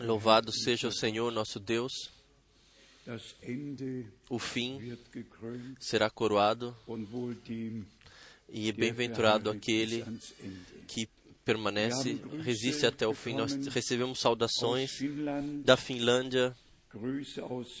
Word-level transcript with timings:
Louvado 0.00 0.52
seja 0.52 0.88
o 0.88 0.92
Senhor 0.92 1.30
nosso 1.32 1.58
Deus. 1.60 1.92
O 4.28 4.38
fim 4.38 4.96
será 5.80 6.08
coroado 6.08 6.76
e 8.48 8.70
bem-aventurado 8.72 9.50
aquele 9.50 10.04
que 10.86 11.08
permanece, 11.44 12.20
resiste 12.42 12.86
até 12.86 13.06
o 13.06 13.14
fim. 13.14 13.34
Nós 13.34 13.54
recebemos 13.66 14.20
saudações 14.20 14.90
da 15.64 15.76
Finlândia, 15.76 16.54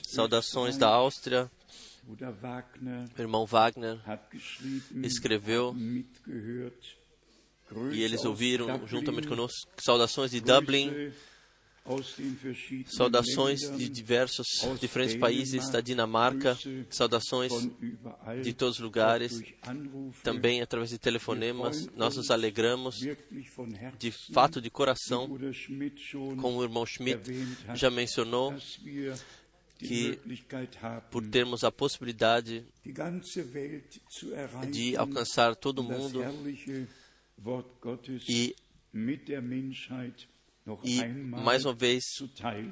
saudações 0.04 0.76
da 0.76 0.88
Áustria. 0.88 1.50
O 3.16 3.20
irmão 3.20 3.46
Wagner 3.46 4.00
escreveu 5.04 5.74
e 7.92 8.02
eles 8.02 8.24
ouviram 8.24 8.66
Dublin, 8.66 8.86
juntamente 8.86 9.28
conosco 9.28 9.70
saudações 9.78 10.30
de 10.30 10.40
Dublin, 10.40 11.12
saudações 12.86 13.60
de 13.76 13.88
diversos 13.88 14.46
diferentes 14.80 15.16
países 15.16 15.68
da 15.68 15.80
Dinamarca, 15.80 16.56
saudações 16.88 17.52
de 18.42 18.52
todos 18.52 18.76
os 18.76 18.80
lugares, 18.80 19.42
também 20.22 20.62
através 20.62 20.90
de 20.90 20.98
telefonemas. 20.98 21.88
Nós 21.96 22.16
nos 22.16 22.30
alegramos 22.30 22.96
de 23.98 24.12
fato 24.32 24.60
de 24.60 24.70
coração, 24.70 25.28
como 26.40 26.58
o 26.58 26.62
irmão 26.62 26.86
Schmidt 26.86 27.20
já 27.74 27.90
mencionou, 27.90 28.54
que 29.78 30.18
por 31.10 31.26
termos 31.26 31.64
a 31.64 31.72
possibilidade 31.72 32.64
de 34.70 34.96
alcançar 34.96 35.56
todo 35.56 35.82
mundo 35.82 36.20
e, 38.28 38.54
e 40.84 41.04
mais 41.04 41.64
uma 41.64 41.74
vez 41.74 42.04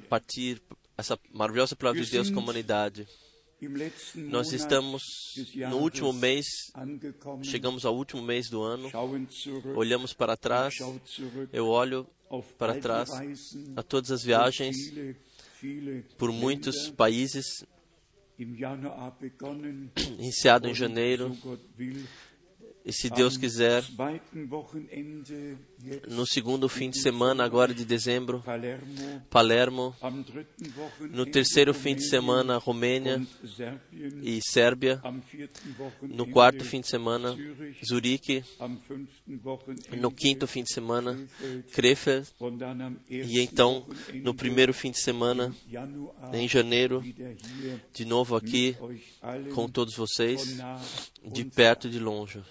partir 0.09 0.62
essa 0.96 1.18
maravilhosa 1.32 1.74
palavra 1.74 2.02
de 2.02 2.10
Deus 2.10 2.30
com 2.30 2.38
a 2.38 2.43
humanidade. 2.43 3.07
Nós 4.15 4.52
estamos 4.52 5.02
no 5.68 5.79
último 5.79 6.12
mês, 6.12 6.46
chegamos 7.43 7.85
ao 7.85 7.95
último 7.95 8.23
mês 8.23 8.49
do 8.49 8.62
ano, 8.62 8.90
olhamos 9.77 10.15
para 10.15 10.37
trás, 10.37 10.74
eu 11.52 11.66
olho 11.66 12.07
para 12.57 12.79
trás 12.80 13.10
a 13.77 13.82
todas 13.82 14.10
as 14.10 14.23
viagens 14.23 14.77
por 16.16 16.32
muitos 16.32 16.90
países, 16.90 17.45
iniciado 20.18 20.66
em 20.68 20.74
janeiro, 20.74 21.37
e 22.91 22.93
se 22.93 23.09
Deus 23.09 23.37
quiser, 23.37 23.85
no 26.09 26.27
segundo 26.27 26.69
fim 26.69 26.91
de 26.91 27.01
semana, 27.01 27.45
agora 27.45 27.73
de 27.73 27.85
dezembro, 27.85 28.43
Palermo, 29.30 29.95
no 31.09 31.24
terceiro 31.24 31.73
fim 31.73 31.95
de 31.95 32.09
semana, 32.09 32.59
Romênia 32.59 33.24
e 34.23 34.41
Sérbia, 34.43 35.01
no 36.02 36.27
quarto 36.27 36.65
fim 36.65 36.80
de 36.80 36.88
semana, 36.88 37.37
Zurique, 37.88 38.43
no 39.96 40.11
quinto 40.11 40.49
fim 40.49 40.65
de 40.65 40.73
semana, 40.73 41.16
Krefeld, 41.73 42.29
e 43.09 43.38
então, 43.38 43.87
no 44.15 44.35
primeiro 44.35 44.74
fim 44.74 44.91
de 44.91 45.01
semana, 45.01 45.55
em 46.33 46.49
janeiro, 46.49 47.05
de 47.93 48.05
novo 48.05 48.35
aqui 48.35 48.77
com 49.55 49.68
todos 49.68 49.95
vocês, 49.95 50.59
de 51.24 51.45
perto 51.45 51.87
e 51.87 51.91
de 51.91 52.01
longe. 52.01 52.43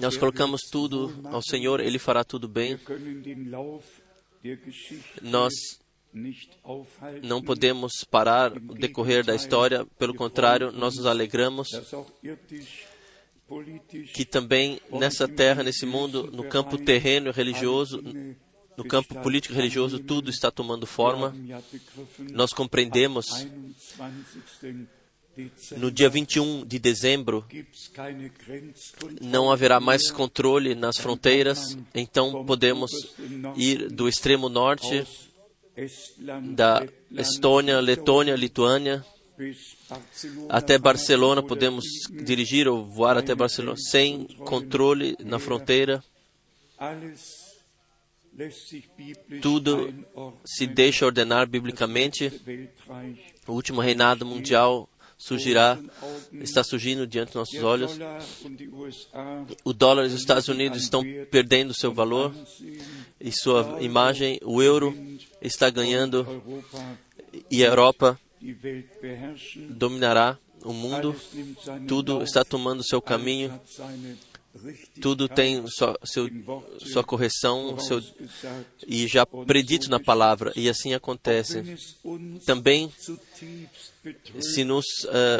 Nós 0.00 0.16
colocamos 0.16 0.62
tudo 0.70 1.14
ao 1.24 1.40
Senhor, 1.42 1.80
Ele 1.80 1.98
fará 1.98 2.24
tudo 2.24 2.48
bem. 2.48 2.78
Nós 5.22 5.52
não 7.22 7.42
podemos 7.42 8.04
parar 8.10 8.52
o 8.52 8.74
decorrer 8.74 9.24
da 9.24 9.34
história, 9.34 9.86
pelo 9.98 10.14
contrário, 10.14 10.72
nós 10.72 10.96
nos 10.96 11.06
alegramos 11.06 11.68
que 14.12 14.24
também 14.24 14.80
nessa 14.90 15.28
terra, 15.28 15.62
nesse 15.62 15.86
mundo, 15.86 16.30
no 16.32 16.44
campo 16.48 16.78
terreno 16.78 17.28
e 17.28 17.32
religioso, 17.32 18.02
no 18.76 18.84
campo 18.84 19.20
político 19.22 19.54
e 19.54 19.56
religioso, 19.56 20.00
tudo 20.00 20.30
está 20.30 20.50
tomando 20.50 20.86
forma. 20.86 21.34
Nós 22.32 22.52
compreendemos, 22.52 23.26
21. 23.46 24.14
Dezember 24.60 25.03
no 25.76 25.90
dia 25.90 26.08
21 26.08 26.64
de 26.64 26.78
dezembro, 26.78 27.44
não 29.20 29.50
haverá 29.50 29.80
mais 29.80 30.10
controle 30.10 30.74
nas 30.74 30.96
fronteiras, 30.96 31.76
então 31.94 32.44
podemos 32.44 32.90
ir 33.56 33.88
do 33.90 34.08
extremo 34.08 34.48
norte 34.48 35.04
da 36.54 36.86
Estônia, 37.10 37.80
Letônia, 37.80 38.36
Lituânia, 38.36 39.04
até 40.48 40.78
Barcelona 40.78 41.42
podemos 41.42 41.84
dirigir 42.24 42.68
ou 42.68 42.84
voar 42.84 43.18
até 43.18 43.34
Barcelona 43.34 43.76
sem 43.76 44.26
controle 44.44 45.16
na 45.20 45.38
fronteira. 45.40 46.02
Tudo 49.40 49.92
se 50.44 50.66
deixa 50.66 51.06
ordenar 51.06 51.46
biblicamente. 51.48 52.32
O 53.46 53.52
último 53.52 53.80
reinado 53.80 54.24
mundial 54.24 54.88
surgirá, 55.18 55.78
está 56.32 56.62
surgindo 56.62 57.06
diante 57.06 57.28
dos 57.28 57.36
nossos 57.36 57.62
olhos. 57.62 57.92
O 59.64 59.72
dólar 59.72 60.04
e 60.04 60.06
os 60.08 60.14
Estados 60.14 60.48
Unidos 60.48 60.82
estão 60.82 61.02
perdendo 61.30 61.74
seu 61.74 61.92
valor 61.92 62.34
e 63.20 63.32
sua 63.32 63.78
imagem. 63.80 64.38
O 64.42 64.62
euro 64.62 64.96
está 65.40 65.70
ganhando 65.70 66.26
e 67.50 67.64
a 67.64 67.68
Europa 67.68 68.18
dominará 69.70 70.38
o 70.62 70.72
mundo. 70.72 71.14
Tudo 71.86 72.22
está 72.22 72.44
tomando 72.44 72.84
seu 72.84 73.00
caminho. 73.00 73.60
Tudo 75.00 75.28
tem 75.28 75.66
sua, 75.66 75.98
seu, 76.04 76.28
sua 76.78 77.02
correção 77.02 77.76
seu, 77.80 78.00
e 78.86 79.06
já 79.08 79.26
predito 79.26 79.90
na 79.90 79.98
palavra. 79.98 80.52
E 80.54 80.68
assim 80.68 80.94
acontece. 80.94 81.76
Também, 82.46 82.92
se 84.40 84.64
nos 84.64 84.84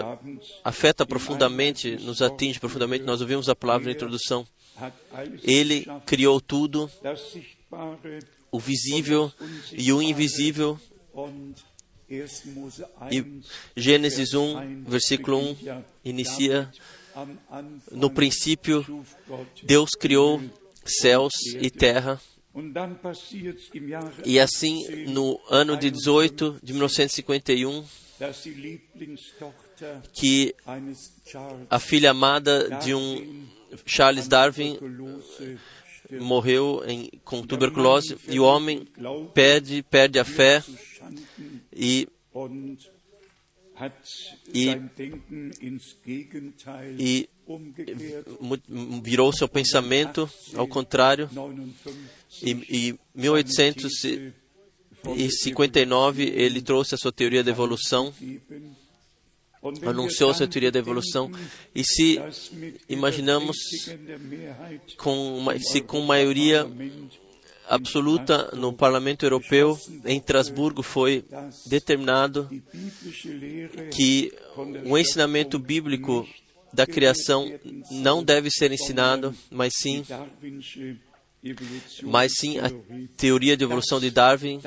abends 0.03 0.55
afeta 0.63 1.07
profundamente, 1.07 1.97
nos 1.97 2.23
atinge 2.23 2.61
profundamente, 2.61 3.05
nós 3.05 3.21
ouvimos 3.21 3.49
a 3.49 3.57
palavra 3.57 3.87
na 3.87 3.93
introdução. 3.93 4.47
Ele 5.43 5.87
criou 6.07 6.41
tudo, 6.41 6.91
o 8.51 8.59
visível 8.59 9.33
e 9.73 9.93
o 9.93 10.03
invisível. 10.03 10.79
und 11.15 11.55
1. 12.09 12.53
Mose 12.55 12.85
E 13.11 13.23
1, 13.23 13.43
Gênesis 13.77 14.35
1, 14.35 14.85
versículo 14.85 15.39
1, 15.39 15.57
inicia: 16.05 16.71
No 17.91 18.11
princípio. 18.11 19.05
Deus 19.63 19.91
criou 19.99 20.43
céus 20.85 21.33
e 21.61 21.71
terra. 21.71 22.21
E 24.25 24.39
assim, 24.39 25.07
no 25.07 25.41
ano 25.49 25.77
de 25.77 25.91
18 25.91 26.61
de 26.63 26.73
1951, 26.73 27.83
dass 27.83 27.85
die 27.85 27.85
Lieblingstochter 27.85 28.04
que 30.13 30.55
a 31.71 31.79
filha 31.81 32.11
amada 32.13 32.69
de 32.81 32.95
um 32.95 33.47
Charles 33.87 34.29
Darwin 34.29 34.77
Tuberkulose 34.77 35.59
morreu 36.21 36.83
em, 36.87 37.11
com 37.25 37.43
tuberculose 37.43 38.17
e 38.29 38.39
o 38.39 38.45
homem 38.45 38.87
perde, 39.33 39.83
perde 39.83 40.19
a 40.19 40.25
fé 40.25 40.63
e, 41.75 42.07
E- 44.55 44.69
e 46.99 47.29
virou 49.03 49.33
seu 49.33 49.49
pensamento 49.49 50.31
ao 50.55 50.69
contrário. 50.69 51.29
59 52.31 53.43
E 54.23 54.35
em 55.07 55.29
1859 55.29 56.23
ele 56.35 56.61
trouxe 56.63 56.95
a 56.95 56.99
sua 56.99 57.13
teoria 57.13 57.43
da 57.45 57.51
evolução, 57.51 58.13
anunciou 59.87 60.31
dann 60.31 60.37
sua 60.39 60.47
teoria 60.47 60.71
da 60.71 60.79
evolução. 60.79 61.31
E 61.75 61.83
se 61.85 62.21
imaginamos 62.89 63.57
com, 64.99 65.39
uma- 65.39 65.59
se 65.59 65.81
com 65.81 66.01
maioria 66.03 66.67
absoluta 67.67 68.51
no 68.55 68.73
Parlamento 68.75 69.25
Europeu 69.25 69.79
em 70.05 70.19
Estrasburgo 70.19 70.83
foi 70.83 71.25
determinado 71.67 72.49
que 73.91 74.33
o 74.85 74.99
ensinamento 74.99 75.59
bíblico 75.59 76.29
da 76.75 76.87
criação 76.87 77.51
não 77.91 78.23
deve 78.23 78.51
ser 78.51 78.71
ensinado, 78.73 79.35
mas 79.51 79.73
sim, 79.81 80.05
mas 82.03 82.33
sim 82.39 82.59
a 82.59 82.71
teoria 83.17 83.57
de 83.57 83.65
evolução 83.65 84.01
de 84.01 84.11
Darwin. 84.11 84.61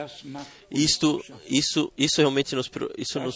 Isto, 0.69 1.24
isso, 1.47 1.91
isso 1.97 2.18
realmente 2.18 2.56
nos, 2.56 2.69
isso 2.97 3.19
nos, 3.19 3.35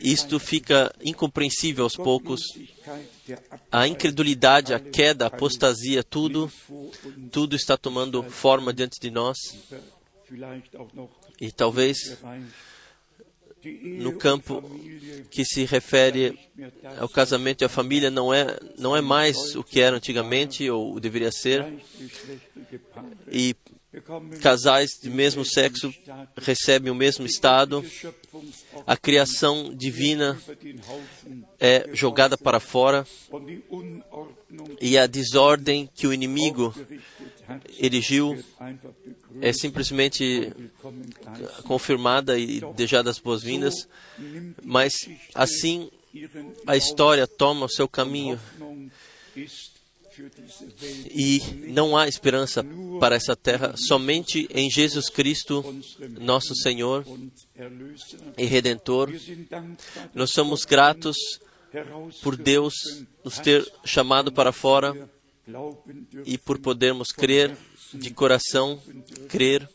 isto 0.00 0.38
fica 0.38 0.94
incompreensível 1.02 1.84
aos 1.84 1.96
poucos. 1.96 2.40
A 3.70 3.86
incredulidade, 3.86 4.74
a 4.74 4.80
queda, 4.80 5.24
a 5.24 5.28
apostasia, 5.28 6.02
tudo, 6.02 6.50
tudo 7.30 7.56
está 7.56 7.76
tomando 7.76 8.22
forma 8.22 8.72
diante 8.72 9.00
de 9.00 9.10
nós. 9.10 9.38
E 11.40 11.50
talvez 11.50 12.18
no 13.64 14.16
campo 14.16 14.62
que 15.30 15.44
se 15.44 15.64
refere 15.64 16.38
ao 16.98 17.08
casamento 17.08 17.62
e 17.62 17.64
à 17.64 17.68
família 17.68 18.10
não 18.10 18.32
é 18.32 18.58
não 18.78 18.96
é 18.96 19.00
mais 19.00 19.54
o 19.56 19.62
que 19.62 19.80
era 19.80 19.96
antigamente 19.96 20.68
ou 20.70 20.98
deveria 21.00 21.32
ser. 21.32 21.64
E 23.30 23.56
casais 24.40 24.90
de 25.00 25.08
mesmo 25.08 25.44
sexo 25.44 25.92
recebem 26.36 26.90
o 26.90 26.94
mesmo 26.94 27.26
estado. 27.26 27.84
A 28.86 28.96
criação 28.96 29.72
divina 29.74 30.38
é 31.60 31.88
jogada 31.92 32.36
para 32.36 32.58
fora. 32.58 33.06
E 34.80 34.98
a 34.98 35.06
desordem 35.06 35.88
que 35.92 36.06
o 36.06 36.12
inimigo 36.12 36.74
erigiu 37.80 38.42
é 39.40 39.52
simplesmente 39.52 40.52
confirmada 41.64 42.38
e 42.38 42.60
deixada 42.74 43.10
as 43.10 43.18
boas-vindas, 43.18 43.88
mas 44.62 44.92
assim 45.34 45.90
a 46.66 46.76
história 46.76 47.26
toma 47.26 47.66
o 47.66 47.68
seu 47.70 47.88
caminho 47.88 48.38
e 51.10 51.40
não 51.72 51.96
há 51.96 52.06
esperança 52.06 52.64
para 53.00 53.16
essa 53.16 53.34
terra 53.34 53.74
somente 53.76 54.46
em 54.50 54.70
Jesus 54.70 55.08
Cristo, 55.08 55.64
nosso 56.20 56.54
Senhor 56.54 57.04
e 58.38 58.44
Redentor. 58.44 59.12
Nós 60.14 60.30
somos 60.30 60.64
gratos 60.64 61.16
por 62.22 62.36
Deus 62.36 62.74
nos 63.24 63.38
ter 63.40 63.66
chamado 63.84 64.30
para 64.30 64.52
fora 64.52 65.10
e 66.24 66.38
por 66.38 66.58
podermos 66.58 67.08
crer 67.08 67.56
de 67.92 68.10
coração, 68.10 68.80
crer 69.28 69.68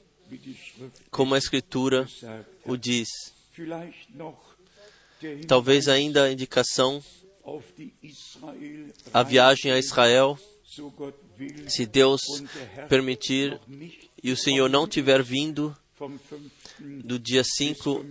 como 1.10 1.36
a 1.36 1.38
Escritura 1.38 2.07
o 2.66 2.75
diz. 2.75 3.07
Talvez 5.48 5.88
ainda 5.88 6.24
a 6.24 6.31
indicação 6.31 7.04
a 9.13 9.24
viagem 9.24 9.71
a 9.71 9.80
Israel, 9.80 10.38
se 11.68 11.86
Deus 11.86 12.21
permitir 12.88 13.60
e 14.21 14.31
o 14.31 14.38
Senhor 14.38 14.69
não 14.69 14.88
tiver 14.88 15.24
vindo 15.24 15.75
do 17.04 17.18
dia 17.18 17.44
5 17.44 18.06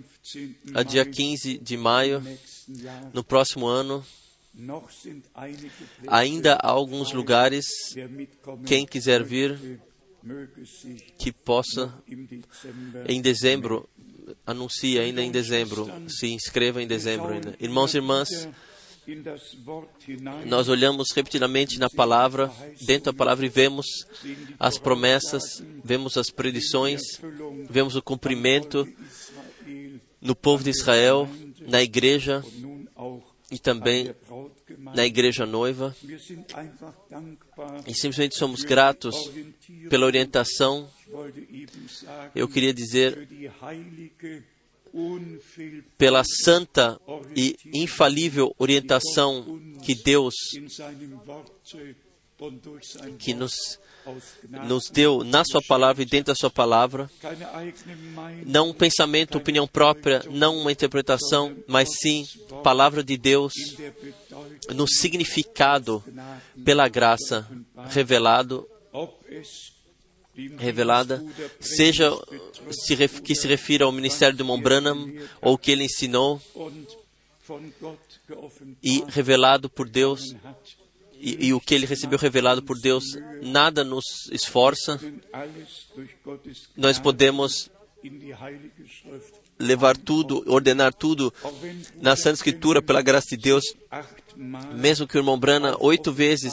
a 0.75 0.83
dia 0.83 1.05
15 1.05 1.59
de 1.59 1.77
maio, 1.77 2.23
no 3.13 3.23
próximo 3.23 3.67
ano, 3.67 4.05
ainda 6.09 6.55
há 6.55 6.69
alguns 6.69 7.13
lugares, 7.13 7.65
quem 8.67 8.85
quiser 8.85 9.23
vir, 9.23 9.81
que 11.19 11.33
possa, 11.33 11.95
em 13.09 13.21
dezembro, 13.23 13.89
anuncie 14.45 14.99
ainda 14.99 15.23
em 15.23 15.31
dezembro, 15.31 15.89
se 16.09 16.27
inscreva 16.29 16.83
em 16.83 16.87
dezembro 16.87 17.33
ainda. 17.33 17.55
Irmãos 17.61 17.95
e 17.95 17.99
irmãs, 17.99 18.49
nós 20.45 20.69
olhamos 20.69 21.13
repetidamente 21.13 21.79
na 21.79 21.89
palavra, 21.89 22.53
dentro 22.83 23.13
da 23.13 23.17
palavra, 23.17 23.47
e 23.47 23.49
vemos 23.49 23.87
as 24.59 24.77
promessas, 24.77 25.63
vemos 25.85 26.17
as 26.17 26.31
predições, 26.31 27.01
vemos 27.71 27.97
o 27.97 28.03
cumprimento 28.03 28.87
no 30.21 30.35
povo 30.35 30.65
de 30.65 30.71
Israel, 30.71 31.29
na 31.61 31.83
igreja 31.83 32.45
e 33.51 33.59
também 33.59 34.15
na 34.95 35.07
igreja 35.07 35.47
noiva. 35.47 35.95
E 37.87 37.95
simplesmente 37.95 38.37
somos 38.37 38.63
gratos 38.63 39.31
pela 39.89 40.07
orientação. 40.07 40.89
Eu 42.35 42.49
queria 42.49 42.73
dizer 42.73 43.29
pela 45.97 46.23
santa 46.25 47.01
e 47.37 47.57
infalível 47.75 48.55
orientação 48.59 49.61
que 49.85 49.95
Deus 49.95 50.35
que 53.19 53.35
nos, 53.35 53.79
nos 54.67 54.91
deu 54.91 55.23
na 55.25 55.45
Sua 55.45 55.61
palavra 55.63 56.03
e 56.03 56.07
dentro 56.07 56.33
da 56.33 56.35
Sua 56.35 56.51
palavra, 56.51 57.11
não 58.45 58.71
um 58.71 58.73
pensamento, 58.73 59.39
opinião 59.39 59.67
própria, 59.67 60.23
não 60.31 60.57
uma 60.59 60.73
interpretação, 60.73 61.57
mas 61.67 61.89
sim 62.01 62.27
palavra 62.63 63.03
de 63.03 63.17
Deus 63.17 63.53
no 64.75 64.87
significado 64.89 66.03
pela 66.65 66.89
graça 66.89 67.47
revelado 67.89 68.69
revelada, 70.57 71.25
seja 71.61 72.13
se 72.71 72.97
que 73.21 73.35
se 73.35 73.49
refira 73.49 73.85
ao 73.85 73.93
ministério 73.93 74.37
de 74.37 74.45
Branham 74.61 75.13
ou 75.41 75.59
que 75.59 75.73
ele 75.73 75.85
ensinou 75.85 76.41
e 78.83 79.03
revelado 79.09 79.69
por 79.69 79.89
Deus 79.89 80.21
e, 81.19 81.49
e, 81.49 81.53
o 81.53 81.61
que 81.61 81.75
ele 81.75 81.87
recebeu 81.87 82.19
revelado 82.19 82.63
por 82.63 82.79
Deus, 82.81 83.05
nada 83.43 83.83
nos 83.83 84.05
esforça. 84.31 85.01
Nós 86.77 86.99
podemos 86.99 87.71
levar 89.59 89.97
tudo, 89.97 90.45
ordenar 90.47 90.95
tudo 90.95 91.33
na 92.01 92.15
Santa 92.15 92.37
Escritura 92.37 92.81
pela 92.81 93.03
graça 93.03 93.29
de 93.31 93.37
Deus, 93.37 93.65
mesmo 94.73 95.07
que 95.07 95.17
o 95.17 95.21
irmão 95.21 95.39
Brana 95.39 95.77
oito 95.81 96.13
vezes 96.13 96.53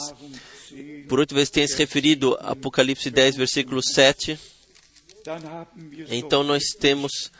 por 1.08 1.20
oito 1.20 1.34
vezes 1.34 1.50
tem 1.50 1.66
se 1.66 1.76
referido 1.76 2.36
a 2.40 2.52
Apocalipse 2.52 3.10
10, 3.10 3.36
versículo 3.36 3.82
7. 3.82 4.38
Então 6.08 6.42
nós 6.42 6.64
temos, 6.78 7.30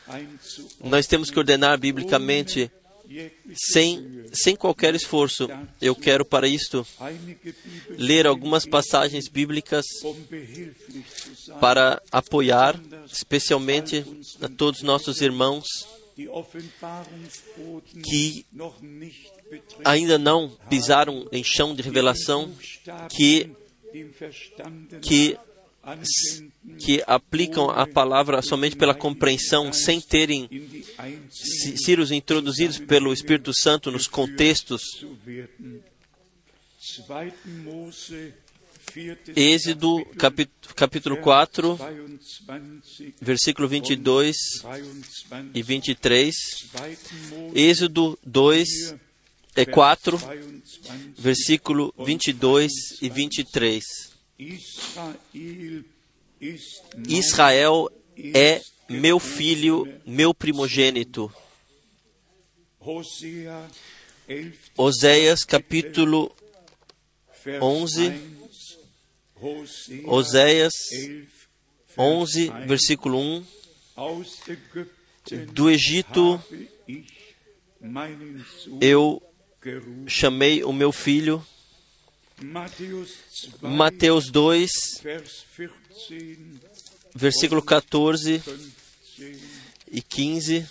nós 0.83 1.07
temos 1.07 1.29
que 1.29 1.39
ordenar 1.39 1.77
biblicamente 1.77 2.71
sem, 3.53 4.25
sem 4.33 4.55
qualquer 4.55 4.95
esforço. 4.95 5.47
Eu 5.81 5.95
quero 5.95 6.25
para 6.25 6.47
isto 6.47 6.85
ler 7.89 8.27
algumas 8.27 8.65
passagens 8.65 9.27
bíblicas 9.27 9.85
para 11.59 12.01
apoiar, 12.11 12.79
especialmente 13.11 14.05
a 14.41 14.47
todos 14.47 14.81
nossos 14.81 15.21
irmãos 15.21 15.65
que 18.03 18.45
ainda 19.85 20.17
não 20.17 20.49
pisaram 20.67 21.27
em 21.31 21.43
chão 21.43 21.75
de 21.75 21.83
revelação, 21.83 22.51
que, 23.15 23.51
que, 25.01 25.37
que 26.79 27.01
aplicam 27.07 27.69
a 27.69 27.87
palavra 27.87 28.41
somente 28.41 28.75
pela 28.75 28.93
compreensão, 28.93 29.71
sem 29.71 30.01
terem 30.01 30.49
sido 31.29 32.13
introduzidos 32.13 32.77
pelo 32.77 33.13
Espírito 33.13 33.53
Santo 33.53 33.91
nos 33.91 34.07
contextos. 34.07 34.81
Êxodo 39.35 40.05
capítulo 40.75 41.17
4, 41.17 41.77
versículo 43.21 43.67
22 43.67 44.35
e 45.53 45.61
23. 45.61 46.35
Êxodo 47.53 48.17
2, 48.25 48.95
é 49.55 49.65
4, 49.65 50.19
versículo 51.17 51.93
22 51.97 52.71
e 53.01 53.09
23. 53.09 54.16
Israel 57.07 57.89
é 58.35 58.61
meu 58.87 59.19
filho, 59.19 59.87
meu 60.05 60.31
primogênito. 60.31 61.33
Oséias 64.77 65.43
capítulo 65.43 66.31
11, 67.59 68.13
Oséias 70.05 70.73
11, 71.97 72.49
versículo 72.67 73.19
1. 73.19 73.45
Do 75.51 75.69
Egito 75.69 76.39
eu 78.79 79.21
chamei 80.07 80.63
o 80.63 80.71
meu 80.71 80.91
filho. 80.91 81.43
Mateus 83.61 84.29
2, 84.31 84.69
versículo 87.15 87.63
14 87.63 88.43
e 89.91 90.01
15. 90.01 90.67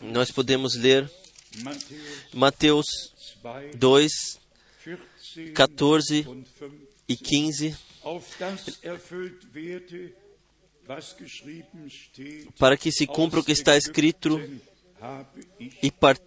Nós 0.00 0.30
podemos 0.30 0.76
ler 0.76 1.10
Mateus 2.32 2.86
2, 3.74 4.12
14 5.54 6.44
e 7.08 7.16
15. 7.16 7.76
Para 12.58 12.76
que 12.76 12.92
se 12.92 13.06
cumpra 13.06 13.40
o 13.40 13.44
que 13.44 13.52
está 13.52 13.76
escrito 13.76 14.40
e 15.82 15.90
par-. 15.90 16.18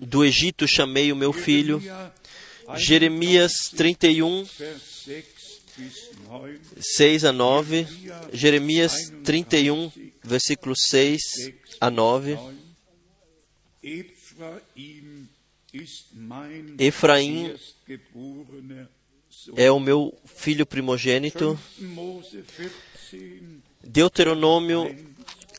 Do 0.00 0.24
Egito 0.24 0.66
chamei 0.66 1.12
o 1.12 1.16
meu 1.16 1.32
filho. 1.32 1.80
Jeremia 1.80 2.14
Jeremias 2.76 3.52
31, 3.76 4.44
Vers 4.44 4.82
6 5.04 5.24
bis 5.76 6.10
9. 6.28 6.60
6 6.80 7.24
a 7.24 7.32
9. 7.32 7.86
Jeremias 8.32 9.12
31, 9.22 9.92
versículos 10.22 10.78
6 10.88 11.20
a 11.80 11.90
9. 11.90 12.34
9. 12.34 12.56
Ephraim 13.82 15.28
ist 15.72 16.06
mein 16.14 16.76
Efraim. 16.78 17.54
É 19.56 19.70
o 19.70 19.78
meu 19.78 20.16
filho 20.24 20.64
primogênito. 20.64 21.58
5. 21.78 21.90
Mose 21.90 22.42
14, 22.56 23.60
Deuteronômio 23.82 24.96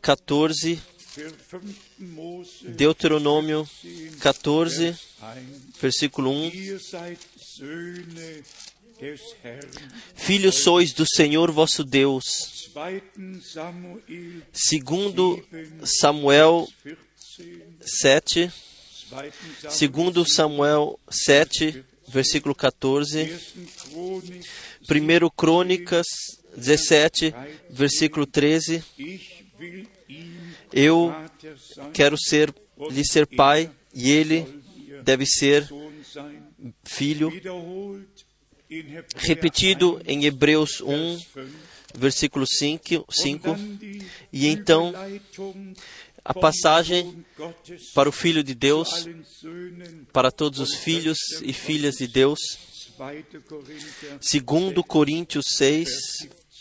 14, 0.01 0.81
für 0.97 1.29
5. 1.29 1.61
Mose 1.61 1.84
Deuteronômio 2.75 3.67
14, 4.19 4.89
1. 4.89 4.95
versículo 5.81 6.31
1. 6.31 6.53
Ihr 6.53 6.79
seid 6.79 7.19
Söhne 7.37 8.43
des 8.99 9.21
Herrn. 9.43 9.69
Filhos 10.15 10.55
sois 10.55 10.93
do 10.93 11.05
Senhor 11.07 11.51
vosso 11.51 11.83
Deus. 11.83 12.69
2. 12.73 13.43
Samuel 13.43 14.01
Segundo 14.51 15.41
Samuel 15.83 16.67
14, 16.83 17.61
7, 17.81 18.51
2. 19.09 19.73
segundo 19.73 20.25
Samuel 20.25 20.99
7, 21.09 21.83
versículo 22.07 22.53
14. 22.53 23.31
1. 23.93 24.21
Chronik, 24.85 25.23
1 25.23 25.29
Crônicas 25.29 26.07
17, 26.57 27.33
versículo 27.69 28.25
13. 28.25 28.83
Eu 30.75 31.13
quero 31.93 32.17
ser 32.17 32.53
lhe 32.91 33.05
ser 33.05 33.25
pai 33.25 33.71
e 33.93 34.11
ele 34.11 34.45
deve 35.03 35.25
ser 35.25 35.69
filho. 36.83 37.31
Repetido 39.15 39.97
1, 39.97 40.01
em 40.05 40.25
Hebreus 40.25 40.81
1, 40.81 40.87
Vers 40.87 41.21
5. 41.21 41.49
versículo 41.97 42.45
5, 42.45 42.95
Und 42.95 43.05
5 43.09 43.47
dann 43.47 43.77
die 43.77 44.05
E 44.33 44.47
então, 44.47 44.93
a 46.25 46.33
passagem 46.33 47.23
para 47.93 48.09
o 48.09 48.11
Filho 48.11 48.43
de 48.43 48.53
Deus, 48.53 49.07
para 50.11 50.31
todos 50.31 50.59
os 50.59 50.75
filhos 50.75 51.17
e 51.41 51.53
filhas 51.53 51.95
de 51.95 52.07
Deus. 52.07 52.39
2. 52.97 53.25
Korinther 53.47 54.17
Segundo 54.19 54.83
Coríntios 54.83 55.45
6, 55.57 55.87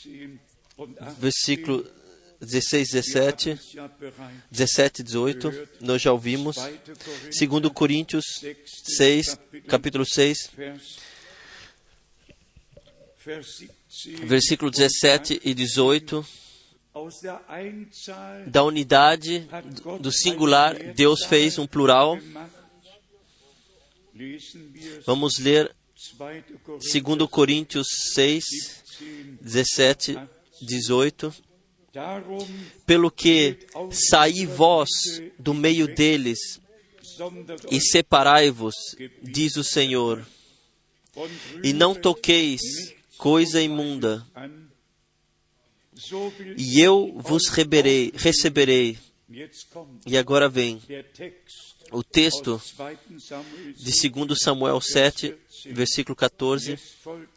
17 0.05 0.41
und 0.77 0.95
18. 0.95 1.21
versículo 1.21 1.85
16, 2.45 2.93
Wir 2.93 3.03
17, 3.03 3.51
haben 3.51 3.59
es 3.59 3.73
ja 3.73 3.89
bereits 3.89 4.17
17 4.51 5.01
e 5.01 5.05
18, 5.05 5.69
nós 5.81 6.03
já 6.03 6.13
ouvimos. 6.13 6.57
2. 6.57 6.65
Korinther 6.65 7.33
Segundo 7.33 7.71
Coríntios 7.71 8.25
6, 8.85 9.39
capítulo 9.69 10.05
6, 10.05 10.51
Vers, 10.57 10.99
Vers 13.25 13.59
17 13.89 14.27
versículo 14.27 14.71
17 14.71 15.41
e 15.45 15.55
18, 15.55 16.25
Aus 16.93 17.21
der 17.21 17.41
Einzahl 17.49 18.45
da 18.47 18.63
unidade 18.63 19.49
do 20.01 20.13
singular, 20.13 20.75
Deus 20.95 21.25
fez 21.25 21.59
um 21.59 21.67
plural. 21.67 22.21
Vamos 25.05 25.39
ler 25.39 25.75
2. 25.97 26.45
Korinther 26.63 26.91
segundo 26.91 27.29
Coríntios 27.29 27.87
6, 28.15 28.45
17. 29.41 30.13
17, 30.15 30.19
18. 30.63 31.44
Pelo 32.87 33.11
que 33.11 33.59
saí 33.91 34.47
vós 34.47 34.89
do 35.39 35.55
meio 35.55 35.87
deles 35.87 36.61
e 37.71 37.81
separai-vos, 37.81 38.75
diz 39.23 39.57
o 39.57 39.65
Senhor, 39.65 40.27
e 41.63 41.73
não 41.73 41.95
toqueis 41.95 42.61
coisa 43.17 43.61
imunda, 43.61 44.27
e 46.57 46.81
eu 46.81 47.15
vos 47.17 47.49
reberei, 47.49 48.13
receberei. 48.15 48.99
E 50.07 50.19
agora 50.19 50.49
vem 50.49 50.83
o 51.91 52.03
texto 52.03 52.53
aus 52.53 52.75
2. 52.77 53.23
Samuel 53.23 53.73
de 53.77 54.11
2 54.11 54.41
Samuel 54.41 54.81
7, 54.81 55.35
versículo 55.67 56.17
14, 56.17 56.73
Es 56.73 56.81
folgt 57.03 57.29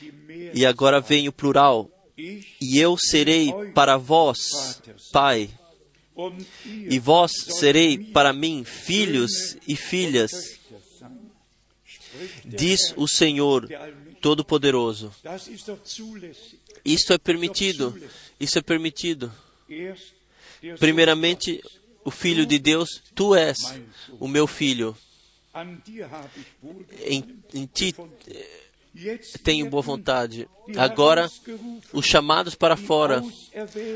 die 0.00 0.12
Mehrzahl. 0.12 0.56
e 0.56 0.66
agora 0.66 1.00
vem 1.00 1.28
o 1.28 1.32
plural. 1.32 1.90
E 2.18 2.78
eu 2.78 2.96
serei 2.96 3.52
para 3.74 3.98
vós, 3.98 4.80
Pai, 5.12 5.50
e 6.66 6.98
vós 6.98 7.32
serei 7.32 7.98
para 7.98 8.32
mim 8.32 8.64
filhos 8.64 9.56
e 9.68 9.76
filhas, 9.76 10.58
diz 12.44 12.94
o 12.96 13.06
Senhor. 13.06 13.68
Todo-Poderoso. 14.18 15.14
Isto 16.84 17.12
é 17.12 17.18
permitido, 17.18 17.96
isso 18.40 18.58
é 18.58 18.62
permitido. 18.62 19.32
Primeiramente, 20.78 21.62
o 22.02 22.10
Filho 22.10 22.46
de 22.46 22.58
Deus, 22.58 23.02
tu 23.14 23.34
és 23.34 23.58
o 24.18 24.26
meu 24.26 24.46
filho. 24.46 24.96
Em, 27.04 27.24
em 27.54 27.66
ti 27.66 27.94
tenho 29.42 29.68
boa 29.68 29.82
vontade. 29.82 30.48
Agora, 30.76 31.30
os 31.92 32.06
chamados 32.06 32.54
para 32.54 32.76
fora, 32.76 33.22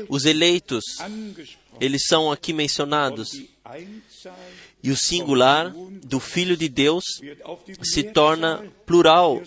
os 0.07 0.25
eleitos, 0.25 0.83
eles 1.79 2.03
são 2.07 2.31
aqui 2.31 2.53
mencionados. 2.53 3.29
E 4.83 4.91
o 4.91 4.97
singular 4.97 5.71
do 6.03 6.19
Filho 6.19 6.57
de 6.57 6.67
Deus 6.67 7.03
se 7.83 8.03
torna 8.03 8.65
plural 8.85 9.41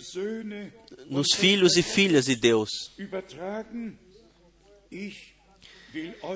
nos 1.09 1.33
filhos 1.33 1.75
e 1.77 1.83
filhas 1.83 2.25
de 2.25 2.35
Deus. 2.35 2.69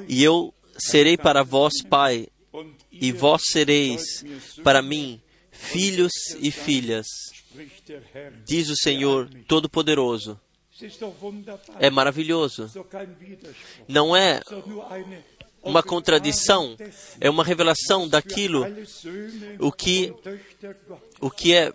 E 0.08 0.24
eu 0.24 0.54
serei 0.78 1.18
para 1.18 1.44
vós 1.44 1.82
pai, 1.82 2.28
e 2.92 3.12
vós 3.12 3.44
sereis 3.46 4.24
para 4.64 4.82
mim 4.82 5.22
filhos 5.52 6.12
e 6.40 6.52
filhas. 6.52 7.06
Diz 8.46 8.70
o 8.70 8.76
Senhor 8.76 9.30
Todo-Poderoso. 9.48 10.40
É 11.80 11.90
maravilhoso. 11.90 12.72
Não 13.88 14.16
é 14.16 14.42
uma 15.62 15.84
contradição, 15.84 16.76
é 17.20 17.30
uma 17.30 17.44
revelação 17.44 18.08
daquilo 18.08 18.66
o 19.60 19.72
que, 19.72 20.14
o 21.20 21.30
que 21.30 21.54
é 21.54 21.74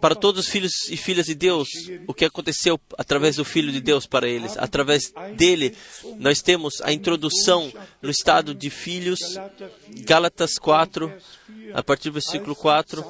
para 0.00 0.14
todos 0.14 0.46
os 0.46 0.50
filhos 0.50 0.88
e 0.88 0.96
filhas 0.96 1.26
de 1.26 1.34
Deus, 1.34 1.68
o 2.06 2.14
que 2.14 2.24
aconteceu 2.24 2.80
através 2.96 3.36
do 3.36 3.44
Filho 3.44 3.70
de 3.70 3.80
Deus 3.80 4.06
para 4.06 4.26
eles. 4.26 4.56
Através 4.56 5.12
dele, 5.36 5.76
nós 6.18 6.40
temos 6.40 6.80
a 6.80 6.92
introdução 6.92 7.70
no 8.00 8.10
estado 8.10 8.54
de 8.54 8.70
filhos, 8.70 9.18
Galater 9.34 9.68
4, 9.78 10.02
Gálatas 10.06 10.54
4, 10.58 11.08
Vers 11.08 11.24
4, 11.36 11.78
a 11.78 11.82
partir 11.82 12.08
do 12.08 12.14
versículo 12.14 12.56
4, 12.56 13.04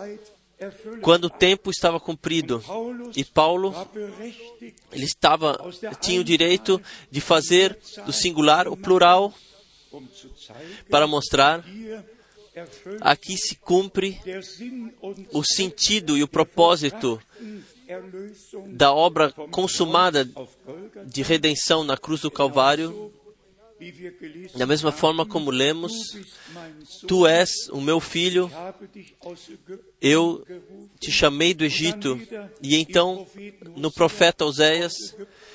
quando 1.02 1.24
o 1.24 1.30
tempo 1.30 1.70
estava 1.70 2.00
cumprido. 2.00 2.62
E 3.14 3.24
Paulo, 3.24 3.74
ele 4.92 5.04
estava, 5.04 5.58
tinha 6.00 6.20
o 6.20 6.24
direito 6.24 6.80
de 7.10 7.20
fazer 7.20 7.78
do 8.04 8.12
singular 8.12 8.68
o 8.68 8.76
plural 8.76 9.32
para 10.90 11.06
mostrar 11.06 11.64
aqui 13.00 13.36
se 13.36 13.56
cumpre 13.56 14.18
o 15.32 15.42
sentido 15.44 16.16
e 16.16 16.22
o 16.22 16.28
propósito 16.28 17.20
da 18.68 18.92
obra 18.92 19.30
consumada 19.30 20.28
de 21.04 21.22
redenção 21.22 21.84
na 21.84 21.96
cruz 21.96 22.22
do 22.22 22.30
Calvário, 22.30 23.12
da 24.54 24.66
mesma 24.66 24.90
forma 24.90 25.26
como 25.26 25.50
lemos, 25.50 25.92
tu 27.06 27.26
és 27.26 27.50
o 27.70 27.80
meu 27.80 28.00
filho, 28.00 28.50
eu 30.00 30.46
te 30.98 31.10
chamei 31.10 31.52
do 31.52 31.64
Egito. 31.64 32.18
E 32.62 32.76
então, 32.76 33.26
no 33.76 33.90
profeta 33.90 34.44
Oséias, 34.44 34.94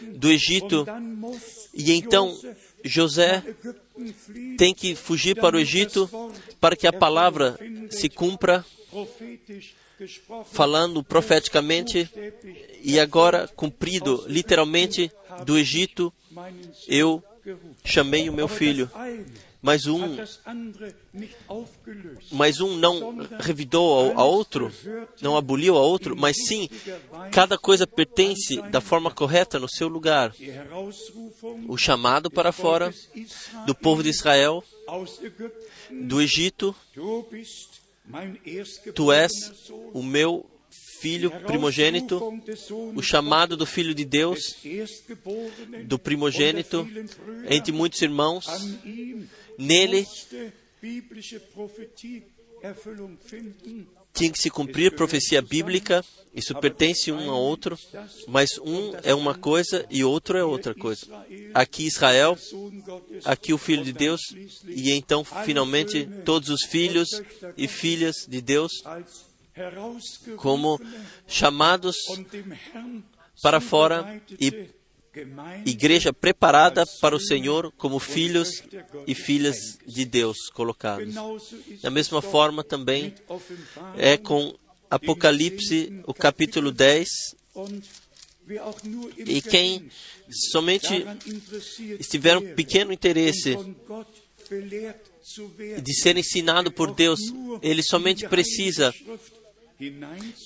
do 0.01 0.29
Egito, 0.29 0.85
e 1.73 1.93
então 1.93 2.37
José 2.83 3.43
tem 4.57 4.73
que 4.73 4.95
fugir 4.95 5.35
para 5.35 5.55
o 5.55 5.59
Egito 5.59 6.09
para 6.59 6.75
que 6.75 6.87
a 6.87 6.93
palavra 6.93 7.57
se 7.89 8.09
cumpra, 8.09 8.65
falando 10.51 11.03
profeticamente, 11.03 12.09
e 12.83 12.99
agora 12.99 13.47
cumprido 13.47 14.23
literalmente 14.27 15.11
do 15.45 15.57
Egito, 15.57 16.13
eu. 16.87 17.23
Chamei 17.83 18.29
o 18.29 18.33
meu 18.33 18.47
filho. 18.47 18.89
mas 19.61 19.85
um, 19.85 20.17
mas 22.31 22.59
um 22.59 22.75
não 22.75 23.17
revidou 23.39 24.11
ao 24.17 24.29
outro, 24.29 24.71
não 25.21 25.37
aboliu 25.37 25.77
ao 25.77 25.83
outro, 25.83 26.15
mas 26.15 26.35
sim, 26.47 26.67
cada 27.31 27.57
coisa 27.57 27.85
pertence 27.85 28.61
da 28.63 28.81
forma 28.81 29.11
correta 29.11 29.59
no 29.59 29.69
seu 29.69 29.87
lugar. 29.87 30.33
O 31.67 31.77
chamado 31.77 32.31
para 32.31 32.51
fora 32.51 32.93
do 33.65 33.75
povo 33.75 34.01
de 34.01 34.09
Israel, 34.09 34.63
do 35.89 36.21
Egito, 36.21 36.75
tu 38.95 39.11
és 39.11 39.31
o 39.93 40.01
meu 40.01 40.50
filho 41.01 41.31
primogênito, 41.47 42.21
o 42.95 43.01
chamado 43.01 43.57
do 43.57 43.65
Filho 43.65 43.95
de 43.95 44.05
Deus, 44.05 44.55
do 45.85 45.97
primogênito, 45.97 46.87
entre 47.49 47.71
muitos 47.71 47.99
irmãos, 48.03 48.45
nele 49.57 50.05
tinha 54.13 54.31
que 54.31 54.39
se 54.39 54.49
cumprir 54.51 54.95
profecia 54.95 55.41
bíblica, 55.41 56.05
isso 56.35 56.53
pertence 56.55 57.11
um 57.11 57.31
ao 57.31 57.41
outro, 57.41 57.75
mas 58.27 58.59
um 58.63 58.93
é 59.03 59.15
uma 59.15 59.33
coisa 59.33 59.85
e 59.89 60.03
outro 60.03 60.37
é 60.37 60.43
outra 60.43 60.75
coisa. 60.75 61.01
Aqui 61.53 61.87
Israel, 61.87 62.37
aqui 63.25 63.53
o 63.53 63.57
Filho 63.57 63.83
de 63.83 63.93
Deus, 63.93 64.21
e 64.67 64.91
então 64.91 65.23
finalmente 65.23 66.07
todos 66.23 66.49
os 66.49 66.61
filhos 66.69 67.09
e 67.57 67.67
filhas 67.67 68.27
de 68.27 68.39
Deus 68.41 68.71
como 70.37 70.79
chamados 71.27 71.95
para 73.41 73.59
fora 73.59 74.21
e 74.39 74.69
igreja 75.65 76.13
preparada 76.13 76.85
para 77.01 77.15
o 77.15 77.19
Senhor 77.19 77.71
como 77.77 77.99
filhos 77.99 78.63
e 79.05 79.13
filhas 79.13 79.77
de 79.85 80.05
Deus 80.05 80.49
colocados. 80.53 81.13
Da 81.81 81.89
mesma 81.89 82.21
forma 82.21 82.63
também 82.63 83.13
é 83.97 84.17
com 84.17 84.55
Apocalipse, 84.89 86.01
o 86.05 86.13
capítulo 86.13 86.71
10, 86.71 87.07
e 89.17 89.41
quem 89.41 89.89
somente 90.51 91.05
estiver 91.99 92.37
um 92.37 92.55
pequeno 92.55 92.91
interesse 92.91 93.57
de 95.81 95.93
ser 96.01 96.17
ensinado 96.17 96.71
por 96.71 96.93
Deus, 96.93 97.19
ele 97.61 97.81
somente 97.83 98.27
precisa 98.27 98.93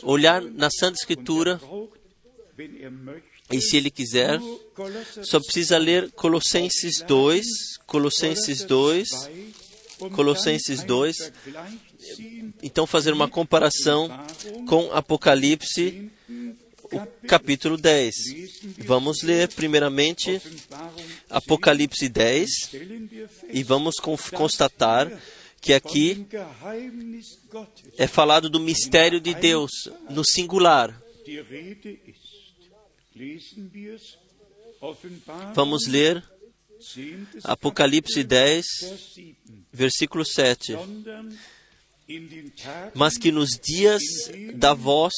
olhar 0.03 0.41
na 0.41 0.69
Santa 0.69 0.97
Escritura 0.99 1.59
e, 3.51 3.61
se 3.61 3.77
ele 3.77 3.91
quiser, 3.91 4.39
só 5.23 5.39
precisa 5.39 5.77
ler 5.77 6.11
Colossenses 6.11 7.01
2, 7.01 7.45
Colossenses 7.85 8.63
2, 8.63 9.09
Colossenses 10.13 10.83
2, 10.83 11.31
então 12.63 12.87
fazer 12.87 13.13
uma 13.13 13.29
comparação 13.29 14.09
com 14.67 14.91
Apocalipse, 14.91 16.09
capítulo 17.27 17.77
10. 17.77 18.15
Vamos 18.79 19.21
ler 19.21 19.47
primeiramente 19.49 20.41
Apocalipse 21.29 22.07
10 22.07 22.47
e 23.51 23.63
vamos 23.63 23.95
constatar 24.31 25.11
que 25.65 25.73
aqui 25.73 26.27
é 27.97 28.05
falado 28.05 28.51
do 28.51 28.59
mistério 28.59 29.19
de 29.19 29.33
Deus 29.33 29.71
no 30.11 30.23
singular. 30.23 30.95
Vamos 35.55 35.87
ler 35.87 36.23
Apocalipse 37.43 38.23
10, 38.23 38.63
versículo 39.73 40.23
7. 40.23 40.77
Mas 42.93 43.17
que 43.17 43.31
nos 43.31 43.57
dias 43.57 44.03
da 44.53 44.75
voz 44.75 45.13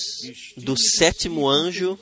do 0.55 0.77
sétimo 0.77 1.49
anjo, 1.49 1.99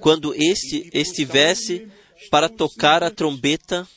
quando 0.00 0.34
este 0.34 0.88
estivesse 0.94 1.90
para 2.28 2.48
tocar 2.48 3.02
a 3.02 3.10
trombeta, 3.10 3.88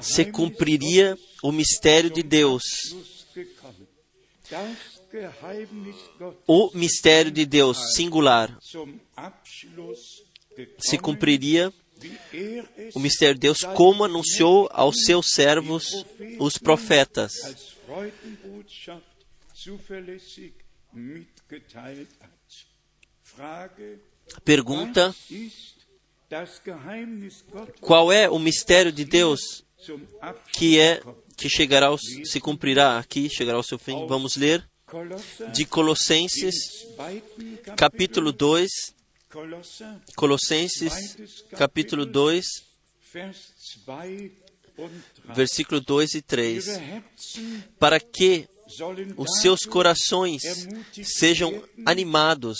se 0.00 0.24
cumpriria 0.24 1.16
o 1.42 1.52
mistério 1.52 2.10
de 2.10 2.22
Deus. 2.22 2.62
O 6.46 6.70
mistério 6.74 7.30
de 7.30 7.44
Deus 7.44 7.94
singular 7.94 8.56
se 10.78 10.98
cumpriria 10.98 11.72
o 12.94 13.00
mistério 13.00 13.34
de 13.34 13.40
Deus 13.40 13.62
como 13.62 14.04
anunciou 14.04 14.68
aos 14.72 15.04
seus 15.04 15.30
servos 15.30 16.04
os 16.38 16.58
profetas. 16.58 17.32
Pergunta 24.44 25.14
qual 27.80 28.12
é 28.12 28.28
o 28.28 28.38
mistério 28.38 28.92
de 28.92 29.04
Deus 29.04 29.40
que 30.52 30.78
é 30.78 31.02
que 31.36 31.48
chegará 31.48 31.88
ao, 31.88 31.98
se 31.98 32.40
cumprirá 32.40 32.98
aqui, 32.98 33.28
chegará 33.28 33.58
ao 33.58 33.62
seu 33.62 33.78
fim? 33.78 34.06
Vamos 34.06 34.36
ler. 34.36 34.66
De 35.52 35.64
Colossenses, 35.64 36.54
capítulo 37.76 38.32
2, 38.32 38.70
Colossenses, 40.14 41.44
capítulo 41.50 42.06
2, 42.06 42.46
versículo 45.34 45.80
2 45.80 46.14
e 46.14 46.22
3. 46.22 46.80
Para 47.78 47.98
que 47.98 48.48
os 49.16 49.40
seus 49.40 49.64
corações 49.64 50.42
sejam 51.02 51.62
animados, 51.84 52.58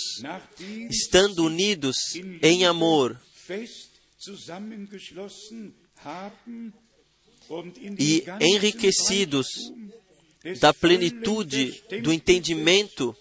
estando 0.89 1.45
unidos 1.45 1.95
em 2.41 2.65
amor 2.65 3.19
e 7.99 8.23
enriquecidos 8.41 9.47
da 10.59 10.73
plenitude 10.73 11.83
do 12.01 12.11
entendimento 12.11 13.15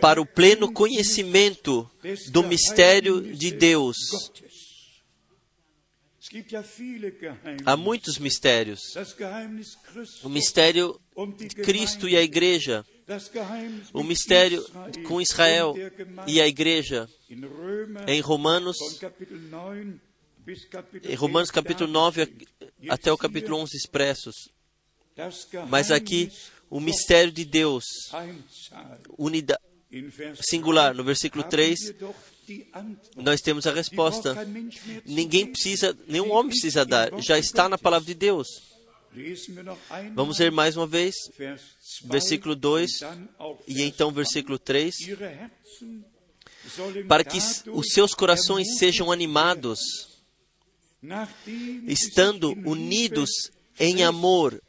para 0.00 0.20
o 0.20 0.26
pleno 0.26 0.72
conhecimento 0.72 1.90
do 2.30 2.42
mistério 2.42 3.20
de 3.34 3.50
Deus. 3.50 3.96
Há 7.64 7.76
muitos 7.76 8.18
mistérios. 8.18 8.80
O 10.22 10.28
mistério 10.28 11.00
de 11.36 11.48
Cristo 11.48 12.08
e 12.08 12.16
a 12.16 12.22
Igreja. 12.22 12.84
O 13.92 14.02
mistério 14.02 14.64
com 15.06 15.20
Israel 15.20 15.74
e 16.26 16.40
a 16.40 16.46
Igreja. 16.46 17.08
Em 18.06 18.20
Romanos, 18.20 18.76
em 21.02 21.14
Romanos 21.14 21.50
capítulo 21.50 21.90
9 21.90 22.48
até 22.88 23.12
o 23.12 23.18
capítulo 23.18 23.58
11 23.58 23.76
expressos. 23.76 24.34
Mas 25.68 25.90
aqui, 25.90 26.30
o 26.68 26.80
mistério 26.80 27.32
de 27.32 27.44
Deus, 27.44 27.84
unida, 29.18 29.60
singular, 30.40 30.94
no 30.94 31.04
versículo 31.04 31.44
3, 31.44 31.94
nós 33.16 33.40
temos 33.40 33.66
a 33.66 33.72
resposta. 33.72 34.36
Ninguém 35.04 35.46
precisa, 35.46 35.96
nenhum 36.06 36.30
homem 36.32 36.50
precisa 36.50 36.84
dar, 36.84 37.10
já 37.20 37.38
está 37.38 37.68
na 37.68 37.76
palavra 37.76 38.06
de 38.06 38.14
Deus. 38.14 38.69
Vamos 40.14 40.38
ler 40.38 40.52
mais 40.52 40.76
uma 40.76 40.86
vez, 40.86 41.14
versículo 42.04 42.54
2 42.54 42.90
e 43.66 43.82
então 43.82 44.12
versículo 44.12 44.58
3. 44.58 44.94
Para 47.08 47.24
que 47.24 47.38
os 47.72 47.92
seus 47.92 48.14
corações 48.14 48.78
sejam 48.78 49.10
animados, 49.10 49.80
estando 51.86 52.52
unidos 52.64 53.30
em 53.78 54.04
amor. 54.04 54.62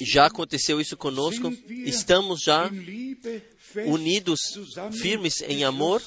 Já 0.00 0.26
aconteceu 0.26 0.78
isso 0.78 0.96
conosco? 0.96 1.50
Estamos 1.70 2.42
já 2.42 2.70
unidos, 3.86 4.40
firmes 5.00 5.40
em 5.40 5.64
amor? 5.64 6.02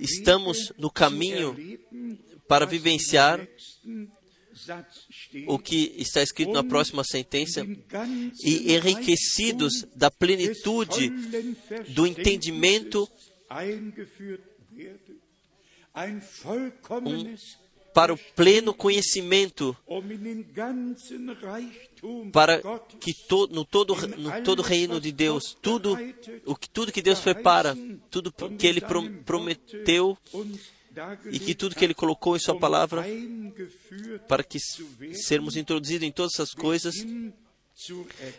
Estamos 0.00 0.72
no 0.76 0.90
caminho 0.90 1.56
para 2.46 2.66
vivenciar 2.66 3.46
o 5.46 5.58
que 5.58 5.94
está 5.96 6.22
escrito 6.22 6.52
na 6.52 6.62
próxima 6.62 7.02
sentença, 7.02 7.66
e 8.44 8.72
enriquecidos 8.74 9.84
da 9.96 10.10
plenitude 10.10 11.10
do 11.88 12.06
entendimento, 12.06 13.08
um 17.04 17.36
para 17.94 18.12
o 18.12 18.18
pleno 18.34 18.74
conhecimento, 18.74 19.74
para 22.32 22.60
que 23.00 23.14
to, 23.14 23.46
no 23.52 23.64
todo 23.64 23.94
no 24.18 24.42
todo 24.42 24.62
reino 24.62 25.00
de 25.00 25.12
Deus, 25.12 25.56
tudo 25.62 25.96
o 26.44 26.56
que 26.56 26.68
tudo 26.68 26.90
que 26.92 27.00
Deus 27.00 27.20
prepara, 27.20 27.76
tudo 28.10 28.32
que 28.58 28.66
Ele 28.66 28.80
pro- 28.80 29.08
prometeu 29.24 30.18
e 31.30 31.38
que 31.38 31.54
tudo 31.54 31.74
que 31.74 31.84
Ele 31.84 31.94
colocou 31.94 32.36
em 32.36 32.40
Sua 32.40 32.58
palavra, 32.58 33.04
para 34.28 34.42
que 34.42 34.58
sermos 35.14 35.56
introduzidos 35.56 36.06
em 36.06 36.12
todas 36.12 36.34
essas 36.34 36.52
coisas, 36.52 36.94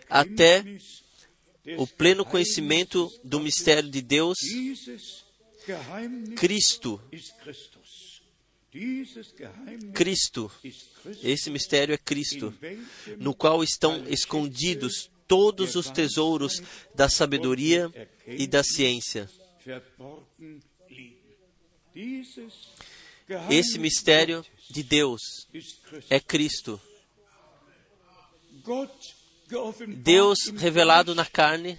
até 0.09 0.63
o 1.77 1.87
pleno 1.87 2.25
conhecimento 2.25 3.11
do 3.23 3.39
mistério 3.39 3.89
de 3.89 4.01
Deus, 4.01 4.37
Cristo, 6.35 7.01
Cristo. 9.93 10.51
Esse 11.23 11.49
mistério 11.49 11.93
é 11.93 11.97
Cristo, 11.97 12.53
no 13.17 13.33
qual 13.33 13.63
estão 13.63 14.05
escondidos 14.07 15.09
todos 15.27 15.75
os 15.75 15.89
tesouros 15.89 16.61
da 16.93 17.09
sabedoria 17.09 17.91
e 18.27 18.45
da 18.47 18.63
ciência. 18.63 19.29
Esse 23.49 23.79
mistério 23.79 24.45
de 24.69 24.83
Deus 24.83 25.21
é 26.09 26.19
Cristo. 26.19 26.79
Deus 29.87 30.47
revelado 30.57 31.15
na 31.15 31.25
carne, 31.25 31.77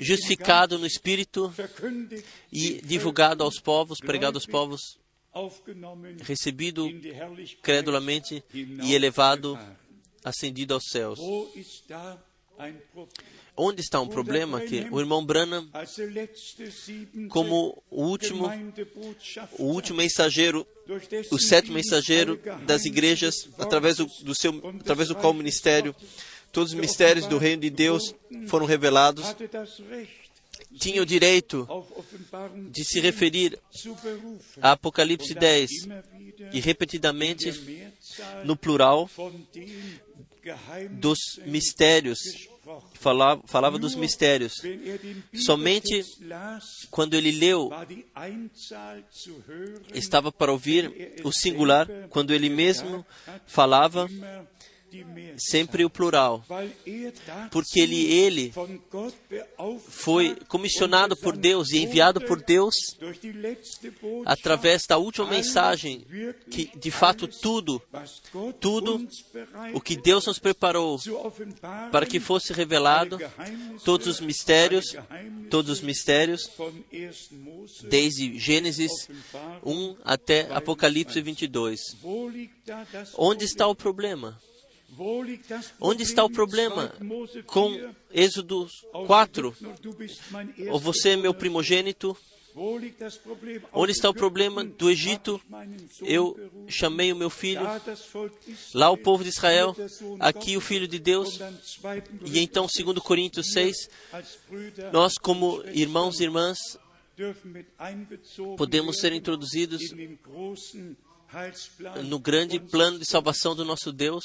justificado 0.00 0.78
no 0.78 0.86
Espírito 0.86 1.52
e 2.52 2.80
divulgado 2.82 3.42
aos 3.42 3.58
povos, 3.58 3.98
pregado 3.98 4.38
aos 4.38 4.46
povos, 4.46 4.98
recebido 6.20 6.88
credulamente 7.62 8.42
e 8.52 8.94
elevado, 8.94 9.58
ascendido 10.22 10.74
aos 10.74 10.84
céus. 10.90 11.18
Onde 13.56 13.80
está 13.80 14.00
um 14.00 14.08
problema? 14.08 14.60
Que 14.60 14.86
o 14.90 15.00
irmão 15.00 15.24
Branham, 15.24 15.68
como 17.28 17.82
o 17.90 18.04
último, 18.04 18.50
o 19.58 19.64
último 19.64 19.98
mensageiro, 19.98 20.66
o 21.30 21.38
sétimo 21.38 21.74
mensageiro 21.74 22.40
das 22.66 22.84
igrejas, 22.84 23.48
através 23.58 23.96
do, 23.96 24.06
do 24.22 24.34
seu, 24.34 24.60
através 24.80 25.08
do 25.08 25.14
qual 25.14 25.32
ministério, 25.32 25.94
todos 26.52 26.72
os 26.72 26.78
mistérios 26.78 27.26
do 27.26 27.38
reino 27.38 27.62
de 27.62 27.70
Deus 27.70 28.14
foram 28.46 28.66
revelados, 28.66 29.24
tinha 30.78 31.02
o 31.02 31.06
direito 31.06 31.66
de 32.70 32.84
se 32.84 33.00
referir 33.00 33.58
a 34.60 34.72
Apocalipse 34.72 35.32
Und 35.32 35.38
10 35.40 35.70
immer 35.84 36.04
wieder 36.12 36.54
e 36.54 36.60
repetidamente 36.60 37.52
no 38.44 38.56
plural 38.56 39.08
dos 40.90 41.18
mistérios, 41.46 42.18
falava, 42.94 43.42
falava 43.46 43.78
dos 43.78 43.94
mistérios. 43.94 44.54
Somente 45.34 46.02
Quando 46.90 47.14
ele 47.14 47.30
leu, 47.30 47.70
estava 49.94 50.30
para 50.30 50.52
ouvir 50.52 51.20
o 51.24 51.32
singular, 51.32 51.88
quando 52.10 52.32
ele 52.32 52.48
mesmo 52.48 53.04
falava. 53.46 54.08
Sempre 55.38 55.84
o 55.84 55.90
plural, 55.90 56.44
porque 57.50 57.80
ele, 57.80 58.12
ele 58.12 58.52
foi 59.88 60.36
comissionado 60.48 61.16
por 61.16 61.36
Deus 61.36 61.70
e 61.70 61.78
enviado 61.78 62.20
por 62.20 62.42
Deus 62.42 62.74
através 64.24 64.86
da 64.86 64.98
última 64.98 65.28
mensagem, 65.28 66.04
que 66.50 66.70
de 66.76 66.90
fato 66.90 67.26
tudo, 67.26 67.82
tudo 68.60 69.06
o 69.72 69.80
que 69.80 69.96
Deus 69.96 70.26
nos 70.26 70.38
preparou 70.38 70.98
para 71.90 72.06
que 72.06 72.20
fosse 72.20 72.52
revelado 72.52 73.18
todos 73.84 74.06
os 74.06 74.20
mistérios, 74.20 74.96
todos 75.50 75.70
os 75.70 75.80
mistérios, 75.80 76.50
von 76.56 76.72
1. 76.92 77.36
Mose, 77.38 77.86
desde 77.86 78.38
Gênesis 78.38 79.08
1 79.64 79.96
até 80.04 80.52
Apocalipse 80.52 81.20
22. 81.20 81.80
Wo 82.02 82.28
liegt 82.28 82.54
da 82.66 82.84
das 82.84 83.12
Onde 83.16 83.44
está 83.44 83.66
o 83.66 83.74
problema? 83.74 84.38
Onde 85.80 86.02
está 86.02 86.24
o 86.24 86.30
problema 86.30 86.86
2. 86.98 87.00
Mose 87.00 87.42
com 87.42 87.70
4? 87.70 87.96
Êxodo 88.12 88.68
4? 89.06 89.48
Ausgedrückt, 89.48 89.82
du 89.82 89.92
bist 89.92 90.20
mein 90.30 90.54
Ou 90.70 90.78
você 90.78 91.10
é 91.10 91.16
meu 91.16 91.34
primogênito? 91.34 92.16
Onde 93.72 93.90
está 93.90 94.08
o 94.08 94.14
problema 94.14 94.64
do 94.64 94.88
Egito? 94.88 95.40
Eu 96.00 96.38
chamei 96.68 97.12
o 97.12 97.16
meu 97.16 97.28
filho, 97.28 97.62
lá 98.72 98.90
o 98.90 98.96
povo 98.96 99.24
de 99.24 99.30
Israel, 99.30 99.74
aqui 100.20 100.56
o 100.56 100.60
filho 100.60 100.86
de 100.86 101.00
Deus. 101.00 101.34
Und 101.34 101.38
dann 101.38 102.02
2. 102.20 102.32
E 102.32 102.38
então, 102.38 102.68
segundo 102.68 103.00
Coríntios 103.00 103.50
6, 103.50 103.88
als 104.12 104.38
Brüder 104.48 104.92
nós 104.92 105.14
como 105.18 105.64
irmãos 105.72 106.20
e 106.20 106.22
irmãs 106.22 106.58
podemos 108.56 108.98
ser 108.98 109.12
introduzidos 109.12 109.80
no 112.04 112.18
grande 112.18 112.58
plano 112.58 112.98
de 112.98 113.04
salvação 113.04 113.54
do 113.54 113.64
nosso 113.64 113.92
Deus, 113.92 114.24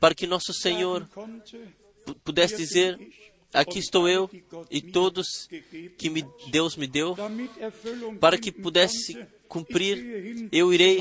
para 0.00 0.14
que 0.14 0.26
nosso 0.26 0.52
Senhor 0.52 1.08
pudesse 2.24 2.56
dizer: 2.56 2.98
Aqui 3.54 3.78
estou 3.78 4.08
eu 4.08 4.28
e 4.68 4.80
todos 4.80 5.48
que 5.96 6.10
me, 6.10 6.26
Deus 6.50 6.76
me 6.76 6.88
deu, 6.88 7.16
para 8.18 8.36
que 8.36 8.50
pudesse 8.50 9.16
cumprir, 9.48 10.48
eu 10.50 10.74
irei 10.74 10.98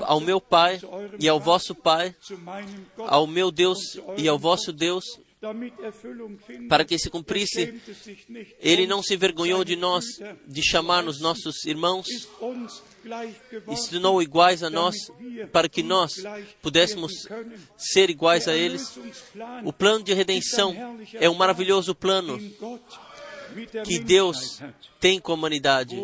ao 0.00 0.18
meu 0.18 0.40
Pai 0.40 0.80
e 1.20 1.28
ao 1.28 1.38
vosso 1.38 1.72
Pai, 1.72 2.14
ao 2.98 3.28
meu 3.28 3.52
Deus 3.52 3.78
e 4.18 4.26
ao 4.26 4.36
vosso 4.36 4.72
Deus, 4.72 5.04
para 6.68 6.84
que 6.84 6.98
se 6.98 7.08
cumprisse. 7.08 7.60
Er 7.60 8.56
Ele 8.60 8.86
não 8.88 9.00
se 9.00 9.14
envergonhou 9.14 9.64
de 9.64 9.76
nós, 9.76 10.04
de 10.48 10.62
chamar-nos 10.62 11.20
nossos 11.20 11.64
irmãos, 11.64 12.06
e 13.70 14.22
iguais 14.22 14.62
a 14.62 14.70
nós, 14.70 14.96
para 15.52 15.68
que 15.68 15.82
nós 15.82 16.14
pudéssemos 16.62 17.12
ser 17.76 18.10
iguais 18.10 18.48
a 18.48 18.54
eles. 18.54 18.98
O 19.64 19.72
plano 19.72 20.04
de 20.04 20.12
redenção 20.12 20.74
é 21.14 21.28
um 21.28 21.34
maravilhoso 21.34 21.94
plano 21.94 22.38
que 23.84 23.98
Deus 23.98 24.60
tem 25.00 25.20
com 25.20 25.32
a 25.32 25.34
humanidade. 25.34 25.96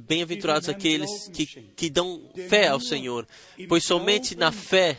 Bem-aventurados 0.00 0.68
aqueles 0.68 1.28
que, 1.34 1.44
que 1.44 1.90
dão 1.90 2.30
fé 2.48 2.68
ao 2.68 2.80
Senhor, 2.80 3.26
pois 3.68 3.84
somente 3.84 4.36
na 4.36 4.52
fé 4.52 4.96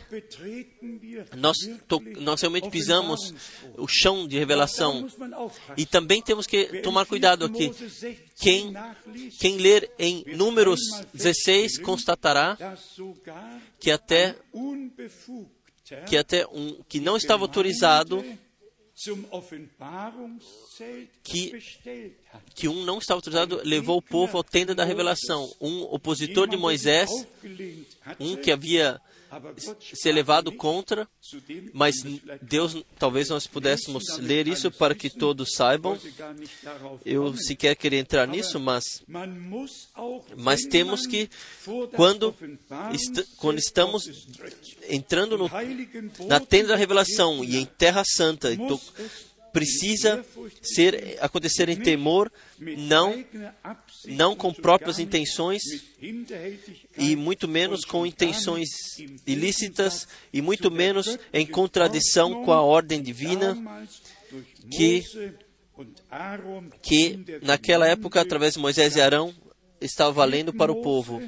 nós, 1.36 1.56
to- 1.88 2.02
nós 2.18 2.38
realmente 2.42 2.68
pisamos 2.68 3.32
o 3.78 3.88
chão 3.88 4.28
de 4.28 4.38
revelação. 4.38 5.08
E 5.74 5.86
também 5.86 6.20
temos 6.20 6.46
que 6.46 6.82
tomar 6.82 7.06
cuidado 7.06 7.48
4. 7.48 7.56
aqui. 7.56 7.66
Mose 7.68 7.84
16 7.84 8.18
Quem, 8.38 8.74
quem 9.38 9.56
ler 9.56 9.90
em 9.98 10.22
Números 10.36 10.80
16 11.14 11.78
constatará 11.78 12.58
que 13.80 13.90
até, 13.90 14.36
que 16.06 16.16
até 16.18 16.46
um 16.48 16.82
que 16.86 17.00
não 17.00 17.16
estava 17.16 17.42
autorizado, 17.42 18.22
Que- 21.24 21.50
que 22.54 22.68
um 22.68 22.84
não 22.84 22.98
estava 22.98 23.18
autorizado, 23.18 23.60
levou 23.64 23.98
o 23.98 24.02
povo 24.02 24.36
ao 24.36 24.44
tenda 24.44 24.74
da 24.74 24.84
revelação. 24.84 25.50
Um 25.60 25.82
opositor 25.84 26.46
de 26.46 26.56
Moisés, 26.56 27.08
um 28.18 28.36
que 28.36 28.50
havia 28.52 29.00
aber 29.30 29.52
Gott 29.54 29.84
se 29.86 29.94
sprach 29.96 30.06
elevado 30.06 30.50
nicht 30.50 30.58
contra, 30.60 31.08
mas 31.72 31.94
Deus, 32.42 32.76
talvez 32.98 33.28
nós 33.28 33.46
pudéssemos 33.46 34.18
ler 34.18 34.48
isso 34.48 34.70
para 34.70 34.94
que 34.94 35.08
todos 35.08 35.52
saibam. 35.54 35.96
Eu 37.04 37.36
sequer 37.36 37.76
queria 37.76 37.98
entrar 38.00 38.26
nisso, 38.26 38.58
mas 38.58 38.84
Mas 40.36 40.62
temos 40.62 41.06
que, 41.06 41.28
quando, 41.94 42.34
est- 42.92 43.26
quando 43.36 43.58
estamos 43.58 44.04
entrando 44.88 45.38
no, 45.38 45.50
na 46.26 46.40
tenda 46.40 46.68
da 46.68 46.76
revelação 46.76 47.44
e 47.44 47.56
em 47.56 47.64
terra 47.66 48.02
santa, 48.04 48.50
precisa 49.52 50.24
ser 50.62 51.18
acontecer 51.20 51.68
em 51.68 51.76
temor, 51.76 52.30
não 52.58 53.24
não 54.06 54.36
com 54.36 54.52
próprias 54.52 54.98
intenções 54.98 55.62
e 56.96 57.16
muito 57.16 57.46
menos 57.48 57.84
com 57.84 58.06
intenções 58.06 58.68
ilícitas 59.26 60.06
e 60.32 60.40
muito 60.40 60.70
menos 60.70 61.18
em 61.32 61.46
contradição 61.46 62.44
com 62.44 62.52
a 62.52 62.62
ordem 62.62 63.02
divina 63.02 63.54
que- 64.70 65.02
que 66.82 67.18
naquela 67.42 67.86
época, 67.88 68.20
através 68.20 68.54
de 68.54 68.60
Moisés 68.60 68.96
e 68.96 69.00
Arão, 69.00 69.34
estava 69.80 70.12
valendo 70.12 70.52
para 70.52 70.70
o 70.70 70.82
povo. 70.82 71.22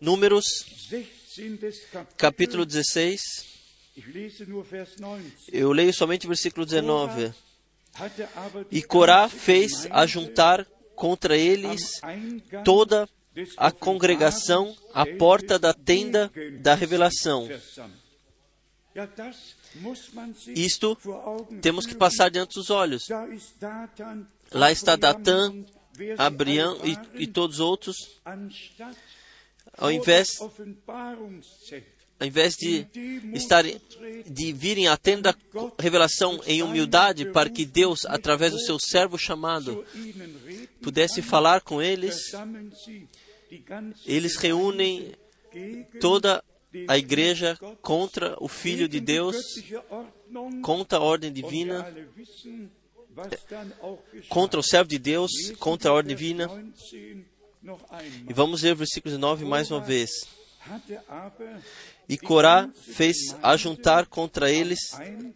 Números, 0.00 0.44
16. 0.90 1.80
capítulo 2.16 2.64
16, 2.66 3.22
Ich 3.96 4.06
lese 4.06 4.46
nur 4.46 4.64
Vers 4.64 4.96
19. 4.96 5.32
eu 5.52 5.72
leio 5.72 5.92
somente 5.92 6.26
o 6.26 6.28
versículo 6.28 6.64
19. 6.64 7.32
Hatte 7.94 8.28
aber 8.36 8.66
E 8.70 8.82
Corá 8.82 9.28
fez 9.28 9.86
ajuntar 9.90 10.66
contra 10.94 11.36
eles 11.36 12.00
toda 12.64 13.08
a 13.56 13.70
congregação 13.72 14.76
à 14.94 15.04
porta 15.06 15.58
da 15.58 15.72
tenda 15.72 16.30
da 16.60 16.74
revelação. 16.74 17.48
Isto 20.48 20.96
temos 21.60 21.86
que 21.86 21.94
passar 21.94 22.30
diante 22.30 22.54
dos 22.54 22.70
olhos. 22.70 23.08
Lá 24.52 24.70
está 24.70 24.96
Datan, 24.96 25.64
Abrião 26.18 26.78
e, 26.84 27.22
e 27.22 27.26
todos 27.26 27.56
os 27.56 27.60
outros. 27.60 27.96
Ao 29.76 29.90
invés, 29.90 30.38
ao 32.20 32.26
invés 32.26 32.54
de 32.54 32.86
estarem, 33.32 33.80
de 34.26 34.52
virem 34.52 34.88
à 34.88 34.96
tenda 34.96 35.32
da 35.32 35.72
revelação 35.78 36.38
em 36.46 36.62
humildade, 36.62 37.24
para 37.32 37.48
que 37.48 37.64
Deus, 37.64 38.04
através 38.04 38.52
do 38.52 38.60
seu 38.60 38.78
servo 38.78 39.16
chamado, 39.16 39.84
pudesse 40.82 41.22
falar 41.22 41.62
com 41.62 41.80
eles, 41.80 42.32
eles 44.04 44.36
reúnem 44.36 45.14
toda 45.98 46.44
a 46.86 46.98
igreja 46.98 47.56
contra 47.80 48.36
o 48.38 48.48
Filho 48.48 48.86
de 48.86 49.00
Deus, 49.00 49.36
contra 50.62 50.98
a 50.98 51.02
ordem 51.02 51.32
divina, 51.32 51.90
contra 54.28 54.60
o 54.60 54.62
servo 54.62 54.90
de 54.90 54.98
Deus, 54.98 55.30
contra 55.58 55.90
a 55.90 55.94
ordem 55.94 56.14
divina. 56.14 56.50
E 58.28 58.32
vamos 58.34 58.62
ler 58.62 58.74
o 58.74 58.76
versículo 58.76 59.16
9 59.16 59.46
mais 59.46 59.70
uma 59.70 59.80
vez. 59.80 60.10
E 62.10 62.18
Corá 62.18 62.68
fez 62.74 63.16
ajuntar 63.40 64.04
contra 64.04 64.50
eles 64.50 64.80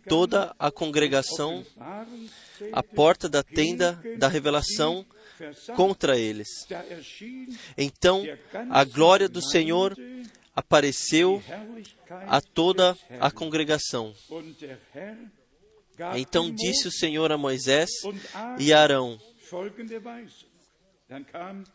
toda 0.09 0.53
a 0.59 0.73
congregação, 0.73 1.65
a 2.73 2.83
porta 2.83 3.29
da 3.29 3.45
tenda 3.45 4.03
da 4.19 4.27
revelação 4.27 5.07
contra 5.77 6.19
eles. 6.19 6.49
Então 7.79 8.25
a 8.71 8.83
glória 8.83 9.29
do 9.29 9.41
Senhor 9.41 9.97
apareceu 10.53 11.41
a 12.27 12.41
toda 12.41 12.99
a 13.21 13.31
congregação. 13.31 14.13
Então 16.17 16.53
disse 16.53 16.89
o 16.89 16.93
Senhor 16.93 17.31
a 17.31 17.39
Moisés 17.39 17.91
e 18.59 18.73
a 18.73 18.83
Arão: 18.83 19.17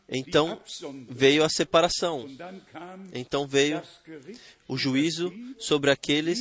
então 0.08 0.60
veio 1.10 1.44
a 1.44 1.50
separação. 1.50 2.28
Então 3.14 3.48
veio 3.48 3.82
o 4.68 4.78
juízo 4.78 5.32
sobre 5.58 5.92
aqueles 5.92 6.40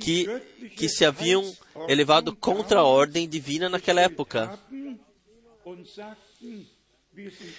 que, 0.00 0.26
que 0.76 0.88
se 0.88 1.04
haviam 1.04 1.42
elevado 1.88 2.36
contra 2.36 2.80
a 2.80 2.84
ordem 2.84 3.28
divina 3.28 3.68
naquela 3.68 4.02
época. 4.02 4.58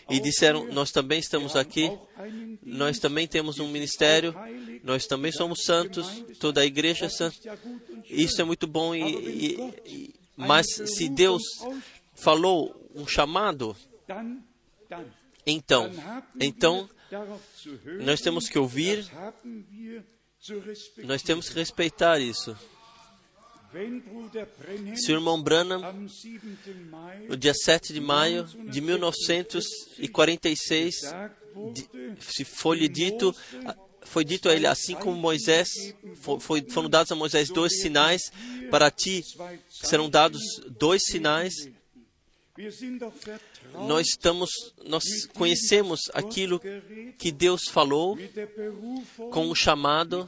E 0.10 0.20
disseram: 0.20 0.66
Nós 0.72 0.92
também 0.92 1.20
estamos 1.20 1.56
aqui, 1.56 1.92
nós 2.62 3.00
também 3.00 3.28
temos 3.28 3.60
um 3.60 3.68
ministério, 3.68 4.36
nós 4.84 5.06
também 5.06 5.32
somos 5.32 5.64
santos, 5.64 6.24
toda 6.40 6.62
a 6.62 6.66
igreja 6.66 7.06
é 7.06 7.10
santa. 7.10 7.38
Isso 8.10 8.42
é 8.42 8.44
muito 8.44 8.66
bom, 8.68 8.96
e, 8.96 9.74
e, 9.86 10.16
mas 10.36 10.66
se 10.68 11.08
Deus 11.08 11.42
falou 12.16 12.83
um 12.94 13.08
chamado, 13.08 13.76
então, 15.46 15.92
então 16.40 16.90
nós 18.02 18.22
temos 18.22 18.48
que 18.48 18.58
ouvir, 18.58 19.06
nós 21.04 21.22
temos 21.22 21.50
que 21.50 21.56
respeitar 21.56 22.18
isso. 22.20 22.58
Se 24.96 25.12
o 25.12 25.16
irmão 25.16 25.42
Branham, 25.42 25.82
no 27.28 27.36
dia 27.36 27.56
7 27.56 27.92
de 27.92 28.00
maio 28.00 28.44
de 28.44 28.80
1946, 28.80 30.96
se 32.20 32.46
foi 32.46 32.78
lhe 32.78 32.88
dito, 32.88 33.36
foi 34.04 34.24
dito 34.24 34.48
a 34.48 34.54
ele, 34.54 34.68
assim 34.68 34.94
como 34.94 35.18
Moisés, 35.18 35.96
foi, 36.40 36.64
foram 36.70 36.88
dados 36.88 37.12
a 37.12 37.16
Moisés 37.16 37.50
dois 37.50 37.82
sinais, 37.82 38.32
para 38.70 38.92
ti 38.92 39.24
serão 39.70 40.08
dados 40.08 40.40
dois 40.78 41.02
sinais 41.04 41.68
nós 43.74 44.10
estamos, 44.10 44.52
nós 44.86 45.04
conhecemos 45.34 46.02
aquilo 46.14 46.62
que 47.18 47.32
Deus 47.32 47.64
falou 47.68 48.16
com 49.32 49.50
o 49.50 49.56
chamado, 49.56 50.28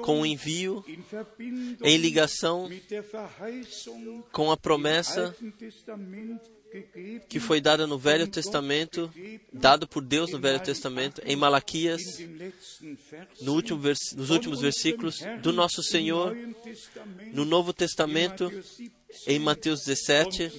com 0.00 0.22
o 0.22 0.26
envio, 0.26 0.82
em 1.82 1.96
ligação 1.98 2.70
com 4.32 4.50
a 4.50 4.56
promessa 4.56 5.36
que 7.28 7.38
foi 7.38 7.60
dada 7.60 7.86
no 7.86 7.98
Velho 7.98 8.26
Testamento, 8.26 9.12
dado 9.52 9.86
por 9.86 10.02
Deus 10.02 10.30
no 10.30 10.38
Velho 10.38 10.60
Testamento, 10.60 11.20
em 11.24 11.36
Malaquias, 11.36 12.00
no 13.40 13.54
último 13.54 13.80
nos 14.16 14.30
últimos 14.30 14.60
versículos 14.60 15.20
do 15.42 15.52
nosso 15.52 15.82
Senhor, 15.82 16.36
no 17.32 17.44
Novo 17.44 17.72
Testamento, 17.72 18.50
em 19.26 19.38
Mateus 19.38 19.80
17 19.84 20.52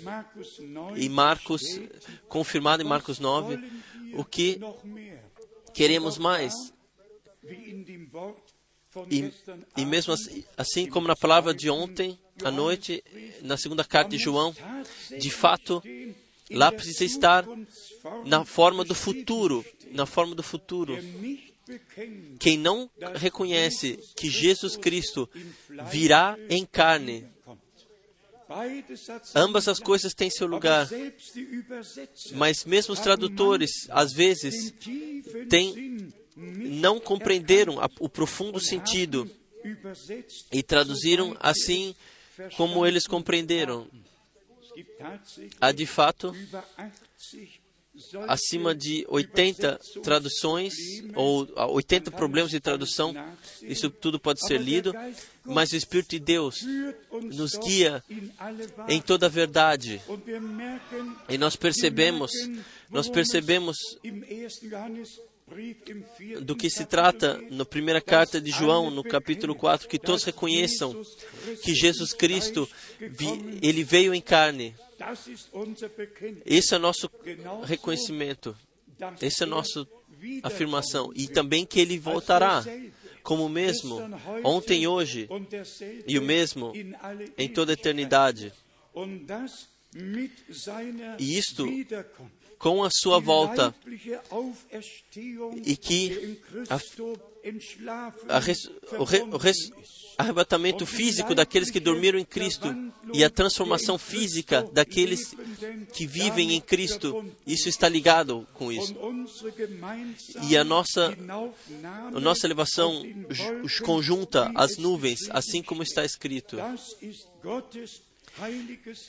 e 0.95 1.09
Marcos, 1.09 1.61
confirmado 2.27 2.83
em 2.83 2.87
Marcos 2.87 3.19
9, 3.19 3.59
o 4.13 4.23
que 4.23 4.59
queremos 5.73 6.17
mais. 6.17 6.53
E, 9.09 9.31
e 9.75 9.85
mesmo 9.85 10.13
assim, 10.13 10.43
assim 10.55 10.87
como 10.87 11.07
na 11.07 11.15
palavra 11.15 11.53
de 11.53 11.69
ontem 11.69 12.19
à 12.43 12.51
noite, 12.51 13.03
na 13.41 13.57
segunda 13.57 13.83
carta 13.83 14.11
de 14.11 14.17
João, 14.17 14.55
de 15.17 15.29
fato, 15.29 15.83
lá 16.49 16.71
precisa 16.71 17.05
estar 17.05 17.45
na 18.25 18.45
forma 18.45 18.83
do 18.83 18.95
futuro, 18.95 19.65
na 19.91 20.05
forma 20.05 20.33
do 20.35 20.43
futuro. 20.43 20.97
Quem 22.39 22.57
não 22.57 22.89
reconhece 23.15 23.99
que 24.15 24.29
Jesus 24.29 24.75
Cristo 24.75 25.29
virá 25.89 26.37
em 26.49 26.65
carne 26.65 27.25
Ambas 29.33 29.67
as 29.67 29.79
coisas 29.79 30.13
têm 30.13 30.29
seu 30.29 30.45
lugar, 30.45 30.87
mas 32.33 32.65
mesmo 32.65 32.93
os 32.93 32.99
tradutores, 32.99 33.87
às 33.89 34.13
vezes, 34.13 34.73
têm, 35.49 36.13
não 36.35 36.99
compreenderam 36.99 37.77
o 37.99 38.07
profundo 38.07 38.59
sentido 38.59 39.29
e 40.51 40.61
traduziram 40.61 41.35
assim 41.39 41.95
como 42.57 42.85
eles 42.85 43.05
compreenderam. 43.07 43.87
Há 45.61 45.71
de 45.71 45.85
fato 45.85 46.33
acima 48.27 48.73
de 48.73 49.05
80 49.07 49.79
traduções 50.01 50.73
ou 51.15 51.47
80 51.55 52.11
problemas 52.11 52.49
de 52.49 52.59
tradução. 52.59 53.13
Isso 53.61 53.89
tudo 53.89 54.19
pode 54.19 54.45
ser 54.45 54.59
lido, 54.59 54.93
mas 55.45 55.71
o 55.71 55.75
Espírito 55.75 56.11
de 56.11 56.19
Deus 56.19 56.65
nos 57.35 57.55
guia 57.55 58.03
em 58.87 58.99
toda 58.99 59.27
a 59.27 59.29
verdade. 59.29 60.01
E 61.29 61.37
nós 61.37 61.55
percebemos, 61.55 62.31
nós 62.89 63.07
percebemos 63.09 63.77
do 66.41 66.55
que 66.55 66.69
se 66.69 66.85
trata 66.85 67.41
na 67.49 67.65
primeira 67.65 68.01
carta 68.01 68.39
de 68.39 68.51
João, 68.51 68.89
no 68.89 69.03
capítulo 69.03 69.55
4, 69.55 69.87
que 69.87 69.99
todos 69.99 70.23
reconheçam 70.23 71.01
que 71.61 71.73
Jesus 71.73 72.13
Cristo, 72.13 72.69
ele 73.61 73.83
veio 73.83 74.13
em 74.13 74.21
carne 74.21 74.75
esse 76.45 76.75
é 76.75 76.77
nosso 76.77 77.09
reconhecimento. 77.63 78.55
Esse 79.21 79.43
é 79.43 79.45
nossa 79.45 79.85
afirmação. 80.41 81.11
E 81.15 81.27
também 81.27 81.65
que 81.65 81.79
ele 81.79 81.97
voltará, 81.97 82.63
como 83.21 83.45
o 83.45 83.49
mesmo, 83.49 83.99
ontem 84.43 84.87
hoje, 84.87 85.27
e 86.07 86.17
o 86.17 86.21
mesmo 86.21 86.71
em 87.37 87.49
toda 87.49 87.73
a 87.73 87.73
eternidade. 87.73 88.53
E 91.19 91.37
isto 91.37 91.67
com 92.63 92.81
a 92.81 92.89
sua 92.89 93.19
volta 93.19 93.75
e 95.65 95.75
que 95.75 96.39
a, 96.69 96.79
a 98.37 98.39
res, 98.39 98.71
o, 98.97 99.03
re, 99.03 99.21
o 99.23 99.35
res, 99.35 99.57
arrebatamento 100.17 100.85
físico 100.85 101.35
daqueles 101.35 101.69
que 101.69 101.81
dormiram 101.81 102.17
em 102.17 102.23
Cristo 102.23 102.73
e 103.13 103.21
a 103.21 103.29
transformação 103.29 103.97
física 103.97 104.63
daqueles 104.71 105.35
que 105.91 106.07
vivem 106.07 106.53
em 106.53 106.61
Cristo. 106.61 107.25
Isso 107.45 107.67
está 107.67 107.89
ligado 107.89 108.47
com 108.53 108.71
isso. 108.71 108.95
E 110.49 110.55
a 110.55 110.63
nossa, 110.63 111.13
a 112.15 112.19
nossa 112.21 112.47
elevação 112.47 113.03
conjunta 113.83 114.49
às 114.55 114.77
nuvens, 114.77 115.29
assim 115.31 115.61
como 115.61 115.83
está 115.83 116.05
escrito. 116.05 116.55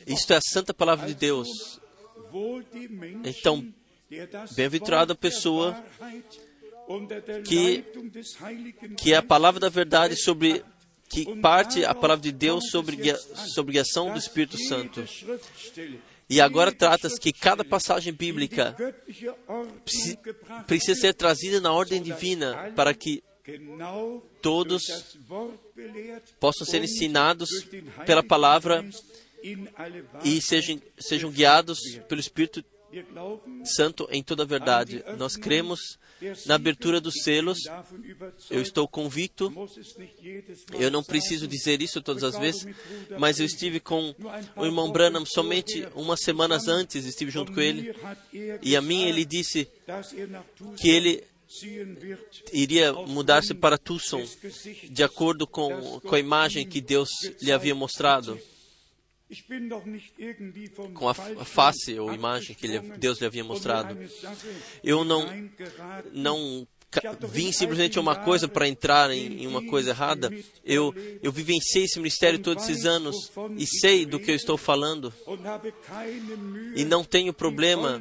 Isto 0.09 0.33
é 0.33 0.37
a 0.39 0.43
santa 0.43 0.75
palavra 0.75 1.07
de 1.07 1.15
Deus. 1.15 1.84
Então, 3.25 3.73
bem-aventurada 4.57 5.13
a 5.13 5.17
pessoa 5.17 5.85
que, 7.45 7.85
que 8.97 9.15
a 9.15 9.23
palavra 9.23 9.61
da 9.61 9.69
verdade 9.69 10.17
sobre 10.17 10.65
que 11.09 11.37
parte 11.41 11.85
a 11.85 11.95
palavra 11.95 12.23
de 12.23 12.33
Deus 12.33 12.71
sobre, 12.71 12.99
sobre 13.55 13.73
guiação 13.73 14.13
do 14.13 14.19
Espírito 14.19 14.59
Santo. 14.67 15.05
E 16.29 16.41
agora 16.41 16.73
trata-se 16.73 17.21
que 17.21 17.33
cada 17.33 17.65
passagem 17.65 18.13
bíblica 18.13 18.75
precisa 20.67 21.01
ser 21.01 21.15
trazida 21.15 21.61
na 21.61 21.73
ordem 21.73 22.03
divina 22.03 22.73
para 22.75 22.95
que 22.95 23.23
todos 24.41 24.83
possam 26.41 26.67
ser 26.67 26.83
ensinados 26.83 27.49
pela 28.07 28.23
palavra 28.23 28.85
e 30.25 30.41
sejam, 30.41 30.81
sejam 30.99 31.31
guiados 31.31 31.79
pelo 32.09 32.21
Espírito 32.21 32.65
Santo 33.65 34.09
em 34.11 34.23
toda 34.23 34.45
a 34.45 34.47
verdade. 34.47 35.05
Nós 35.19 35.37
cremos 35.37 35.99
na 36.47 36.55
abertura 36.55 37.01
dos 37.01 37.15
selos. 37.23 37.59
Eu 38.51 38.63
estou 38.63 38.89
convicto. 38.89 39.53
Eu 40.79 40.91
não 40.91 41.03
preciso 41.03 41.47
dizer 41.47 41.83
isso 41.83 42.01
todas 42.01 42.23
as 42.23 42.39
vezes, 42.39 42.67
mas 43.19 43.39
eu 43.39 43.47
estive 43.47 43.81
com 43.81 44.15
o 44.57 44.65
irmão 44.65 44.91
Branham 44.91 45.27
somente 45.27 45.87
umas 45.95 46.21
semanas 46.21 46.69
antes, 46.69 47.05
estive 47.05 47.31
junto 47.31 47.53
com 47.53 47.61
ele, 47.61 47.95
e 48.63 48.77
a 48.77 48.81
mim 48.81 49.05
ele 49.05 49.25
disse 49.25 49.69
que 50.77 50.89
ele 50.89 51.25
iria 52.53 52.93
mudar-se 52.93 53.55
para 53.55 53.77
Tucson, 53.77 54.25
de 54.89 55.03
acordo 55.03 55.47
com, 55.47 56.01
com 56.01 56.15
a 56.15 56.19
imagem 56.19 56.67
que 56.67 56.81
Deus 56.81 57.11
lhe 57.43 57.53
havia 57.53 57.75
mostrado 57.75 58.41
com 60.93 61.09
a 61.09 61.15
face 61.15 61.99
ou 61.99 62.13
imagem 62.13 62.55
que 62.55 62.79
Deus 62.99 63.21
lhe 63.21 63.27
havia 63.27 63.45
mostrado. 63.45 63.97
Eu 64.83 65.05
não, 65.05 65.27
não 66.13 66.67
vim 67.29 67.51
simplesmente 67.53 67.99
uma 67.99 68.17
coisa 68.17 68.47
para 68.47 68.69
entrar 68.69 69.11
em, 69.11 69.43
em, 69.43 69.47
uma 69.47 69.65
coisa 69.67 69.91
errada. 69.91 70.31
Eu, 70.65 70.95
eu 71.23 71.33
vivenciei 71.33 71.85
esse 71.85 71.99
ministério 71.99 72.39
todos 72.39 72.69
esses 72.69 72.85
anos 72.85 73.33
e 73.57 73.67
sei 73.67 74.05
do 74.05 74.21
que 74.21 74.31
eu 74.31 74.37
estou 74.37 74.57
falando. 74.57 75.13
E 76.77 76.85
não 76.85 77.03
tenho 77.05 77.33
problema 77.33 78.01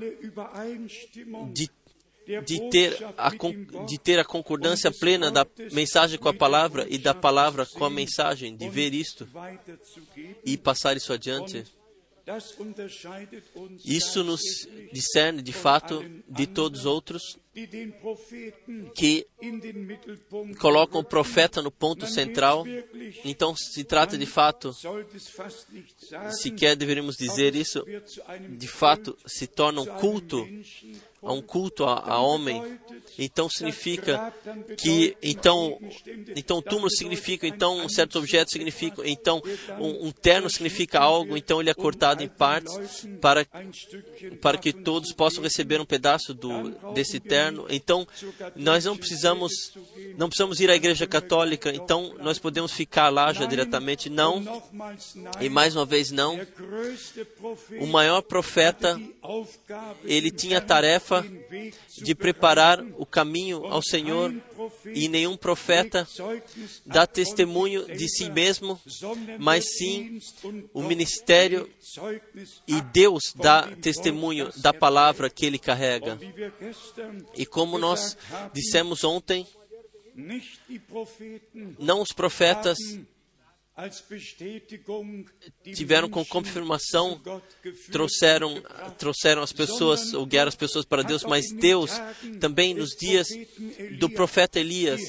de 1.52 1.70
de 2.46 2.70
ter, 2.70 2.98
a, 3.18 3.30
de 3.86 3.98
ter 3.98 4.20
a 4.20 4.26
concordância 4.26 4.92
plena 4.92 5.30
da 5.32 5.46
mensagem 5.72 6.18
com 6.18 6.30
a 6.30 6.34
palavra 6.34 6.86
e 6.90 6.98
da 6.98 7.14
palavra 7.14 7.66
com 7.66 7.86
a 7.86 7.90
mensagem, 7.90 8.56
de 8.56 8.70
ver 8.70 8.94
isto 8.94 9.28
e 10.46 10.58
passar 10.58 10.96
isso 10.96 11.12
adiante. 11.12 11.64
Isso 13.84 14.24
nos 14.24 14.42
discerne 14.94 15.42
de 15.42 15.52
fato 15.52 16.04
de 16.30 16.48
todos 16.48 16.82
os 16.82 16.86
outros 16.86 17.38
que 18.96 19.28
colocam 20.60 21.02
o 21.02 21.04
profeta 21.04 21.62
no 21.62 21.70
ponto 21.70 22.08
central. 22.08 22.66
Então, 23.24 23.56
se 23.56 23.84
trata 23.84 24.18
de 24.18 24.26
fato, 24.26 24.76
sequer 26.32 26.76
deveríamos 26.76 27.16
dizer 27.16 27.56
isso, 27.56 27.86
de 28.50 28.68
fato 28.68 29.16
se 29.26 29.46
torna 29.46 29.82
um 29.82 29.86
culto 29.86 30.48
a 31.26 31.32
um 31.32 31.42
culto 31.42 31.86
a, 31.86 32.00
a, 32.00 32.20
homem, 32.20 32.62
então 33.18 33.50
significa 33.50 34.34
que 34.78 35.16
então 35.22 35.80
então 36.36 36.58
o 36.58 36.62
túmulo 36.62 36.90
significa 36.90 37.48
então 37.48 37.88
certos 37.88 38.18
objetos 38.18 38.52
significam 38.52 39.06
então 39.06 39.42
um, 39.80 40.08
um, 40.08 40.12
terno 40.12 40.50
significa 40.50 41.00
algo, 41.00 41.38
então 41.38 41.62
ele 41.62 41.70
é 41.70 41.74
cortado 41.74 42.22
em 42.22 42.28
partes 42.28 43.08
para 43.22 43.48
para 44.42 44.58
que 44.58 44.74
todos 44.74 45.14
possam 45.14 45.42
receber 45.42 45.80
um 45.80 45.86
pedaço 45.86 46.34
do 46.34 46.72
desse 46.94 47.20
terno. 47.20 47.43
Então 47.70 48.08
nós 48.56 48.86
não 48.86 48.96
precisamos 48.96 49.74
não 50.18 50.28
precisamos 50.28 50.60
ir 50.60 50.70
à 50.70 50.76
igreja 50.76 51.08
católica, 51.08 51.74
então 51.74 52.16
nós 52.22 52.38
podemos 52.38 52.72
ficar 52.72 53.10
lá 53.10 53.34
já 53.34 53.46
diretamente 53.46 54.10
não. 54.10 54.44
E 55.42 55.50
mais 55.50 55.76
uma 55.76 55.86
vez 55.86 56.12
não. 56.12 56.40
O 57.80 57.88
maior 57.88 58.22
profeta 58.22 59.00
ele 60.04 60.32
tinha 60.32 60.60
a 60.60 60.62
tarefa 60.62 61.26
de 61.98 62.16
preparar 62.16 62.84
o 62.98 63.06
caminho 63.06 63.66
ao 63.66 63.82
Senhor 63.82 64.34
e 64.94 65.08
nenhum 65.08 65.36
profeta 65.36 66.08
dá 66.86 67.06
testemunho 67.08 67.86
de 67.86 68.08
si 68.08 68.30
mesmo, 68.30 68.80
mas 69.40 69.78
sim 69.78 70.20
o 70.74 70.82
ministério 70.84 71.70
e 72.68 72.82
Deus 72.82 73.34
dá 73.36 73.70
testemunho 73.82 74.50
da 74.58 74.74
palavra 74.74 75.30
que 75.30 75.46
ele 75.46 75.60
carrega. 75.60 76.20
E 77.36 77.46
como 77.46 77.78
nós 77.78 78.18
dissemos 78.54 79.04
ontem, 79.04 79.48
não 81.80 82.02
os 82.02 82.12
profetas 82.12 82.78
tiveram 85.74 86.08
com 86.08 86.24
confirmação, 86.24 87.20
trouxeram, 87.92 88.62
trouxeram 89.00 89.42
as 89.42 89.52
pessoas, 89.52 90.14
ou 90.14 90.28
guiaram 90.28 90.50
as 90.50 90.56
pessoas 90.56 90.86
para 90.86 91.02
Deus, 91.02 91.24
mas 91.24 91.52
Deus 91.52 91.90
também 92.40 92.76
nos 92.76 92.92
dias 92.92 93.28
do 93.98 94.08
profeta 94.12 94.60
Elias, 94.60 95.02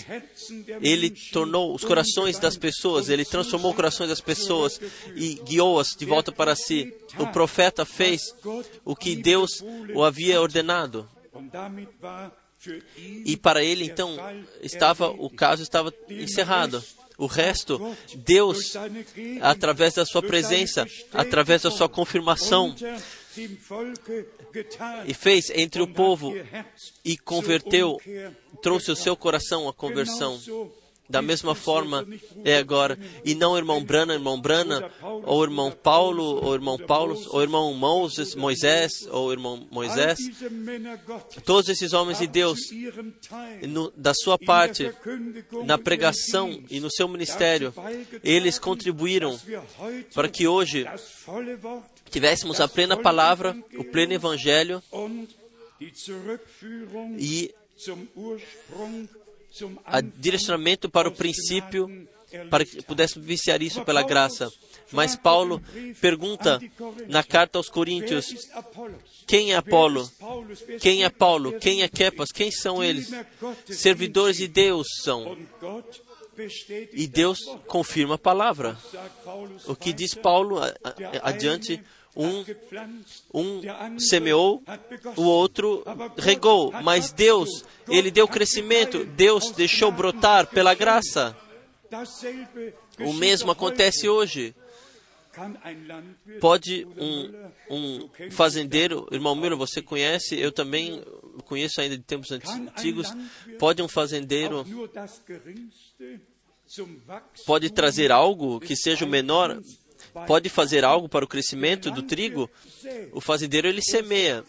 ele 0.80 1.10
tornou 1.30 1.74
os 1.74 1.84
corações 1.84 2.38
das 2.38 2.56
pessoas, 2.56 3.10
ele 3.10 3.26
transformou 3.26 3.72
os 3.72 3.76
corações 3.76 4.08
das 4.08 4.20
pessoas 4.20 4.80
e 5.14 5.34
guiou-as 5.44 5.88
de 5.88 6.06
volta 6.06 6.32
para 6.32 6.56
si. 6.56 6.90
O 7.18 7.26
profeta 7.26 7.84
fez 7.84 8.22
o 8.82 8.96
que 8.96 9.14
Deus 9.14 9.62
o 9.94 10.02
havia 10.02 10.40
ordenado. 10.40 11.06
E 13.24 13.36
para 13.36 13.62
ele, 13.62 13.84
então, 13.84 14.16
estava 14.62 15.08
o 15.08 15.28
caso 15.28 15.62
estava 15.62 15.92
encerrado. 16.08 16.82
O 17.16 17.26
resto, 17.26 17.96
Deus, 18.16 18.74
através 19.40 19.94
da 19.94 20.04
sua 20.04 20.20
presença, 20.20 20.84
através 21.12 21.62
da 21.62 21.70
sua 21.70 21.88
confirmação, 21.88 22.74
e 25.06 25.14
fez 25.14 25.50
entre 25.50 25.80
o 25.80 25.86
povo 25.86 26.34
e 27.04 27.16
converteu, 27.16 28.00
trouxe 28.62 28.90
o 28.90 28.96
seu 28.96 29.16
coração 29.16 29.68
à 29.68 29.72
conversão. 29.72 30.40
Da 31.08 31.20
mesma 31.20 31.54
forma 31.54 32.06
é 32.44 32.56
agora. 32.56 32.98
E 33.24 33.34
não 33.34 33.56
irmão 33.58 33.84
Brana, 33.84 34.14
irmão 34.14 34.40
Brana, 34.40 34.90
ou 35.02 35.44
irmão 35.44 35.70
Paulo, 35.70 36.42
ou 36.42 36.54
irmão 36.54 36.78
Paulo, 36.78 37.22
ou 37.28 37.42
irmão 37.42 37.74
Moses, 37.74 38.34
Moisés, 38.34 39.06
ou 39.10 39.30
irmão 39.30 39.66
Moisés. 39.70 40.18
Todos 41.44 41.68
esses 41.68 41.92
homens 41.92 42.18
de 42.18 42.26
Deus, 42.26 42.58
no, 43.68 43.92
da 43.94 44.14
sua 44.14 44.38
parte, 44.38 44.90
na 45.66 45.76
pregação 45.76 46.62
e 46.70 46.80
no 46.80 46.90
seu 46.90 47.06
ministério, 47.06 47.74
eles 48.22 48.58
contribuíram 48.58 49.38
para 50.14 50.28
que 50.28 50.48
hoje 50.48 50.86
tivéssemos 52.08 52.60
a 52.62 52.68
plena 52.68 52.96
palavra, 52.96 53.54
o 53.76 53.84
pleno 53.84 54.14
evangelho 54.14 54.82
e 57.18 57.54
a 59.84 60.00
direcionamento 60.00 60.88
para 60.88 61.08
o 61.08 61.12
princípio, 61.12 62.08
para 62.50 62.64
que 62.64 62.82
pudéssemos 62.82 63.26
viciar 63.26 63.62
isso 63.62 63.84
pela 63.84 64.02
graça. 64.02 64.50
Mas 64.90 65.16
Paulo 65.16 65.62
pergunta 66.00 66.60
na 67.08 67.22
carta 67.22 67.58
aos 67.58 67.68
Coríntios: 67.68 68.34
quem 69.26 69.52
é 69.52 69.56
Apolo? 69.56 70.10
Quem 70.80 71.04
é 71.04 71.10
Paulo? 71.10 71.58
Quem 71.58 71.82
é 71.82 71.88
Kepas? 71.88 72.30
Quem 72.30 72.50
são 72.50 72.82
eles? 72.82 73.10
Servidores 73.70 74.36
de 74.36 74.48
Deus 74.48 74.86
são. 75.02 75.36
E 76.92 77.06
Deus 77.06 77.38
confirma 77.66 78.16
a 78.16 78.18
palavra. 78.18 78.76
O 79.66 79.76
que 79.76 79.92
diz 79.92 80.14
Paulo 80.14 80.58
adiante? 81.22 81.80
Um, 82.16 82.44
um 83.34 83.98
semeou, 83.98 84.62
o 85.16 85.22
outro 85.22 85.82
regou, 86.16 86.70
mas 86.82 87.10
Deus, 87.10 87.64
Ele 87.88 88.10
deu 88.10 88.28
crescimento, 88.28 89.04
Deus 89.04 89.50
deixou 89.50 89.90
brotar 89.90 90.46
pela 90.46 90.74
graça. 90.74 91.36
O 93.00 93.12
mesmo 93.12 93.50
acontece 93.50 94.08
hoje. 94.08 94.54
Pode 96.40 96.86
um, 96.96 97.50
um 97.68 98.30
fazendeiro, 98.30 99.08
irmão 99.10 99.34
Miller, 99.34 99.58
você 99.58 99.82
conhece, 99.82 100.38
eu 100.38 100.52
também 100.52 101.02
conheço 101.44 101.80
ainda 101.80 101.96
de 101.96 102.04
tempos 102.04 102.30
antigos, 102.30 103.12
pode 103.58 103.82
um 103.82 103.88
fazendeiro 103.88 104.64
pode 107.44 107.70
trazer 107.70 108.10
algo 108.10 108.60
que 108.60 108.76
seja 108.76 109.04
o 109.04 109.08
menor 109.08 109.60
pode 110.26 110.48
fazer 110.48 110.84
algo 110.84 111.08
para 111.08 111.24
o 111.24 111.28
crescimento 111.28 111.90
do 111.90 112.02
trigo, 112.02 112.48
o 113.12 113.20
fazendeiro 113.20 113.68
ele 113.68 113.82
semeia. 113.82 114.44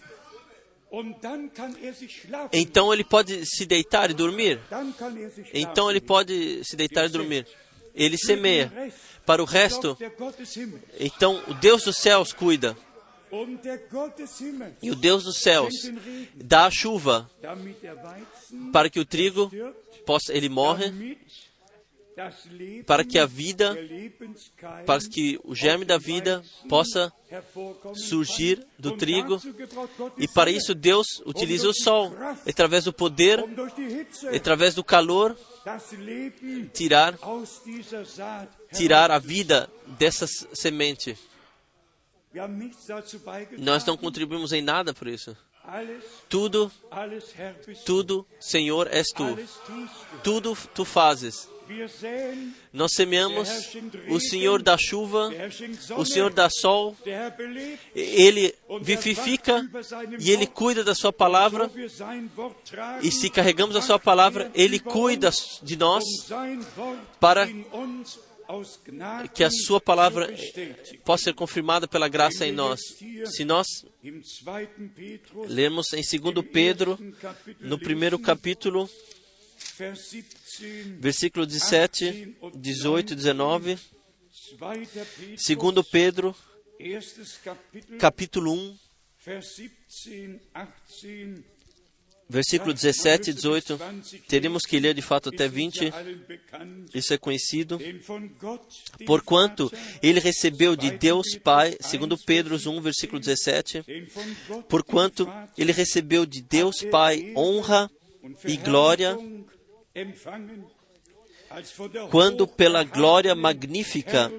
Então 2.54 2.94
ele 2.94 3.04
pode 3.04 3.46
se 3.46 3.66
deitar 3.66 4.10
e 4.12 4.14
dormir. 4.14 4.60
Então 5.54 5.90
ele 5.90 6.00
pode 6.00 6.64
se 6.64 6.76
deitar 6.76 7.06
e 7.06 7.10
dormir. 7.10 7.46
Ele 7.94 8.18
semeia. 8.18 8.72
Para 9.26 9.42
o 9.42 9.46
resto, 9.46 9.98
então 11.00 11.44
o 11.48 11.54
Deus 11.56 11.84
dos 11.84 11.98
céus 11.98 12.32
cuida. 12.32 12.78
E 14.82 14.92
o 14.92 14.96
Deus 14.96 15.24
dos 15.24 15.40
céus 15.40 15.74
dá 16.36 16.68
a 16.68 16.72
chuva 16.72 17.30
para 18.72 18.88
que 18.88 19.00
o 19.00 19.06
trigo 19.06 19.52
possa, 20.06 20.32
ele 20.32 20.48
morre 20.48 21.18
para 22.86 23.04
que 23.04 23.20
a 23.20 23.26
vida, 23.26 23.78
para 24.86 25.00
que 25.02 25.40
o 25.44 25.54
germe 25.54 25.84
da 25.84 25.98
vida 25.98 26.44
possa 26.70 27.12
surgir 27.94 28.66
do 28.80 28.96
trigo. 28.96 29.42
E 30.18 30.28
para 30.28 30.50
isso 30.50 30.74
Deus 30.74 31.08
utiliza 31.26 31.68
o 31.68 31.74
sol, 31.74 32.14
através 32.48 32.86
do 32.86 32.94
poder, 32.94 33.44
através 34.34 34.74
do 34.74 34.84
calor, 34.84 35.38
tirar, 36.74 37.18
tirar 38.74 39.12
a 39.12 39.20
vida 39.20 39.70
dessa 40.00 40.26
semente. 40.54 41.18
Nós 43.58 43.86
não 43.86 43.98
contribuímos 43.98 44.54
em 44.54 44.62
nada 44.62 44.94
por 44.94 45.08
isso. 45.08 45.36
Tudo, 46.30 46.72
tudo, 47.86 48.26
Senhor, 48.40 48.88
és 48.92 49.08
tu. 49.10 49.38
Tudo 50.24 50.56
tu 50.74 50.86
fazes. 50.86 51.50
Nós 52.72 52.92
semeamos, 52.94 53.50
o 54.10 54.20
Senhor 54.20 54.62
dá 54.62 54.78
chuva, 54.78 55.32
o 55.98 56.06
Senhor 56.06 56.32
dá 56.32 56.50
sol. 56.50 56.96
Ele 57.96 58.54
vivifica 58.82 59.68
e 60.20 60.32
Ele 60.32 60.46
cuida 60.46 60.84
da 60.84 60.94
Sua 60.94 61.12
palavra. 61.12 61.70
E 63.02 63.12
se 63.12 63.30
carregamos 63.30 63.76
a 63.76 63.82
Sua 63.82 64.00
palavra, 64.00 64.52
Ele 64.54 64.80
cuida 64.80 65.30
de 65.64 65.76
nós 65.76 66.04
para 67.20 67.48
que 69.34 69.44
a 69.44 69.50
Sua 69.50 69.82
palavra 69.82 70.34
possa 71.04 71.26
ser 71.26 71.34
confirmada 71.34 71.88
pela 71.88 72.08
graça 72.08 72.46
em 72.46 72.52
nós. 72.52 72.80
Se 73.26 73.44
nós 73.44 73.68
Im 74.04 74.22
2. 74.22 74.68
Petrus, 74.96 75.50
lermos 75.50 75.88
em 75.94 76.20
2 76.22 76.46
Pedro, 76.52 77.00
no 77.60 77.80
primeiro 77.80 78.20
capítulo, 78.20 78.88
Vers 79.78 80.12
17, 80.12 80.26
versículo 81.00 81.46
17, 81.46 82.36
18 82.56 83.14
e 83.14 83.16
19, 83.16 83.80
2. 84.58 84.90
Petrus, 84.90 85.46
2 85.46 85.88
Pedro, 85.92 86.36
capítulo 88.00 88.54
1, 88.54 88.78
Vers 89.26 89.56
17, 89.56 90.14
18, 91.02 91.44
versículo 92.30 92.74
17 92.74 93.30
e 93.30 93.34
18. 93.34 93.80
Teríamos 94.28 94.64
que 94.64 94.80
ler 94.80 94.94
de 94.94 95.02
fato 95.02 95.30
até 95.30 95.48
20, 95.48 95.92
allen 95.94 96.18
bekannt, 96.28 96.90
isso 96.94 97.14
é 97.14 97.18
conhecido. 97.18 97.80
Porquanto 99.06 99.72
ele 100.02 100.20
recebeu 100.20 100.76
de 100.76 100.92
Deus 100.92 101.36
Pai, 101.44 101.76
segundo 101.80 102.18
Pedro 102.18 102.56
1, 102.56 102.82
versículo 102.82 103.20
17, 103.20 103.82
denn 103.82 104.06
von 104.06 104.36
Gott, 104.48 104.68
porquanto 104.68 105.28
ele 105.58 105.72
recebeu 105.72 106.26
de 106.26 106.42
Deus 106.42 106.84
Pai 106.84 107.34
honra 107.36 107.90
e 108.46 108.58
glória, 108.58 109.18
quando 112.10 112.48
pela 112.48 112.84
glória 112.84 113.34
magnífica 113.36 114.32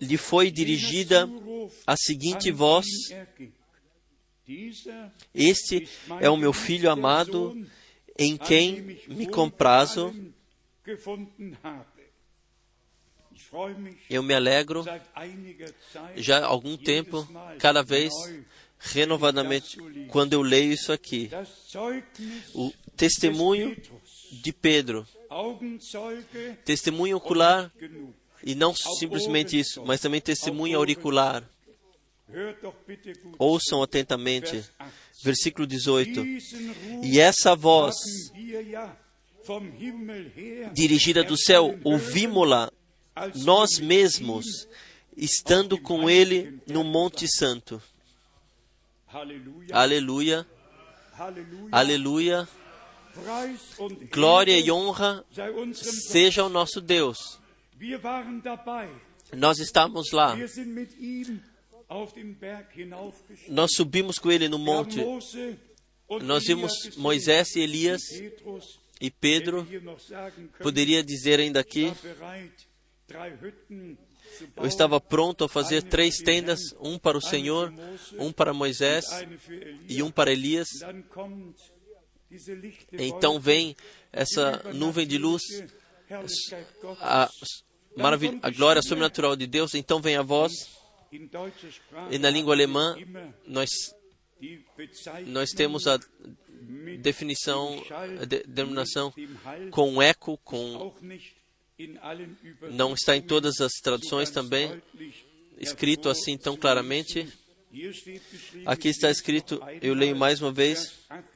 lhe 0.00 0.16
foi 0.16 0.50
dirigida 0.50 1.28
a 1.86 1.96
seguinte 1.96 2.50
voz: 2.50 2.86
Este 5.34 5.88
é 6.20 6.30
o 6.30 6.36
meu 6.36 6.52
filho 6.52 6.90
amado, 6.90 7.56
em 8.18 8.36
quem 8.36 8.98
me 9.08 9.26
comprazo. 9.26 10.14
Eu 14.08 14.22
me 14.22 14.34
alegro 14.34 14.84
já 16.16 16.38
há 16.38 16.46
algum 16.46 16.76
tempo, 16.76 17.28
cada 17.58 17.82
vez 17.82 18.12
renovadamente, 18.78 19.78
quando 20.08 20.32
eu 20.32 20.42
leio 20.42 20.72
isso 20.72 20.92
aqui. 20.92 21.30
O 22.54 22.72
testemunho 22.96 23.76
de 24.30 24.52
Pedro, 24.52 25.06
testemunho 26.64 27.16
ocular, 27.16 27.72
e 28.44 28.54
não 28.54 28.74
simplesmente 28.74 29.58
isso, 29.58 29.84
mas 29.84 30.00
também 30.00 30.20
testemunho 30.20 30.76
auricular. 30.76 31.42
Ouçam 33.38 33.82
atentamente. 33.82 34.52
Vers 34.52 34.70
8. 34.80 35.22
Versículo 35.22 35.66
18. 35.66 36.22
Diesen 36.22 36.66
Ruf 36.68 37.06
E 37.06 37.20
essa 37.20 37.54
voz 37.54 37.94
dirigida 40.72 41.22
do 41.22 41.36
céu, 41.38 41.78
ouvimos-la 41.84 42.70
nós 43.36 43.78
mesmos, 43.78 44.68
estando 45.16 45.80
com 45.80 46.10
ele 46.10 46.60
no 46.66 46.84
Monte 46.84 47.26
Santo. 47.28 47.80
Aleluia, 49.08 50.46
Halleluja, 51.16 51.72
aleluia. 51.72 52.48
Glória 54.12 54.58
e 54.58 54.70
honra 54.70 55.24
seja 55.74 56.44
o 56.44 56.48
nosso 56.48 56.80
Deus. 56.80 57.40
Nós 59.34 59.58
estávamos 59.58 60.10
lá. 60.12 60.36
Nós 63.48 63.72
subimos 63.74 64.18
com 64.18 64.30
ele 64.30 64.48
no 64.48 64.58
monte. 64.58 65.00
Nós 66.22 66.44
vimos. 66.44 66.96
Moisés 66.96 67.54
e 67.56 67.60
Elias 67.60 68.02
e 69.00 69.10
Pedro. 69.10 69.66
Poderia 70.60 71.02
dizer 71.02 71.40
ainda 71.40 71.60
aqui: 71.60 71.92
Eu 74.56 74.66
estava 74.66 75.00
pronto 75.00 75.44
a 75.44 75.48
fazer 75.48 75.82
três 75.82 76.18
tendas, 76.18 76.60
um 76.80 76.98
para 76.98 77.18
o 77.18 77.22
Senhor, 77.22 77.72
um 78.18 78.32
para 78.32 78.52
Moisés 78.52 79.04
e 79.88 80.02
um 80.02 80.10
para 80.10 80.32
Elias. 80.32 80.68
Então 82.92 83.38
vem 83.38 83.76
essa 84.12 84.62
nuvem 84.74 85.06
de 85.06 85.18
luz, 85.18 85.42
a, 87.00 87.30
a 88.42 88.50
glória 88.50 88.82
sobrenatural 88.82 89.36
de 89.36 89.46
Deus. 89.46 89.74
Então 89.74 90.00
vem 90.00 90.16
a 90.16 90.22
voz, 90.22 90.52
e 92.10 92.18
na 92.18 92.30
língua 92.30 92.54
alemã 92.54 92.96
nós, 93.46 93.70
nós 95.26 95.50
temos 95.50 95.86
a 95.86 95.98
definição, 97.00 97.82
a 98.20 98.24
de, 98.24 98.42
denominação 98.44 99.12
com 99.70 100.02
eco, 100.02 100.38
com 100.38 100.94
não 102.70 102.94
está 102.94 103.16
em 103.16 103.22
todas 103.22 103.60
as 103.60 103.72
traduções 103.82 104.30
também 104.30 104.80
escrito 105.58 106.08
assim 106.08 106.36
tão 106.36 106.56
claramente. 106.56 107.26
Aqui 108.64 108.88
está 108.88 109.10
escrito, 109.10 109.60
eu 109.82 109.94
leio 109.94 110.16
mais 110.16 110.40
uma 110.40 110.52
vez, 110.52 110.92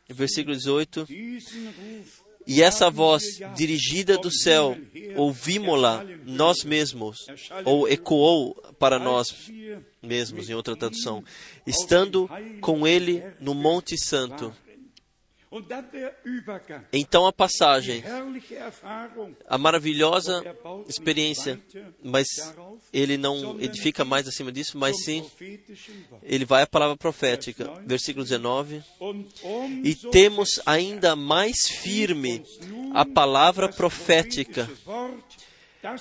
versículo 0.09 0.57
18. 0.57 1.05
diesen 1.07 1.67
Ruf 1.67 2.31
E 2.47 2.63
essa 2.63 2.91
voz 2.91 3.23
dirigida 3.55 4.17
do 4.17 4.31
céu, 4.31 4.77
ouvimos-la 5.15 6.05
nós 6.25 6.65
mesmos, 6.65 7.19
ou 7.65 7.87
ecoou 7.87 8.55
para 8.79 8.99
nós 8.99 9.51
mesmos, 10.03 10.49
em 10.49 10.55
outra 10.55 10.75
tradução, 10.75 11.23
estando 11.67 12.29
com 12.61 12.87
ele 12.87 13.23
no 13.41 13.55
Monte 13.55 13.97
Santo. 13.99 14.55
Então 16.93 17.27
a 17.27 17.33
passagem, 17.33 18.05
a 19.49 19.59
maravilhosa 19.59 20.43
er 20.45 20.57
experiência, 20.89 21.61
mas 22.05 22.29
ele 22.93 23.17
não 23.17 23.61
edifica 23.61 24.05
mais 24.05 24.29
acima 24.29 24.53
disso, 24.53 24.79
mas 24.79 25.03
sim, 25.03 25.29
ele 26.23 26.45
vai 26.45 26.63
à 26.63 26.67
palavra 26.69 26.97
profética. 26.97 27.69
Versículo 27.85 28.25
19. 28.25 28.83
Und 29.01 29.27
E 29.83 29.95
temos 30.13 30.61
ainda 30.65 31.17
mais 31.17 31.67
firme 31.69 32.45
a 32.95 33.05
palavra 33.05 33.69
profética, 33.69 34.71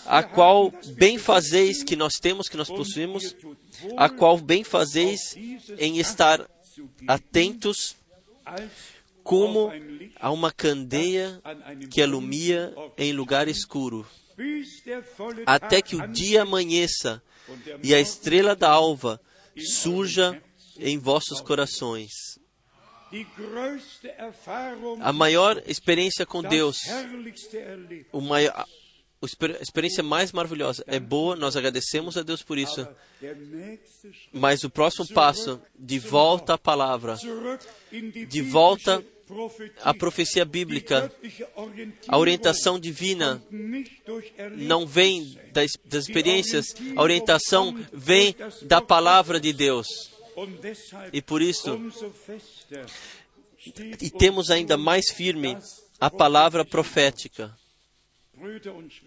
a 0.05 0.21
qual 0.21 0.71
bem 0.93 1.17
fazeis 1.17 1.81
que 1.81 1.95
nós 1.95 2.19
temos, 2.19 2.47
que 2.47 2.57
nós 2.57 2.67
possuímos, 2.67 3.35
a 3.97 4.09
qual 4.09 4.37
bem 4.37 4.63
fazeis 4.63 5.35
em 5.79 5.97
estar 5.97 6.47
atentos 7.07 7.95
como 9.29 9.71
a 10.19 10.31
uma 10.31 10.51
candeia 10.51 11.39
que 11.91 12.01
alumia 12.01 12.73
em 12.97 13.13
lugar 13.13 13.47
escuro, 13.47 14.07
até 15.45 15.83
que 15.83 15.95
o 15.95 16.07
dia 16.07 16.41
amanheça 16.41 17.21
e 17.83 17.93
a 17.93 17.99
estrela 17.99 18.55
da 18.55 18.71
alva 18.71 19.21
surja 19.55 20.41
em 20.79 20.97
vossos 20.97 21.41
corações. 21.41 22.09
A 25.01 25.13
maior 25.13 25.61
experiência 25.67 26.25
com 26.25 26.41
Deus, 26.41 26.79
a 28.51 28.65
exper- 29.21 29.59
experiência 29.61 30.01
mais 30.01 30.31
maravilhosa, 30.31 30.83
é 30.87 30.99
boa, 30.99 31.35
nós 31.35 31.55
agradecemos 31.55 32.17
a 32.17 32.23
Deus 32.23 32.41
por 32.41 32.57
isso, 32.57 32.87
mas 34.31 34.63
o 34.63 34.69
próximo 34.71 35.07
passo, 35.07 35.61
de 35.77 35.99
volta 35.99 36.53
à 36.53 36.57
palavra, 36.57 37.15
de 38.27 38.41
volta 38.41 39.03
à 39.81 39.93
profecia 39.93 40.45
bíblica, 40.45 41.11
a 42.07 42.17
orientação 42.17 42.79
divina 42.79 43.41
não 44.55 44.85
vem 44.85 45.39
das, 45.51 45.71
das 45.85 46.05
experiências, 46.05 46.65
a 46.95 47.01
orientação 47.01 47.75
vem 47.93 48.35
da 48.63 48.81
palavra 48.81 49.39
de 49.39 49.53
Deus. 49.53 49.87
E 51.11 51.21
por 51.21 51.41
isso, 51.41 51.79
e 54.01 54.09
temos 54.09 54.49
ainda 54.49 54.77
mais 54.77 55.05
firme 55.11 55.57
a 55.99 56.09
palavra 56.09 56.63
profética. 56.63 57.55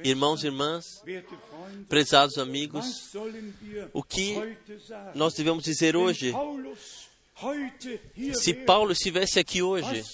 Irmãos 0.04 0.44
e 0.44 0.48
irmãs, 0.48 0.84
prezados 1.88 2.36
amigos, 2.36 3.10
o 3.94 4.02
que 4.02 4.36
nós 5.14 5.32
devemos 5.32 5.64
dizer 5.64 5.96
hoje? 5.96 6.34
Se 8.35 8.55
Paulo 8.55 8.93
estivesse 8.93 9.39
aqui 9.39 9.62
hoje, 9.62 10.05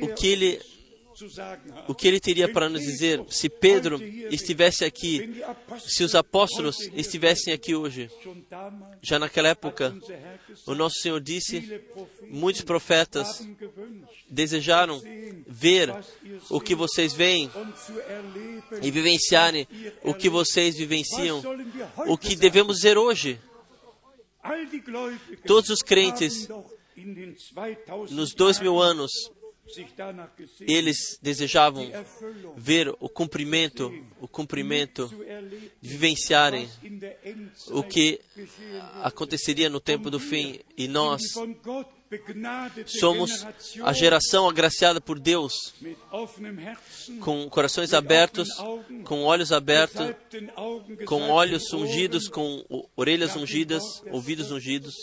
o 0.00 0.06
er 0.06 0.14
que 0.14 0.26
ele, 0.26 0.60
o 1.88 1.94
que 1.94 2.08
ele 2.08 2.20
teria 2.20 2.48
para 2.48 2.68
nos 2.68 2.82
dizer? 2.82 3.24
Se 3.28 3.48
Pedro 3.48 4.02
estivesse 4.30 4.84
aqui, 4.84 5.42
se 5.78 6.04
os 6.04 6.14
apóstolos 6.14 6.76
estivessem 6.94 7.54
aqui 7.54 7.74
hoje, 7.74 8.10
já 9.00 9.18
naquela 9.18 9.48
época, 9.48 9.96
o 10.66 10.74
nosso 10.74 10.96
Senhor 11.00 11.20
disse, 11.20 11.80
muitos 12.28 12.62
profetas 12.62 13.46
desejaram 14.28 15.00
ver 15.46 15.94
o 16.50 16.60
que 16.60 16.74
vocês 16.74 17.12
veem 17.12 17.50
e 18.82 18.90
vivenciarem 18.90 19.66
o 20.02 20.12
que 20.12 20.28
vocês 20.28 20.76
vivenciam. 20.76 21.42
O 22.06 22.18
que 22.18 22.36
devemos 22.36 22.76
dizer 22.76 22.98
hoje? 22.98 23.38
Todos 25.46 25.70
os 25.70 25.82
crentes, 25.82 26.48
haben 26.50 26.62
doch 26.62 26.82
in 26.96 27.14
den 27.14 27.34
2000 27.34 28.10
nos 28.10 28.34
dois 28.34 28.60
mil 28.60 28.80
anos, 28.80 29.10
eles 30.60 31.18
desejavam 31.22 31.90
ver 32.56 32.94
o 33.00 33.08
cumprimento, 33.08 33.92
o 34.20 34.28
cumprimento, 34.28 35.10
vivenciarem 35.80 36.68
o 37.68 37.82
que 37.82 38.20
aconteceria 39.02 39.70
no 39.70 39.80
tempo 39.80 40.10
do 40.10 40.18
fim. 40.18 40.58
E 40.76 40.88
nós 40.88 41.22
Somos 42.86 43.46
a 43.82 43.92
geração 43.92 44.48
agraciada 44.48 45.00
por 45.00 45.18
Deus, 45.18 45.74
com 47.20 47.48
corações 47.48 47.94
abertos, 47.94 48.48
com 49.04 49.22
olhos 49.22 49.52
abertos, 49.52 50.14
com 51.06 51.30
olhos 51.30 51.72
ungidos, 51.72 52.28
com 52.28 52.64
orelhas 52.96 53.36
ungidas, 53.36 53.82
ouvidos 54.10 54.50
ungidos. 54.50 54.94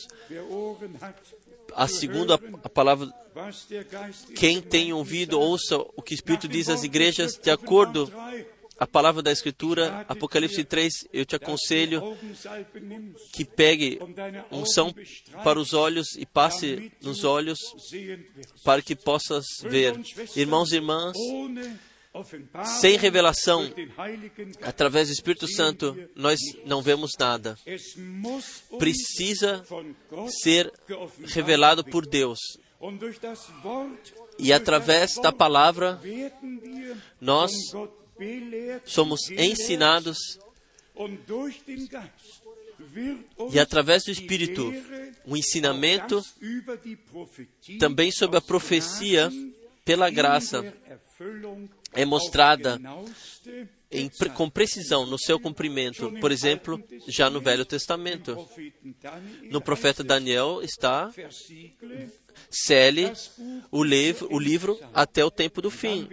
A 1.75 1.87
segunda 1.87 2.39
a 2.63 2.69
palavra, 2.69 3.07
quem 4.35 4.61
tem 4.61 4.91
ouvido, 4.91 5.39
ouça 5.39 5.77
o 5.77 6.01
que 6.01 6.13
o 6.13 6.15
Espírito 6.15 6.47
diz 6.47 6.69
às 6.69 6.83
igrejas, 6.83 7.39
de 7.41 7.51
acordo 7.51 8.11
a 8.79 8.87
palavra 8.87 9.21
da 9.21 9.31
Escritura, 9.31 10.05
Apocalipse 10.07 10.63
3, 10.63 10.93
eu 11.11 11.25
te 11.25 11.35
aconselho 11.35 12.17
que 13.33 13.43
pegue 13.43 13.99
unção 14.49 14.93
para 15.43 15.59
os 15.59 15.73
olhos 15.73 16.15
e 16.17 16.25
passe 16.25 16.91
nos 17.01 17.25
olhos 17.25 17.59
para 18.63 18.81
que 18.81 18.95
possas 18.95 19.45
ver. 19.63 19.99
Irmãos 20.35 20.71
e 20.71 20.75
irmãs, 20.75 21.13
sem 22.79 22.97
revelação, 22.97 23.69
através 24.61 25.09
do 25.09 25.13
Espírito 25.13 25.47
Santo, 25.47 25.95
nós 26.15 26.39
não 26.65 26.81
vemos 26.81 27.11
nada. 27.19 27.57
Precisa 28.77 29.63
ser 30.41 30.71
revelado 31.25 31.83
por 31.83 32.05
Deus. 32.05 32.39
E 34.37 34.53
através 34.53 35.15
da 35.15 35.33
palavra, 35.33 35.99
nós 37.19 37.51
somos 38.85 39.29
ensinados 39.31 40.17
e 43.51 43.59
através 43.59 44.03
do 44.03 44.11
Espírito, 44.11 44.73
o 45.25 45.35
ensinamento 45.35 46.23
também 47.79 48.11
sobre 48.11 48.37
a 48.37 48.41
profecia 48.41 49.29
pela 49.83 50.09
graça 50.09 50.73
é 51.93 52.05
mostrada 52.05 52.79
em, 53.91 54.09
com 54.35 54.49
precisão 54.49 55.05
no 55.05 55.17
seu 55.17 55.39
cumprimento. 55.39 56.11
Por 56.19 56.31
exemplo, 56.31 56.81
já 57.07 57.29
no 57.29 57.41
Velho 57.41 57.65
Testamento, 57.65 58.37
no 59.49 59.61
profeta 59.61 60.03
Daniel 60.03 60.61
está 60.61 61.11
cele 62.49 63.11
o 63.71 63.83
livro, 63.83 64.27
o 64.31 64.39
livro 64.39 64.79
até 64.93 65.23
o 65.23 65.31
tempo 65.31 65.61
do 65.61 65.69
fim. 65.69 66.07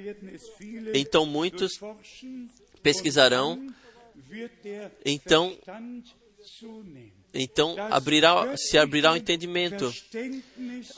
Então 0.94 1.26
muitos 1.26 1.72
pesquisarão, 2.82 3.66
então 5.04 5.56
então 7.38 7.76
abrirá, 7.90 8.56
se 8.56 8.78
abrirá 8.78 9.12
o 9.12 9.16
entendimento, 9.16 9.92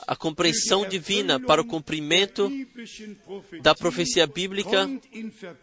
a 0.07 0.15
compreensão 0.15 0.87
divina 0.87 1.39
para 1.39 1.61
o 1.61 1.65
cumprimento 1.65 2.49
da 3.61 3.75
profecia 3.75 4.25
bíblica 4.25 4.89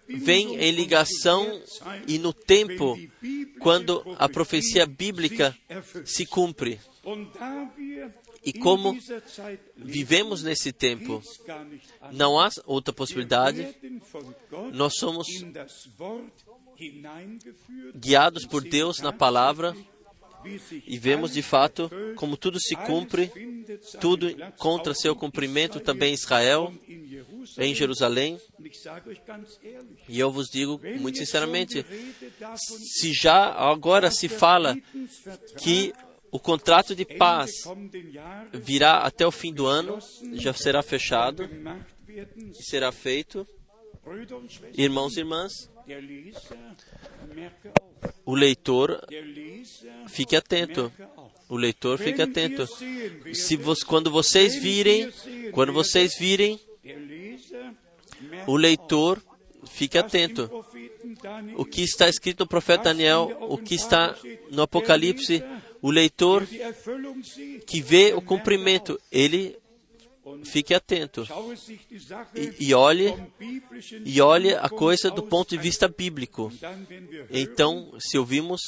vem 0.06 0.56
em 0.56 0.70
ligação 0.70 1.60
e 2.06 2.18
no 2.18 2.32
tempo 2.32 2.98
quando 3.60 4.02
a 4.18 4.28
profecia 4.28 4.86
bíblica 4.86 5.56
se 6.04 6.26
cumpre. 6.26 6.78
E 8.46 8.52
como 8.52 8.96
vivemos 9.76 10.44
nesse 10.44 10.72
tempo, 10.72 11.20
não 12.12 12.38
há 12.38 12.48
outra 12.64 12.94
possibilidade. 12.94 13.74
Nós 14.72 14.94
somos 14.96 15.26
guiados 17.96 18.46
por 18.46 18.62
Deus 18.62 19.00
na 19.00 19.12
palavra 19.12 19.76
e 20.86 20.96
vemos 20.96 21.32
de 21.32 21.42
fato 21.42 21.90
como 22.14 22.36
tudo 22.36 22.60
se 22.60 22.76
cumpre, 22.76 23.32
tudo 24.00 24.32
contra 24.58 24.94
seu 24.94 25.16
cumprimento 25.16 25.80
também 25.80 26.12
em 26.12 26.14
Israel, 26.14 26.72
em 27.58 27.74
Jerusalém. 27.74 28.40
E 30.08 30.20
eu 30.20 30.30
vos 30.30 30.48
digo 30.48 30.80
muito 31.00 31.18
sinceramente, 31.18 31.84
se 32.76 33.12
já 33.12 33.52
agora 33.52 34.08
se 34.08 34.28
fala 34.28 34.76
que 35.58 35.92
o 36.30 36.38
contrato 36.38 36.94
de 36.94 37.04
paz 37.04 37.50
virá 38.52 38.98
até 38.98 39.26
o 39.26 39.30
fim 39.30 39.52
do 39.52 39.66
ano, 39.66 39.98
já 40.34 40.52
será 40.52 40.82
fechado 40.82 41.48
e 42.08 42.62
será 42.62 42.92
feito. 42.92 43.46
Irmãos 44.76 45.16
e 45.16 45.20
irmãs, 45.20 45.52
o 48.24 48.34
leitor 48.34 49.00
fique 50.08 50.36
atento. 50.36 50.92
O 51.48 51.56
leitor 51.56 51.98
fique 51.98 52.20
atento. 52.20 52.66
Se 53.32 53.56
vos, 53.56 53.82
quando 53.82 54.10
vocês 54.10 54.56
virem, 54.56 55.12
quando 55.52 55.72
vocês 55.72 56.16
virem, 56.18 56.60
o 58.46 58.56
leitor 58.56 59.22
fique 59.66 59.98
atento. 59.98 60.50
O 61.56 61.64
que 61.64 61.82
está 61.82 62.08
escrito 62.08 62.40
no 62.40 62.48
profeta 62.48 62.84
Daniel, 62.84 63.36
o 63.42 63.58
que 63.58 63.74
está 63.74 64.16
no 64.50 64.62
Apocalipse, 64.62 65.42
o 65.86 65.90
leitor 65.92 66.44
que 67.64 67.80
vê 67.80 68.12
o 68.12 68.20
cumprimento, 68.20 69.00
ele 69.10 69.56
fique 70.44 70.74
atento 70.74 71.24
e, 72.34 72.66
e 72.70 72.74
olhe 72.74 73.14
e 74.04 74.20
olhe 74.20 74.52
a 74.52 74.68
coisa 74.68 75.12
do 75.12 75.22
ponto 75.22 75.50
de 75.50 75.58
vista 75.58 75.86
bíblico. 75.86 76.52
Então, 77.30 77.94
se 78.00 78.18
ouvimos 78.18 78.60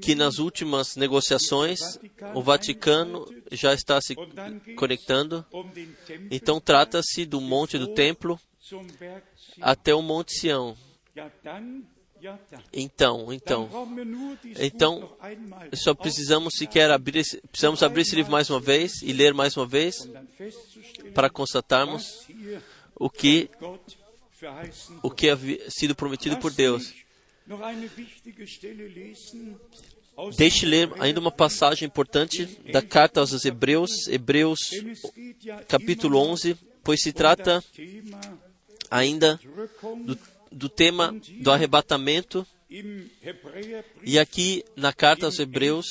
que 0.00 0.14
nas 0.14 0.38
últimas 0.38 0.94
negociações 0.94 1.98
o 2.32 2.40
Vaticano 2.40 3.26
já 3.50 3.74
está 3.74 4.00
se 4.00 4.14
conectando, 4.76 5.44
então 6.30 6.60
trata-se 6.60 7.26
do 7.26 7.40
monte 7.40 7.76
do 7.78 7.88
templo 7.94 8.38
até 9.60 9.92
o 9.92 10.02
Monte 10.02 10.38
Sião. 10.38 10.76
Então, 12.72 13.32
então, 13.32 13.68
então, 14.58 15.16
só 15.74 15.92
precisamos 15.92 16.54
sequer 16.56 16.90
abrir, 16.90 17.18
esse, 17.18 17.40
precisamos 17.48 17.82
abrir 17.82 18.02
esse 18.02 18.14
livro 18.14 18.30
mais 18.30 18.48
uma 18.48 18.60
vez 18.60 19.02
e 19.02 19.12
ler 19.12 19.34
mais 19.34 19.56
uma 19.56 19.66
vez 19.66 20.08
para 21.14 21.28
constatarmos 21.28 22.26
o 22.94 23.10
que 23.10 23.50
o 25.02 25.10
que 25.10 25.30
havia 25.30 25.68
sido 25.68 25.94
prometido 25.94 26.36
por 26.36 26.52
Deus. 26.52 26.94
Deixe 30.36 30.66
ler 30.66 30.92
ainda 31.00 31.18
uma 31.18 31.32
passagem 31.32 31.86
importante 31.86 32.46
da 32.70 32.82
carta 32.82 33.20
aos 33.20 33.44
Hebreus, 33.44 34.06
Hebreus 34.06 34.60
capítulo 35.68 36.18
11, 36.18 36.56
pois 36.84 37.02
se 37.02 37.12
trata 37.12 37.64
ainda 38.90 39.40
do 40.04 40.16
do 40.52 40.68
tema 40.68 41.14
do 41.40 41.50
arrebatamento. 41.50 42.46
E 44.02 44.18
aqui 44.18 44.64
na 44.76 44.92
carta 44.92 45.26
aos 45.26 45.38
Hebreus, 45.38 45.86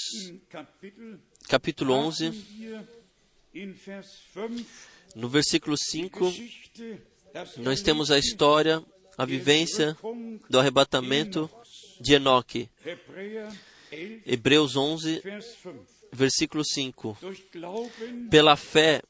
capítulo 1.47 1.93
11, 1.93 2.31
no 5.15 5.29
versículo 5.29 5.77
5, 5.77 6.33
nós 7.57 7.81
temos 7.81 8.09
a 8.09 8.17
história, 8.17 8.83
a 9.17 9.25
vivência 9.25 9.95
do 10.49 10.59
arrebatamento 10.59 11.49
de 11.99 12.13
Enoque. 12.13 12.69
Hebreus 14.25 14.75
11, 14.75 15.21
versículo 16.11 16.63
5. 16.63 17.17
Pela 18.29 18.55
fé, 18.55 19.01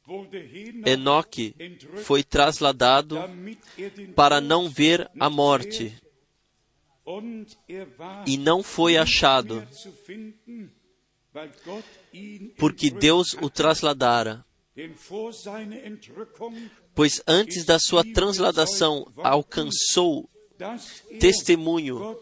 Enoque 0.86 1.56
foi 2.04 2.24
trasladado 2.24 3.18
para 4.16 4.40
não 4.40 4.70
ver 4.70 5.10
a 5.20 5.30
morte 5.30 5.94
e 8.26 8.38
não 8.38 8.62
foi 8.62 8.98
achado, 8.98 9.68
porque 12.58 12.90
Deus 12.90 13.34
o 13.42 13.50
trasladara. 13.50 14.46
Pois 16.94 17.22
antes 17.28 17.66
da 17.66 17.80
sua 17.80 18.04
transladação 18.04 19.12
alcançou 19.18 20.30
testemunho 21.20 22.18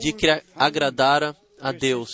de 0.00 0.12
que 0.12 0.26
agradara 0.54 1.36
a 1.60 1.72
Deus. 1.72 2.10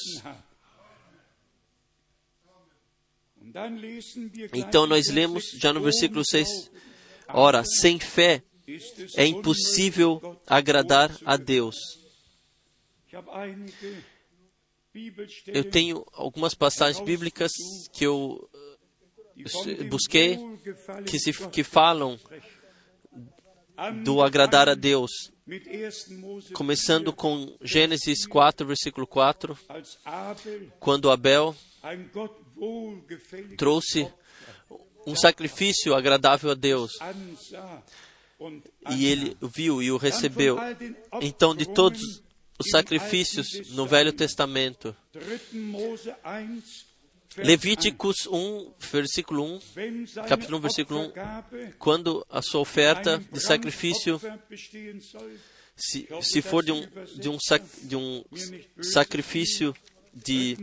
Então 4.52 4.86
nós 4.86 5.08
lemos 5.08 5.50
já 5.58 5.72
no 5.72 5.80
versículo 5.80 6.24
6: 6.24 6.70
Ora, 7.28 7.64
sem 7.64 7.98
fé 7.98 8.42
é 9.16 9.26
impossível 9.26 10.40
agradar 10.46 11.10
a 11.24 11.36
Deus. 11.36 11.76
Eu 15.46 15.64
tenho 15.64 16.04
algumas 16.12 16.54
passagens 16.54 17.04
bíblicas 17.04 17.50
que 17.92 18.04
eu 18.04 18.48
eh, 18.54 19.84
busquei 19.84 20.38
que, 21.06 21.18
se, 21.18 21.32
que 21.48 21.62
falam 21.64 22.18
do 24.04 24.22
agradar 24.22 24.68
a 24.68 24.74
Deus. 24.74 25.10
Começando 26.52 27.12
com 27.12 27.56
Gênesis 27.62 28.26
4, 28.26 28.66
versículo 28.66 29.06
4, 29.06 29.58
quando 30.78 31.10
Abel 31.10 31.56
trouxe 33.56 34.10
um 35.06 35.16
sacrifício 35.16 35.94
agradável 35.94 36.50
a 36.50 36.54
Deus. 36.54 36.92
E 38.90 39.06
ele 39.06 39.36
viu 39.42 39.82
e 39.82 39.90
o 39.90 39.96
recebeu. 39.96 40.56
Então, 41.20 41.54
de 41.54 41.66
todos 41.66 42.00
os 42.58 42.70
sacrifícios 42.70 43.70
no 43.70 43.86
Velho 43.86 44.12
Testamento, 44.12 44.94
Levíticos 47.36 48.26
1, 48.26 48.72
versículo 48.90 49.44
1, 49.44 49.60
capítulo 50.28 50.58
1, 50.58 50.60
versículo 50.60 51.00
1, 51.00 51.12
quando 51.78 52.26
a 52.28 52.42
sua 52.42 52.60
oferta 52.60 53.22
de 53.32 53.40
sacrifício, 53.40 54.20
se, 55.76 56.08
se 56.22 56.42
for 56.42 56.64
de 56.64 56.72
um, 56.72 56.86
de, 57.16 57.28
um 57.28 57.38
sac, 57.38 57.64
de 57.84 57.94
um 57.94 58.24
sacrifício 58.82 59.74
de 60.12 60.56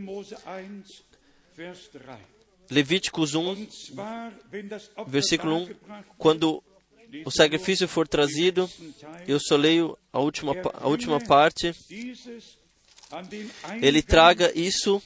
Levíticos 2.70 3.34
1, 3.34 3.68
versículo 5.08 5.58
1, 5.64 5.76
quando 6.18 6.64
o 7.26 7.32
sacrifício 7.32 7.88
for 7.88 8.08
trazido, 8.08 8.70
eu 9.28 9.40
só 9.40 9.56
leio 9.56 9.98
a 10.12 10.20
última, 10.20 10.54
a 10.74 10.88
última 10.88 11.20
parte. 11.20 11.74
Ele 13.82 14.02
traga 14.02 14.52
isso 14.54 15.02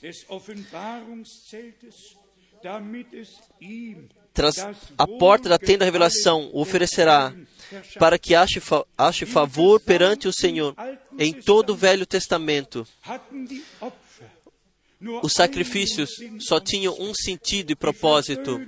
tras 4.34 4.58
a 4.98 5.08
porta 5.08 5.50
da 5.50 5.58
tenda 5.58 5.80
da 5.80 5.86
revelação, 5.86 6.50
o 6.54 6.62
oferecerá 6.62 7.34
para 8.00 8.18
que 8.18 8.34
ache, 8.34 8.60
fa 8.60 8.86
ache 8.98 9.26
favor 9.26 9.80
perante 9.80 10.28
o 10.28 10.34
Senhor 10.34 10.76
em 11.18 11.34
todo 11.34 11.72
o 11.72 11.76
Velho 11.76 12.06
Testamento. 12.06 12.88
Os 15.24 15.34
sacrifícios 15.34 16.12
só 16.40 16.60
tinham 16.60 16.96
um 17.00 17.14
sentido 17.14 17.72
e 17.72 17.76
propósito: 17.76 18.60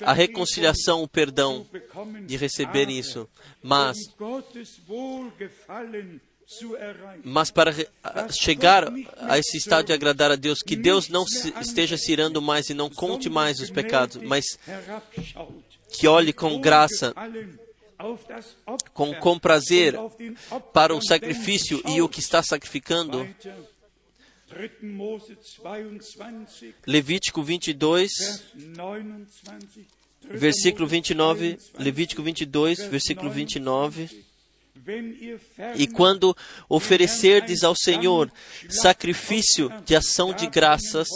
a 0.00 0.12
reconciliação, 0.12 1.02
o 1.02 1.08
perdão 1.08 1.66
de 2.26 2.36
receber 2.36 2.88
isso. 2.88 3.28
Mas, 3.62 3.98
mas 7.22 7.50
para 7.50 7.74
chegar 8.30 8.84
a 9.18 9.38
esse 9.38 9.58
estado 9.58 9.86
de 9.86 9.92
agradar 9.92 10.30
a 10.30 10.36
Deus, 10.36 10.60
que 10.60 10.76
Deus 10.76 11.08
não 11.08 11.24
esteja 11.60 11.98
se 11.98 12.10
irando 12.10 12.40
mais 12.40 12.70
e 12.70 12.74
não 12.74 12.88
conte 12.88 13.28
mais 13.28 13.60
os 13.60 13.70
pecados, 13.70 14.16
mas 14.16 14.44
que 15.92 16.08
olhe 16.08 16.32
com 16.32 16.58
graça 16.58 17.14
com, 18.92 19.14
com 19.14 19.38
prazer 19.38 19.94
para 20.72 20.94
o 20.94 21.02
sacrifício 21.02 21.82
e 21.86 22.02
o 22.02 22.08
que 22.08 22.20
está 22.20 22.42
sacrificando, 22.42 23.28
Levítico 26.86 27.42
22, 27.42 28.10
versículo 30.30 30.86
29, 30.86 31.58
Levítico 31.78 32.22
22, 32.22 32.84
versículo 32.86 33.30
29. 33.30 34.24
E 35.76 35.86
quando 35.86 36.36
oferecerdes 36.68 37.62
ao 37.62 37.74
Senhor 37.74 38.32
sacrifício 38.68 39.70
de 39.84 39.94
ação 39.94 40.32
de 40.32 40.46
graças, 40.46 41.08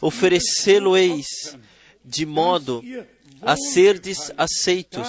oferecê-lo-eis 0.00 1.56
de 2.04 2.26
modo 2.26 2.82
a 3.40 3.56
serdes 3.56 4.30
aceitos. 4.36 5.06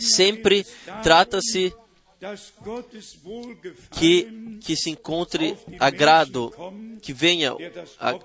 Sempre 0.00 0.64
trata-se 1.02 1.74
que, 3.98 4.58
que 4.60 4.76
se 4.76 4.90
encontre 4.90 5.56
agrado, 5.78 6.52
que 7.00 7.12
venha, 7.12 7.52
a, 7.98 8.18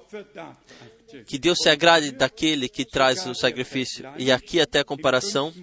que 1.25 1.37
Deus 1.37 1.59
se 1.59 1.69
agrade 1.69 2.11
daquele 2.11 2.67
que 2.67 2.83
traz 2.83 3.25
o 3.25 3.33
sacrifício. 3.33 4.05
E 4.17 4.31
aqui 4.31 4.59
até 4.59 4.79
a 4.79 4.83
comparação, 4.83 5.53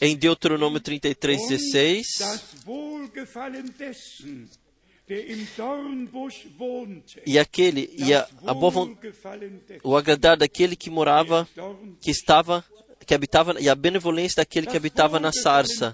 em 0.00 0.16
Deuteronômio 0.16 0.80
33, 0.80 1.48
16, 1.48 2.06
e 7.26 7.38
aquele, 7.38 7.94
e 7.98 8.14
a, 8.14 8.28
a 8.46 8.54
boa, 8.54 8.96
o 9.82 9.96
agradar 9.96 10.36
daquele 10.36 10.76
que 10.76 10.88
morava, 10.88 11.46
que 12.00 12.10
estava 12.10 12.64
que 13.04 13.14
habitava 13.14 13.60
e 13.60 13.68
a 13.68 13.74
benevolência 13.74 14.36
daquele 14.36 14.66
que 14.66 14.76
habitava 14.76 15.20
na 15.20 15.32
sarça. 15.32 15.92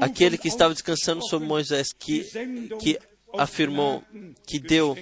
Aquele 0.00 0.38
que 0.38 0.48
estava 0.48 0.72
descansando 0.72 1.26
sobre 1.26 1.46
Moisés, 1.46 1.88
que, 1.92 2.26
que 2.80 2.98
afirmou, 3.34 4.02
que 4.46 4.58
deu 4.58 4.96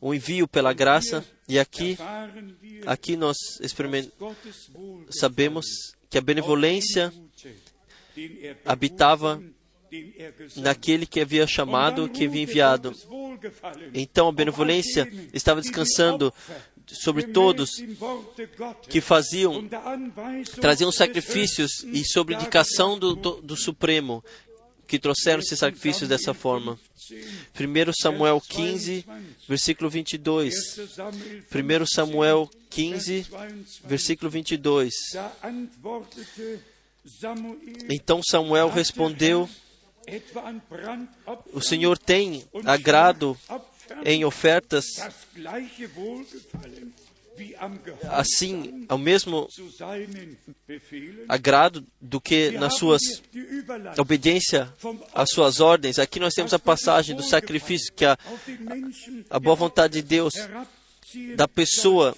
o 0.00 0.14
envio 0.14 0.46
pela 0.46 0.72
graça, 0.72 1.24
e 1.48 1.58
aqui, 1.58 1.96
aqui 2.86 3.16
nós 3.16 3.36
sabemos 5.10 5.66
que 6.08 6.18
a 6.18 6.20
benevolência 6.20 7.12
habitava 8.64 9.42
naquele 10.56 11.06
que 11.06 11.20
havia 11.20 11.46
chamado, 11.46 12.08
que 12.08 12.26
havia 12.26 12.42
enviado. 12.42 12.94
Então 13.94 14.28
a 14.28 14.32
benevolência 14.32 15.10
estava 15.32 15.60
descansando 15.60 16.32
sobre 16.86 17.24
todos 17.24 17.82
que 18.88 19.00
faziam, 19.00 19.68
traziam 20.60 20.90
sacrifícios 20.90 21.84
e 21.84 22.04
sobre 22.04 22.34
indicação 22.34 22.98
do, 22.98 23.14
do, 23.14 23.42
do 23.42 23.56
Supremo 23.56 24.24
que 24.88 24.98
trouxeram 24.98 25.40
esses 25.40 25.58
sacrifícios 25.58 26.08
dessa 26.08 26.32
forma. 26.32 26.78
1 27.54 27.92
Samuel 28.00 28.40
15, 28.40 29.04
versículo 29.46 29.90
22. 29.90 30.54
1 31.54 31.86
Samuel 31.86 32.50
15, 32.70 33.26
versículo 33.84 34.30
22. 34.30 34.94
Então 37.90 38.20
Samuel 38.22 38.70
respondeu 38.70 39.48
o 41.52 41.60
Senhor 41.60 41.98
tem 41.98 42.44
agrado 42.64 43.36
em 44.04 44.24
ofertas 44.24 44.84
assim, 48.10 48.84
ao 48.88 48.98
mesmo 48.98 49.48
agrado 51.28 51.86
do 52.00 52.20
que 52.20 52.50
nas 52.52 52.76
suas 52.76 53.22
obediência 53.98 54.72
às 55.14 55.30
suas 55.30 55.60
ordens. 55.60 55.98
Aqui 55.98 56.18
nós 56.18 56.34
temos 56.34 56.52
a 56.52 56.58
passagem 56.58 57.14
do 57.14 57.22
sacrifício 57.22 57.92
que 57.92 58.04
a, 58.04 58.18
a 59.30 59.38
boa 59.38 59.56
vontade 59.56 59.94
de 59.94 60.02
Deus 60.02 60.34
da 61.36 61.46
pessoa 61.46 62.16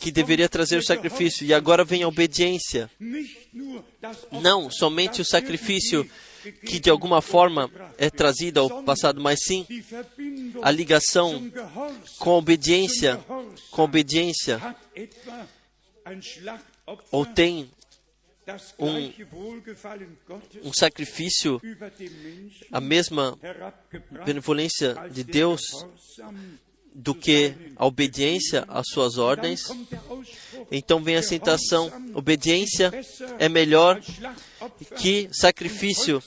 que 0.00 0.10
deveria 0.10 0.48
trazer 0.48 0.78
o 0.78 0.82
sacrifício 0.82 1.46
e 1.46 1.52
agora 1.52 1.84
vem 1.84 2.02
a 2.02 2.08
obediência. 2.08 2.90
Não 4.30 4.70
somente 4.70 5.20
o 5.20 5.24
sacrifício 5.24 6.08
que 6.42 6.78
de 6.78 6.90
alguma 6.90 7.20
forma 7.20 7.70
é 7.98 8.10
trazida 8.10 8.60
ao 8.60 8.82
passado, 8.82 9.20
mas 9.20 9.40
sim 9.44 9.66
a 10.62 10.70
ligação 10.70 11.50
com 12.18 12.30
a 12.30 12.36
obediência, 12.36 13.18
com 13.70 13.82
a 13.82 13.84
obediência, 13.84 14.76
ou 17.10 17.26
tem 17.26 17.70
um, 18.78 19.12
um 20.64 20.72
sacrifício, 20.72 21.60
a 22.72 22.80
mesma 22.80 23.38
benevolência 24.24 24.94
de 25.10 25.22
Deus 25.22 25.62
do 26.94 27.14
que 27.14 27.54
a 27.76 27.86
obediência 27.86 28.64
às 28.68 28.88
suas 28.88 29.18
ordens. 29.18 29.62
Então 30.70 31.02
vem 31.02 31.16
a 31.16 31.22
citação: 31.22 31.90
obediência 32.14 32.92
é 33.38 33.48
melhor 33.48 34.00
que 34.98 35.28
sacrifício. 35.32 36.22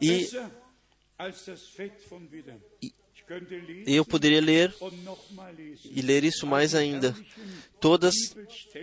E, 0.00 0.28
e 3.86 3.94
eu 3.94 4.04
poderia 4.04 4.40
ler 4.40 4.74
e 5.84 6.02
ler 6.02 6.24
isso 6.24 6.46
mais 6.46 6.74
ainda. 6.74 7.14
Todas 7.80 8.14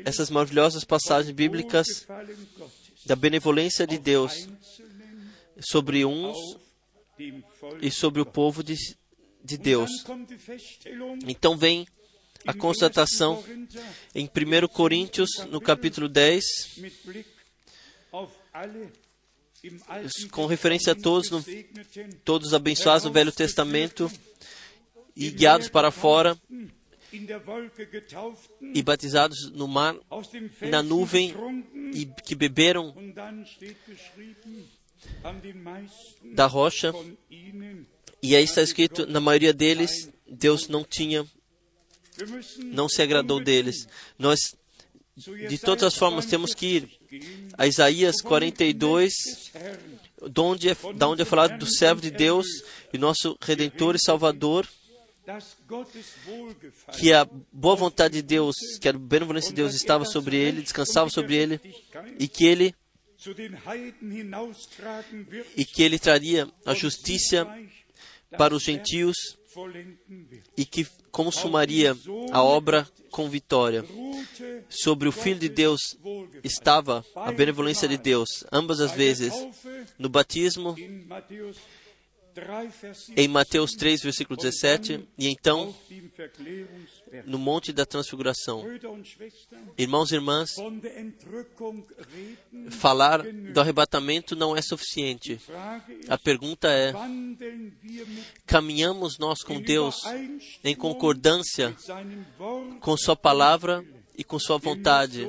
essas 0.05 0.29
maravilhosas 0.29 0.83
passagens 0.83 1.33
bíblicas 1.33 2.07
da 3.05 3.15
benevolência 3.15 3.85
de 3.85 3.97
Deus 3.97 4.47
sobre 5.59 6.05
uns 6.05 6.37
e 7.81 7.91
sobre 7.91 8.21
o 8.21 8.25
povo 8.25 8.63
de, 8.63 8.75
de 9.49 9.57
Deus. 9.57 9.89
Então 11.27 11.57
vem 11.57 11.87
a 12.45 12.53
constatação 12.53 13.43
em 14.13 14.25
1 14.25 14.67
Coríntios, 14.67 15.29
no 15.49 15.59
capítulo 15.59 16.07
10, 16.07 16.45
com 20.31 20.45
referência 20.45 20.93
a 20.93 20.95
todos, 20.95 21.29
no, 21.29 21.43
todos 22.23 22.53
abençoados 22.53 23.03
no 23.03 23.11
Velho 23.11 23.31
Testamento 23.31 24.09
e 25.15 25.31
guiados 25.31 25.67
para 25.67 25.91
fora 25.91 26.37
e 28.73 28.83
batizados 28.83 29.51
no 29.51 29.67
mar, 29.67 29.95
na 30.61 30.83
nuvem, 30.83 31.33
e 31.93 32.05
que 32.05 32.35
beberam 32.35 32.93
da 36.33 36.45
rocha. 36.45 36.93
E 38.21 38.35
aí 38.35 38.43
está 38.43 38.61
escrito, 38.61 39.05
na 39.05 39.19
maioria 39.19 39.53
deles, 39.53 40.09
Deus 40.27 40.67
não 40.67 40.83
tinha, 40.83 41.25
não 42.65 42.89
se 42.89 43.01
agradou 43.01 43.41
deles. 43.41 43.87
Nós, 44.17 44.39
de 45.15 45.57
todas 45.57 45.85
as 45.85 45.95
formas, 45.95 46.25
temos 46.25 46.53
que 46.53 46.65
ir 46.65 46.99
a 47.57 47.65
Isaías 47.65 48.21
42, 48.21 49.13
de 50.29 50.41
onde 50.41 50.69
é, 50.69 50.75
da 50.95 51.07
onde 51.07 51.21
é 51.21 51.25
falado 51.25 51.57
do 51.57 51.65
servo 51.65 52.01
de 52.01 52.11
Deus 52.11 52.45
e 52.93 52.97
nosso 52.97 53.37
Redentor 53.41 53.95
e 53.95 54.03
Salvador, 54.03 54.67
que 56.97 57.13
a 57.13 57.27
boa 57.53 57.75
vontade 57.75 58.15
de 58.15 58.21
Deus, 58.21 58.55
que 58.81 58.89
a 58.89 58.93
benevolência 58.93 59.51
de 59.51 59.55
Deus 59.55 59.73
estava 59.75 60.03
sobre 60.03 60.35
ele, 60.35 60.61
descansava 60.61 61.09
sobre 61.09 61.35
ele, 61.35 61.61
e 62.17 62.27
que 62.27 62.45
ele 62.45 62.75
e 65.57 65.65
que 65.65 65.83
ele 65.83 65.99
traria 65.99 66.49
a 66.65 66.73
justiça 66.73 67.45
para 68.37 68.55
os 68.55 68.63
gentios 68.63 69.15
e 70.55 70.65
que 70.65 70.85
consumaria 71.11 71.95
a 72.31 72.43
obra 72.43 72.87
com 73.11 73.29
vitória. 73.29 73.83
Sobre 74.69 75.07
o 75.07 75.11
Filho 75.11 75.39
de 75.39 75.49
Deus 75.49 75.97
estava 76.43 77.03
a 77.15 77.31
benevolência 77.31 77.87
de 77.87 77.97
Deus, 77.97 78.43
ambas 78.51 78.79
as 78.79 78.91
vezes, 78.91 79.33
no 79.97 80.07
batismo 80.07 80.75
em 83.15 83.27
Mateus 83.27 83.71
3, 83.71 84.01
versículo 84.01 84.37
17, 84.37 85.07
e 85.17 85.27
então 85.27 85.75
no 87.25 87.37
Monte 87.37 87.71
da 87.71 87.85
Transfiguração. 87.85 88.63
Irmãos 89.77 90.11
e 90.11 90.15
irmãs, 90.15 90.55
falar 92.71 93.23
do 93.23 93.59
arrebatamento 93.59 94.35
não 94.35 94.55
é 94.55 94.61
suficiente. 94.61 95.39
A 96.07 96.17
pergunta 96.17 96.69
é: 96.69 96.93
caminhamos 98.45 99.17
nós 99.17 99.43
com 99.43 99.61
Deus 99.61 99.95
em 100.63 100.75
concordância 100.75 101.75
com 102.79 102.97
Sua 102.97 103.15
palavra 103.15 103.85
e 104.17 104.23
com 104.23 104.39
Sua 104.39 104.57
vontade? 104.57 105.27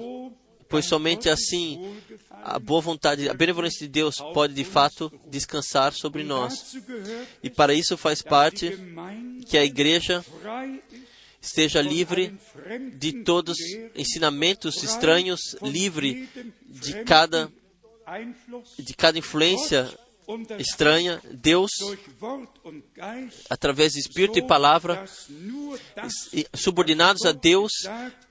Pois 0.70 0.86
somente 0.86 1.28
assim 1.28 1.96
a 2.44 2.58
boa 2.58 2.80
vontade, 2.80 3.28
a 3.28 3.34
benevolência 3.34 3.80
de 3.80 3.92
Deus 3.92 4.16
pode 4.32 4.54
de 4.54 4.64
fato 4.64 5.12
descansar 5.26 5.92
sobre 5.92 6.22
nós. 6.22 6.76
E 7.42 7.50
para 7.50 7.74
isso 7.74 7.96
faz 7.96 8.22
parte 8.22 8.78
que 9.46 9.58
a 9.58 9.64
igreja 9.64 10.24
esteja 11.42 11.82
livre 11.82 12.38
de 12.94 13.24
todos 13.24 13.58
ensinamentos 13.96 14.82
estranhos, 14.84 15.56
livre 15.60 16.28
de 16.68 17.02
cada 17.04 17.50
de 18.78 18.94
cada 18.94 19.18
influência 19.18 19.88
estranha, 20.58 21.20
Deus, 21.32 21.70
através 23.48 23.92
de 23.92 24.00
Espírito 24.00 24.38
e 24.38 24.46
Palavra, 24.46 25.04
subordinados 26.54 27.24
a 27.24 27.32
Deus, 27.32 27.72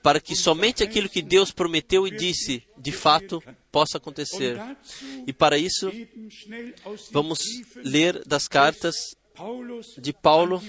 para 0.02 0.20
que 0.20 0.36
somente 0.36 0.82
aquilo 0.82 1.08
que 1.08 1.22
Deus 1.22 1.50
prometeu 1.50 2.06
e 2.06 2.10
disse, 2.10 2.62
de 2.76 2.92
fato, 2.92 3.42
possa 3.70 3.98
acontecer. 3.98 4.58
E 5.26 5.32
para 5.32 5.58
isso, 5.58 5.90
vamos 7.10 7.38
ler 7.76 8.22
das 8.26 8.46
cartas 8.48 8.94
de 9.98 10.12
Paulo 10.12 10.62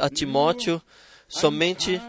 a, 0.00 0.10
Timóteo 0.10 0.82
somente, 1.28 2.00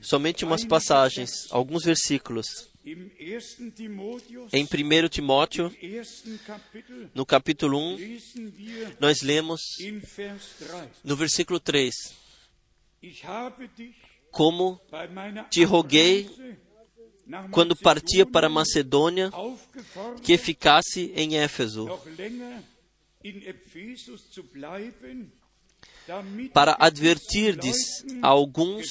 somente 0.00 0.44
umas 0.44 0.64
passagens, 0.64 1.46
alguns 1.50 1.84
versículos. 1.84 2.73
Em 2.86 4.64
1 4.64 5.08
Timóteo, 5.08 5.72
no 7.14 7.24
capítulo 7.24 7.78
1, 7.78 7.96
nós 9.00 9.22
lemos 9.22 9.62
no 11.02 11.16
versículo 11.16 11.58
3: 11.58 11.94
Como 14.30 14.78
te 15.50 15.64
roguei 15.64 16.28
quando 17.50 17.74
partia 17.74 18.26
para 18.26 18.50
Macedônia, 18.50 19.30
que 20.22 20.36
ficasse 20.36 21.10
em 21.16 21.38
Éfeso, 21.38 21.88
para 26.52 26.76
advertirdes 26.78 28.04
a 28.20 28.28
alguns 28.28 28.90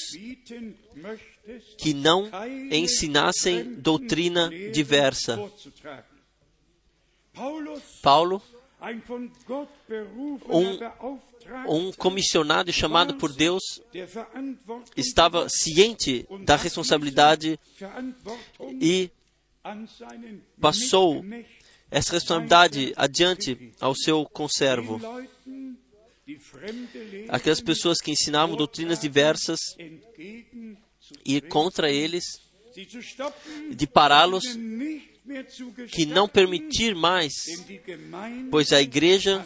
que 1.77 1.93
não 1.93 2.29
ensinassem 2.71 3.75
doutrina 3.75 4.49
diversa. 4.71 5.37
Paulo, 8.01 8.41
um, 10.49 11.87
um 11.87 11.91
comissionado 11.93 12.71
chamado 12.71 13.15
por 13.15 13.33
Deus, 13.33 13.63
estava 14.95 15.47
ciente 15.49 16.25
da 16.45 16.55
responsabilidade 16.55 17.59
e 18.79 19.09
passou 20.59 21.23
essa 21.89 22.13
responsabilidade 22.13 22.93
adiante 22.95 23.71
ao 23.79 23.95
seu 23.95 24.25
conservo. 24.25 25.01
Aquelas 27.29 27.61
pessoas 27.61 27.99
que 27.99 28.11
ensinavam 28.11 28.55
doutrinas 28.55 28.99
diversas 28.99 29.59
ir 31.25 31.41
contra 31.47 31.91
eles, 31.91 32.23
de 33.71 33.87
pará-los, 33.87 34.43
que 35.91 36.05
não 36.05 36.27
permitir 36.27 36.95
mais, 36.95 37.33
pois 38.49 38.73
a 38.73 38.81
igreja 38.81 39.45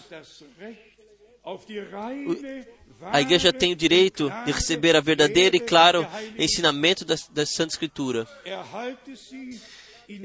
a 3.12 3.22
igreja 3.22 3.54
tem 3.54 3.72
o 3.72 3.76
direito 3.76 4.30
de 4.46 4.52
receber 4.52 4.96
a 4.96 5.02
verdadeira 5.02 5.56
e 5.56 5.60
claro 5.60 6.06
ensinamento 6.38 7.06
da, 7.06 7.16
da 7.32 7.46
Santa 7.46 7.74
Escritura. 7.74 8.28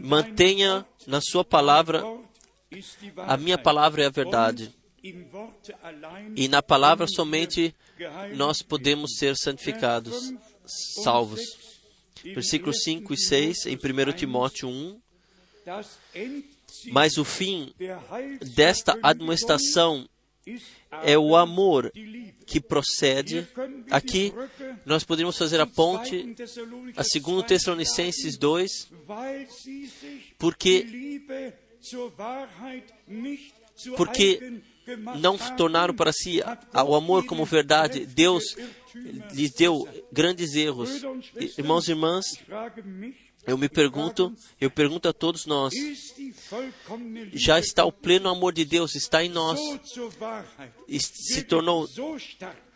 Mantenha 0.02 0.86
na 1.06 1.20
sua 1.20 1.44
palavra, 1.44 2.02
a 3.18 3.36
minha 3.36 3.58
palavra 3.58 4.02
é 4.02 4.06
a 4.06 4.10
verdade. 4.10 4.74
E 6.36 6.48
na 6.48 6.62
palavra 6.62 7.06
somente 7.06 7.74
nós 8.34 8.62
podemos 8.62 9.16
ser 9.18 9.36
santificados 9.36 10.32
salvos. 10.66 11.40
Versículos 12.24 12.82
5 12.84 13.14
e 13.14 13.16
6 13.16 13.66
em 13.66 13.76
1 13.76 14.12
Timóteo 14.12 14.68
1. 14.68 15.00
Mas 16.90 17.16
o 17.18 17.24
fim 17.24 17.74
desta 18.54 18.98
administração 19.02 20.08
é 21.04 21.16
o 21.16 21.36
amor 21.36 21.92
que 22.46 22.60
procede. 22.60 23.46
Aqui 23.90 24.32
nós 24.84 25.04
poderíamos 25.04 25.38
fazer 25.38 25.60
a 25.60 25.66
ponte 25.66 26.34
a 26.96 27.02
2 27.02 27.46
Tessalonicenses 27.46 28.36
2, 28.36 28.90
porque, 30.38 31.20
porque 33.96 34.62
não 35.18 35.36
tornaram 35.56 35.94
para 35.94 36.12
si 36.12 36.40
o 36.86 36.94
amor 36.94 37.24
como 37.24 37.44
verdade. 37.44 38.06
Deus 38.06 38.56
lhes 39.32 39.52
deu 39.52 39.88
grandes 40.10 40.54
erros. 40.54 41.02
Irmãos 41.58 41.88
e 41.88 41.92
irmãs, 41.92 42.24
Eu 43.44 43.58
me 43.58 43.68
pergunto, 43.68 44.32
eu 44.60 44.70
pergunto 44.70 45.08
a 45.08 45.12
todos 45.12 45.46
nós, 45.46 45.74
já 47.32 47.58
está 47.58 47.84
o 47.84 47.90
pleno 47.90 48.28
amor 48.28 48.52
de 48.52 48.64
Deus, 48.64 48.94
está 48.94 49.24
em 49.24 49.28
nós, 49.28 49.58
e 50.86 51.00
se 51.00 51.42
tornou 51.42 51.88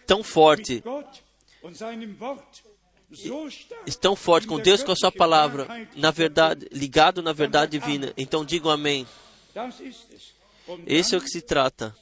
tão 0.04 0.24
forte, 0.24 0.82
tão 4.00 4.16
forte 4.16 4.48
com 4.48 4.58
Deus, 4.58 4.82
com 4.82 4.90
a 4.90 4.96
sua 4.96 5.12
palavra, 5.12 5.68
na 5.94 6.10
verdade, 6.10 6.66
ligado 6.72 7.22
na 7.22 7.32
verdade 7.32 7.78
divina. 7.78 8.12
Então 8.16 8.44
digam 8.44 8.70
amém. 8.70 9.06
Esse 10.86 11.14
é 11.14 11.18
o 11.18 11.20
que 11.20 11.28
se 11.28 11.40
trata. 11.42 11.94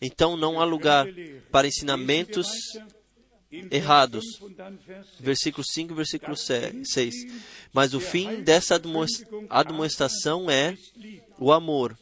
Então 0.00 0.36
não 0.36 0.60
há 0.60 0.64
lugar 0.64 1.06
para 1.50 1.66
ensinamentos 1.68 2.48
errados. 3.70 4.24
Versículo 5.18 5.64
5 5.64 5.92
e 5.92 5.96
versículo 5.96 6.36
6. 6.36 7.14
Mas 7.72 7.94
o 7.94 8.00
fim 8.00 8.42
dessa 8.42 8.76
admoes- 8.76 9.24
admoestação 9.50 10.48
é 10.50 10.76
o 11.38 11.52
amor, 11.52 11.98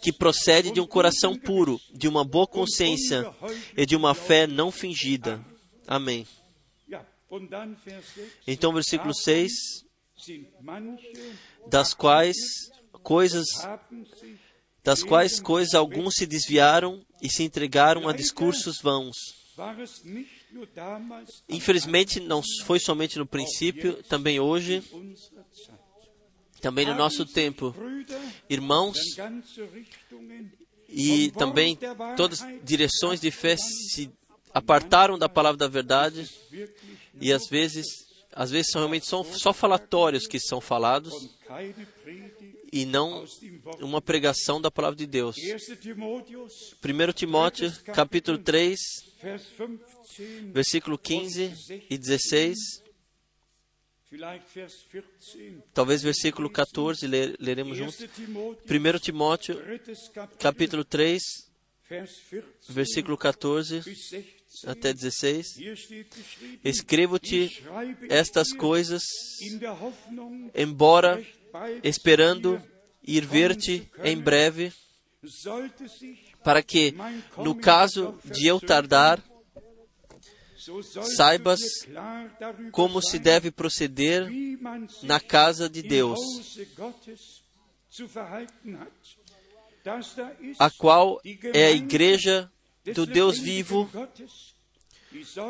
que 0.00 0.12
procede 0.12 0.70
de 0.70 0.80
um 0.80 0.86
coração 0.86 1.36
puro, 1.36 1.80
de 1.94 2.08
uma 2.08 2.24
boa 2.24 2.46
consciência 2.46 3.24
e 3.76 3.86
de 3.86 3.96
uma 3.96 4.14
fé 4.14 4.46
não 4.46 4.70
fingida. 4.70 5.44
Amém. 5.86 6.26
Então, 8.46 8.72
versículo 8.72 9.14
6, 9.14 9.50
das 11.68 11.94
quais 11.94 12.36
coisas 13.02 13.46
das 14.82 15.02
quais 15.02 15.40
coisas 15.40 15.74
alguns 15.74 16.14
se 16.14 16.26
desviaram 16.26 17.04
e 17.20 17.28
se 17.28 17.42
entregaram 17.42 18.08
a 18.08 18.12
discursos 18.12 18.80
vãos. 18.80 19.16
Infelizmente, 21.48 22.20
não 22.20 22.42
foi 22.64 22.80
somente 22.80 23.18
no 23.18 23.26
princípio, 23.26 24.02
também 24.04 24.40
hoje, 24.40 24.82
também 26.60 26.86
no 26.86 26.94
nosso 26.94 27.24
tempo. 27.26 27.74
Irmãos, 28.48 28.96
e 30.88 31.30
também 31.32 31.78
todas 32.16 32.42
as 32.42 32.64
direções 32.64 33.20
de 33.20 33.30
fé 33.30 33.56
se 33.56 34.10
apartaram 34.52 35.18
da 35.18 35.28
palavra 35.28 35.56
da 35.56 35.68
verdade 35.68 36.28
e 37.20 37.32
às 37.32 37.46
vezes, 37.48 37.86
às 38.32 38.50
vezes 38.50 38.70
são 38.70 38.82
realmente 38.82 39.06
são 39.06 39.24
só 39.24 39.52
falatórios 39.52 40.26
que 40.26 40.38
são 40.38 40.60
falados 40.60 41.14
e 42.72 42.86
não 42.86 43.24
uma 43.80 44.00
pregação 44.00 44.60
da 44.60 44.70
palavra 44.70 44.96
de 44.96 45.06
Deus. 45.06 45.36
1 45.36 47.12
Timóteo, 47.12 47.70
capítulo 47.84 48.38
3, 48.38 48.80
versículo 50.52 50.96
15 50.96 51.84
e 51.90 51.98
16, 51.98 52.56
talvez 55.74 56.02
versículo 56.02 56.48
14, 56.48 57.06
ler, 57.06 57.36
leremos 57.38 57.76
juntos. 57.76 58.00
1 58.00 58.98
Timóteo, 59.00 59.60
capítulo 60.38 60.84
3, 60.84 61.22
versículo 62.70 63.18
14 63.18 63.82
até 64.66 64.94
16. 64.94 65.46
Escrevo-te 66.64 67.62
estas 68.08 68.52
coisas, 68.52 69.02
embora 70.54 71.22
esperando 71.82 72.60
ir 73.02 73.26
ver-te 73.26 73.90
em 74.02 74.18
breve, 74.18 74.72
para 76.42 76.62
que, 76.62 76.94
no 77.38 77.54
caso 77.54 78.18
de 78.24 78.46
eu 78.46 78.60
tardar, 78.60 79.22
saibas 81.16 81.60
como 82.70 83.02
se 83.02 83.18
deve 83.18 83.50
proceder 83.50 84.28
na 85.02 85.18
casa 85.20 85.68
de 85.68 85.82
Deus, 85.82 86.18
a 90.58 90.70
qual 90.70 91.20
é 91.52 91.66
a 91.66 91.72
igreja 91.72 92.50
do 92.94 93.06
Deus 93.06 93.38
vivo, 93.38 93.90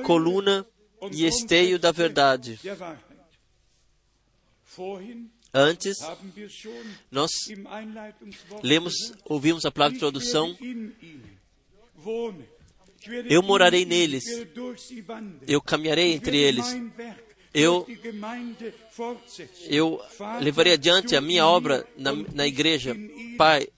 coluna 0.05 0.67
e 1.11 1.27
esteio 1.27 1.79
da 1.79 1.93
verdade. 1.93 2.59
Antes, 5.55 5.99
nós 7.11 7.31
lemos, 8.63 8.95
ouvimos 9.25 9.67
a 9.67 9.71
palavra 9.71 9.93
de 9.93 9.97
introdução. 9.99 10.57
Eu 13.29 13.43
morarei 13.43 13.85
neles, 13.85 14.25
eu 15.47 15.61
caminharei 15.61 16.15
entre 16.15 16.39
eles, 16.39 16.65
eu, 17.53 17.87
eu 19.69 20.01
levarei 20.41 20.73
adiante 20.73 21.15
a 21.15 21.21
minha 21.21 21.47
obra 21.47 21.87
na, 21.99 22.13
na 22.15 22.47
igreja. 22.47 22.97
Pai, 23.37 23.69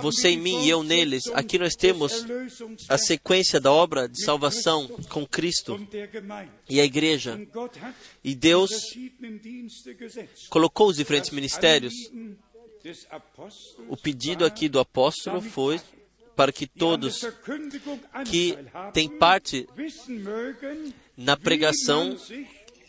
você 0.00 0.30
em 0.30 0.38
mim 0.38 0.64
e 0.64 0.70
eu 0.70 0.82
neles. 0.82 1.26
Aqui 1.34 1.58
nós 1.58 1.74
temos 1.74 2.24
a 2.88 2.96
sequência 2.96 3.60
da 3.60 3.72
obra 3.72 4.08
de 4.08 4.22
salvação 4.22 4.88
com 5.08 5.26
Cristo 5.26 5.78
e 6.68 6.80
a 6.80 6.84
igreja. 6.84 7.40
E 8.24 8.34
Deus 8.34 8.70
colocou 10.48 10.88
os 10.88 10.96
diferentes 10.96 11.30
ministérios. 11.30 11.94
O 13.88 13.96
pedido 13.96 14.44
aqui 14.44 14.68
do 14.68 14.78
apóstolo 14.78 15.40
foi 15.40 15.80
para 16.34 16.52
que 16.52 16.66
todos 16.66 17.26
que 18.30 18.56
têm 18.92 19.08
parte 19.08 19.68
na 21.16 21.36
pregação 21.36 22.16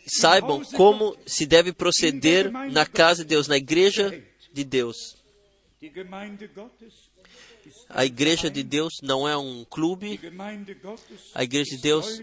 saibam 0.06 0.64
como 0.76 1.16
se 1.26 1.44
deve 1.46 1.72
proceder 1.72 2.50
na 2.50 2.86
casa 2.86 3.22
de 3.22 3.28
Deus, 3.30 3.48
na 3.48 3.56
igreja 3.56 4.22
de 4.52 4.64
Deus. 4.64 5.19
A 7.88 8.04
igreja 8.04 8.50
de 8.50 8.62
Deus 8.62 8.92
não 9.02 9.26
é 9.26 9.34
um 9.36 9.64
clube. 9.64 10.20
A 11.34 11.42
igreja 11.42 11.76
de 11.76 11.82
Deus 11.82 12.20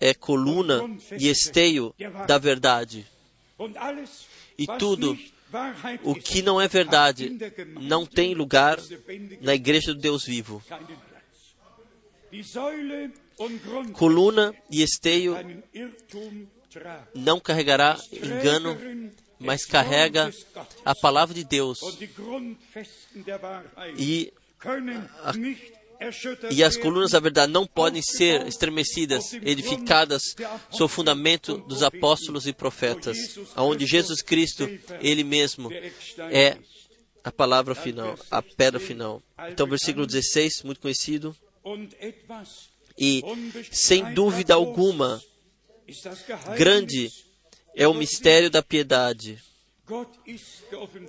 é 0.00 0.12
coluna 0.12 0.82
e 1.16 1.28
esteio 1.28 1.94
da 2.26 2.36
verdade. 2.36 3.06
E 4.58 4.66
tudo 4.78 5.16
o 6.02 6.14
que 6.16 6.42
não 6.42 6.60
é 6.60 6.66
verdade 6.66 7.30
não 7.80 8.04
tem 8.04 8.34
lugar 8.34 8.78
na 9.40 9.54
igreja 9.54 9.94
do 9.94 10.00
Deus 10.00 10.24
vivo. 10.24 10.60
Coluna 13.92 14.52
e 14.68 14.82
esteio 14.82 15.36
não 17.14 17.38
carregará 17.38 17.96
engano 18.12 18.76
mas 19.38 19.64
carrega 19.64 20.32
a 20.84 20.94
palavra 20.94 21.34
de 21.34 21.44
Deus. 21.44 21.78
E, 23.96 24.32
a, 25.22 25.32
e 26.50 26.62
as 26.62 26.76
colunas 26.76 27.12
da 27.12 27.20
verdade 27.20 27.52
não 27.52 27.66
podem 27.66 28.02
ser 28.02 28.46
estremecidas, 28.46 29.32
edificadas 29.34 30.34
sobre 30.70 30.84
o 30.84 30.88
fundamento 30.88 31.58
dos 31.58 31.82
apóstolos 31.82 32.46
e 32.46 32.52
profetas, 32.52 33.16
onde 33.56 33.86
Jesus 33.86 34.22
Cristo, 34.22 34.68
Ele 35.00 35.24
mesmo, 35.24 35.70
é 36.30 36.58
a 37.24 37.32
palavra 37.32 37.74
final, 37.74 38.16
a 38.30 38.40
pedra 38.40 38.78
final. 38.78 39.22
Então, 39.50 39.66
versículo 39.66 40.06
16, 40.06 40.62
muito 40.62 40.80
conhecido. 40.80 41.36
E, 42.98 43.22
sem 43.70 44.14
dúvida 44.14 44.54
alguma, 44.54 45.20
grande 46.56 47.10
é 47.76 47.86
o 47.86 47.94
mistério 47.94 48.50
da 48.50 48.62
piedade. 48.62 49.38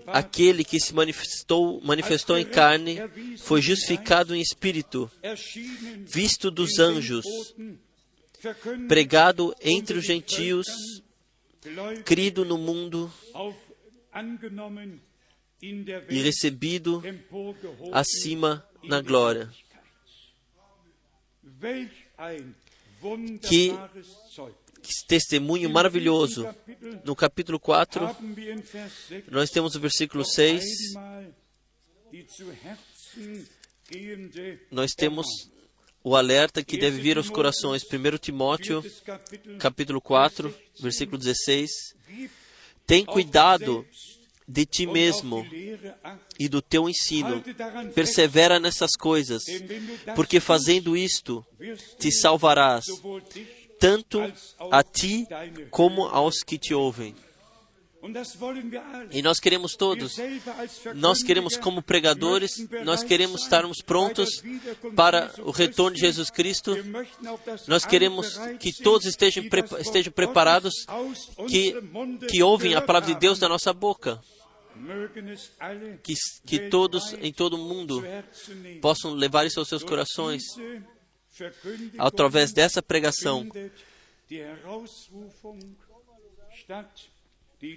Aquele 0.05 0.63
que 0.63 0.79
se 0.79 0.93
manifestou, 0.93 1.81
manifestou 1.81 2.37
em 2.37 2.45
carne 2.45 2.97
foi 3.39 3.59
justificado 3.59 4.35
em 4.35 4.41
espírito, 4.41 5.09
visto 6.05 6.51
dos 6.51 6.77
anjos, 6.77 7.25
pregado 8.87 9.55
entre 9.61 9.97
os 9.97 10.05
gentios, 10.05 10.67
crido 12.05 12.45
no 12.45 12.57
mundo 12.57 13.11
e 16.09 16.21
recebido 16.21 17.01
acima 17.91 18.63
na 18.83 19.01
glória. 19.01 19.49
Que 23.41 23.73
testemunho 25.07 25.69
maravilhoso. 25.69 26.47
No 27.03 27.15
capítulo 27.15 27.59
4, 27.59 28.15
nós 29.29 29.49
temos 29.49 29.75
o 29.75 29.79
versículo 29.79 30.25
6. 30.25 30.63
Nós 34.71 34.91
temos 34.91 35.27
o 36.03 36.15
alerta 36.15 36.63
que 36.63 36.77
deve 36.77 37.01
vir 37.01 37.17
aos 37.17 37.29
corações. 37.29 37.83
1 37.83 38.17
Timóteo, 38.17 38.83
capítulo 39.59 40.01
4, 40.01 40.53
versículo 40.79 41.17
16. 41.17 41.69
Tem 42.85 43.03
cuidado 43.03 43.85
de 44.47 44.65
ti 44.65 44.87
mesmo 44.87 45.45
e 46.39 46.47
do 46.47 46.61
teu 46.61 46.87
ensino. 46.87 47.43
Persevera 47.93 48.59
nessas 48.59 48.91
coisas, 48.97 49.43
porque 50.15 50.39
fazendo 50.39 50.95
isto 50.95 51.45
te 51.99 52.11
salvarás, 52.11 52.85
tanto 53.79 54.21
a 54.71 54.83
ti 54.83 55.27
como 55.69 56.05
aos 56.05 56.43
que 56.43 56.57
te 56.57 56.73
ouvem. 56.73 57.15
E 59.11 59.21
nós 59.21 59.39
queremos 59.39 59.75
todos, 59.75 60.15
nós 60.95 61.23
queremos 61.23 61.57
como 61.57 61.81
pregadores, 61.81 62.51
nós 62.85 63.03
queremos 63.03 63.43
estarmos 63.43 63.81
prontos 63.81 64.41
para 64.95 65.33
o 65.39 65.51
retorno 65.51 65.95
de 65.95 66.01
Jesus 66.01 66.29
Cristo. 66.29 66.75
Nós 67.67 67.85
queremos 67.85 68.37
que 68.59 68.71
todos 68.71 69.05
estejam, 69.05 69.43
estejam 69.79 70.13
preparados, 70.13 70.73
que, 71.47 71.73
que 72.29 72.43
ouvem 72.43 72.75
a 72.75 72.81
palavra 72.81 73.13
de 73.13 73.19
Deus 73.19 73.39
da 73.39 73.49
nossa 73.49 73.73
boca. 73.73 74.21
Que, 76.03 76.13
que 76.45 76.69
todos 76.69 77.13
em 77.13 77.33
todo 77.33 77.55
o 77.55 77.57
mundo 77.57 78.03
possam 78.79 79.11
levar 79.13 79.45
isso 79.45 79.59
aos 79.59 79.67
seus 79.67 79.83
corações. 79.83 80.43
Através 81.97 82.51
dessa 82.51 82.81
pregação, 82.81 83.47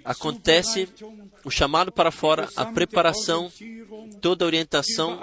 acontece 0.03 0.87
o 1.43 1.49
chamado 1.49 1.91
para 1.91 2.11
fora, 2.11 2.49
a 2.55 2.65
preparação, 2.65 3.51
toda 4.21 4.45
a 4.45 4.47
orientação, 4.47 5.19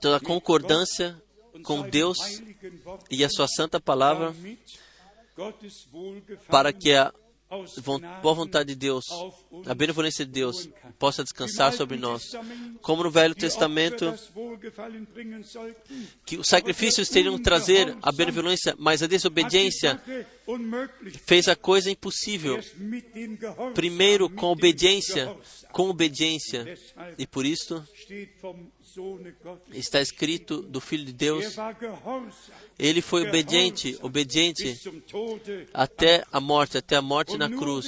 toda 0.00 0.16
a 0.16 0.20
concordância 0.20 1.20
com 1.62 1.82
Deus 1.82 2.42
e 3.10 3.24
a 3.24 3.28
sua 3.28 3.46
santa 3.48 3.80
palavra, 3.80 4.34
para 6.48 6.72
que 6.72 6.92
a 6.92 7.12
boa 8.22 8.34
vontade 8.34 8.68
de 8.68 8.74
Deus, 8.76 9.04
a 9.66 9.74
benevolência 9.74 10.24
de 10.24 10.30
Deus 10.30 10.68
possa 10.98 11.24
descansar 11.24 11.72
sobre 11.72 11.96
nós. 11.96 12.22
Como 12.80 13.02
no 13.02 13.10
Velho 13.10 13.34
Testamento, 13.34 14.14
que 16.24 16.36
os 16.36 16.46
sacrifícios 16.46 17.08
teriam 17.08 17.36
que 17.36 17.42
trazer 17.42 17.96
a 18.00 18.12
benevolência, 18.12 18.74
mas 18.78 19.02
a 19.02 19.06
desobediência 19.06 20.00
fez 21.24 21.48
a 21.48 21.56
coisa 21.56 21.90
impossível. 21.90 22.60
Primeiro 23.74 24.30
com 24.30 24.46
obediência, 24.46 25.36
com 25.72 25.88
obediência. 25.88 26.78
E 27.18 27.26
por 27.26 27.44
isso 27.44 27.84
está 29.72 30.00
escrito 30.00 30.62
do 30.62 30.80
Filho 30.80 31.04
de 31.04 31.12
Deus. 31.12 31.56
Ele 32.78 33.00
foi 33.00 33.28
obediente, 33.28 33.98
obediente 34.02 34.80
até 35.72 36.24
a 36.32 36.40
morte, 36.40 36.78
até 36.78 36.96
a 36.96 37.02
morte 37.02 37.36
na 37.36 37.48
cruz. 37.48 37.86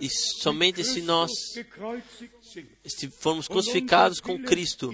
E 0.00 0.08
somente 0.10 0.84
se 0.84 1.00
nós 1.02 1.30
se 2.84 3.10
formos 3.10 3.48
crucificados 3.48 4.20
com 4.20 4.38
Cristo 4.42 4.92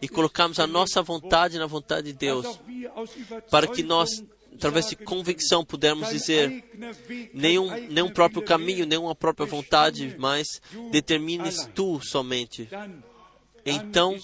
e 0.00 0.08
colocarmos 0.08 0.58
a 0.58 0.66
nossa 0.66 1.02
vontade 1.02 1.58
na 1.58 1.66
vontade 1.66 2.12
de 2.12 2.18
Deus, 2.18 2.60
para 3.50 3.66
que 3.66 3.82
nós 3.82 4.22
através 4.54 4.88
de 4.88 4.96
convicção, 4.96 5.64
pudermos 5.64 6.10
dizer: 6.10 6.64
nenhum, 7.32 7.68
nenhum 7.88 8.08
próprio 8.08 8.42
caminho, 8.42 8.86
nenhuma 8.86 9.14
própria 9.14 9.46
vontade, 9.46 10.14
mas 10.18 10.46
determines 10.90 11.68
tu 11.74 12.00
somente 12.00 12.68
então, 13.64 14.16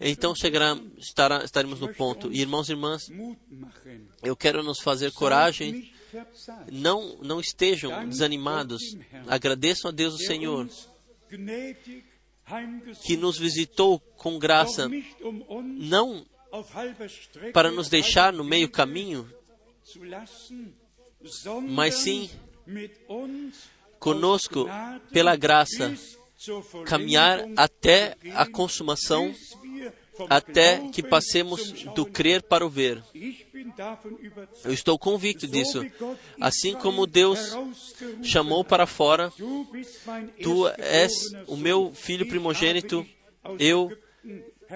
então 0.00 0.34
chegará, 0.34 0.76
estará, 0.98 1.44
estaremos 1.44 1.80
no 1.80 1.92
ponto. 1.94 2.32
E 2.32 2.40
irmãos 2.40 2.68
e 2.68 2.72
irmãs, 2.72 3.02
eu 4.22 4.36
quero 4.36 4.62
nos 4.62 4.80
fazer 4.80 5.12
coragem. 5.12 5.92
Não, 6.72 7.18
não 7.22 7.40
estejam 7.40 8.08
desanimados. 8.08 8.82
Agradeçam 9.26 9.90
a 9.90 9.94
Deus 9.94 10.14
o 10.14 10.18
Senhor 10.18 10.68
que 13.04 13.16
nos 13.16 13.38
visitou 13.38 13.98
com 13.98 14.38
graça, 14.38 14.88
não 15.54 16.24
para 17.52 17.70
nos 17.70 17.88
deixar 17.88 18.32
no 18.32 18.44
meio 18.44 18.70
caminho, 18.70 19.28
mas 21.68 21.94
sim 21.96 22.30
conosco 23.98 24.66
pela 25.12 25.34
graça 25.34 25.94
caminhar 26.84 27.46
até 27.56 28.16
a 28.34 28.46
consumação, 28.46 29.34
até 30.28 30.88
que 30.88 31.02
passemos 31.02 31.72
do 31.94 32.06
crer 32.06 32.42
para 32.42 32.64
o 32.64 32.70
ver. 32.70 33.02
Eu 34.64 34.72
estou 34.72 34.98
convicto 34.98 35.46
disso. 35.46 35.84
Assim 36.40 36.74
como 36.74 37.06
Deus 37.06 37.56
chamou 38.22 38.64
para 38.64 38.86
fora, 38.86 39.32
tu 40.42 40.68
és 40.78 41.12
o 41.46 41.56
meu 41.56 41.92
filho 41.94 42.26
primogênito, 42.26 43.06
eu, 43.58 43.92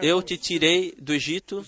eu 0.03 0.23
te 0.23 0.37
tirei 0.37 0.95
do 0.99 1.13
Egito. 1.15 1.65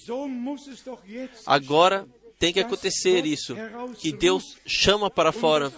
Agora 1.47 2.07
tem 2.39 2.53
que 2.53 2.59
acontecer 2.59 3.25
isso, 3.25 3.55
que 3.99 4.13
Deus 4.13 4.59
chama 4.67 5.09
para 5.09 5.31
fora 5.31 5.73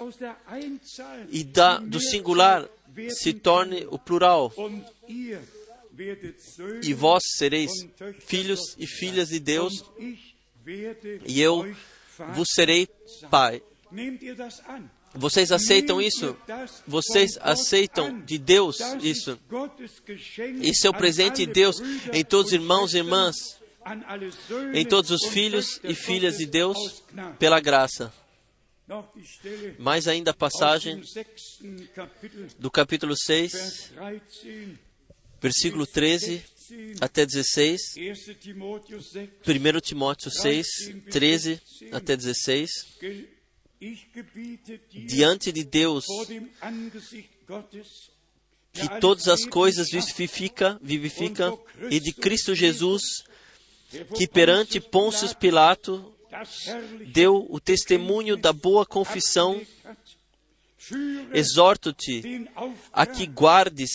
e 1.29 1.45
dá 1.45 1.77
do 1.77 2.01
singular 2.01 2.67
se 3.11 3.32
torne 3.32 3.86
o 3.90 3.99
plural. 3.99 4.53
E 6.82 6.95
vós 6.95 7.22
sereis 7.36 7.70
filhos 8.20 8.61
e 8.78 8.86
filhas 8.86 9.28
de 9.28 9.38
Deus, 9.38 9.84
e 11.26 11.40
eu 11.40 11.74
vos 12.34 12.49
serei 12.55 12.88
pai. 13.30 13.62
Vocês 15.14 15.53
aceitam 15.53 16.03
isso? 16.03 16.36
Vocês 16.86 17.38
aceitam 17.40 18.20
de 18.20 18.36
Deus 18.36 18.78
isso? 19.01 19.38
Isso 20.61 20.86
é 20.86 20.90
o 20.90 20.95
presente 20.95 21.47
de 21.47 21.53
Deus 21.53 21.76
em 22.12 22.24
todos 22.24 22.49
os 22.49 22.53
irmãos 22.53 22.95
e 22.95 22.99
irmãs, 22.99 23.36
em 24.74 24.84
todos 24.84 25.12
os 25.12 25.26
filhos 25.26 25.78
e 25.84 25.95
filhas 25.95 26.38
de 26.38 26.47
Deus, 26.47 27.05
pela 27.38 27.61
graça. 27.61 28.12
Mais 29.78 30.07
ainda 30.07 30.32
a 30.32 30.35
passagem 30.35 31.03
do 32.59 32.70
capítulo 32.70 33.16
6, 33.16 33.93
versículo 35.41 35.87
13 35.87 36.45
até 37.01 37.24
16, 37.24 37.80
1 37.97 39.80
Timóteo 39.80 40.30
6, 40.30 40.66
13 41.11 41.62
até 41.93 42.16
16. 42.16 42.70
Diante 44.91 45.51
de 45.51 45.64
Deus, 45.64 46.07
que 48.72 49.01
todas 49.01 49.28
as 49.28 49.45
coisas 49.45 49.91
vivifica, 49.91 50.78
vivifica, 50.82 51.53
e 51.91 52.01
de 52.01 52.12
Cristo 52.12 52.55
Jesus, 52.55 53.24
que 54.16 54.26
perante 54.26 54.80
Pôncio 54.80 55.35
Pilato 55.37 56.14
deu 57.07 57.47
o 57.51 57.61
testemunho 57.61 58.37
da 58.37 58.53
boa 58.53 58.85
confissão, 58.85 59.61
exorto-te 61.32 62.47
a 62.93 63.07
que 63.07 63.26
guardes 63.26 63.91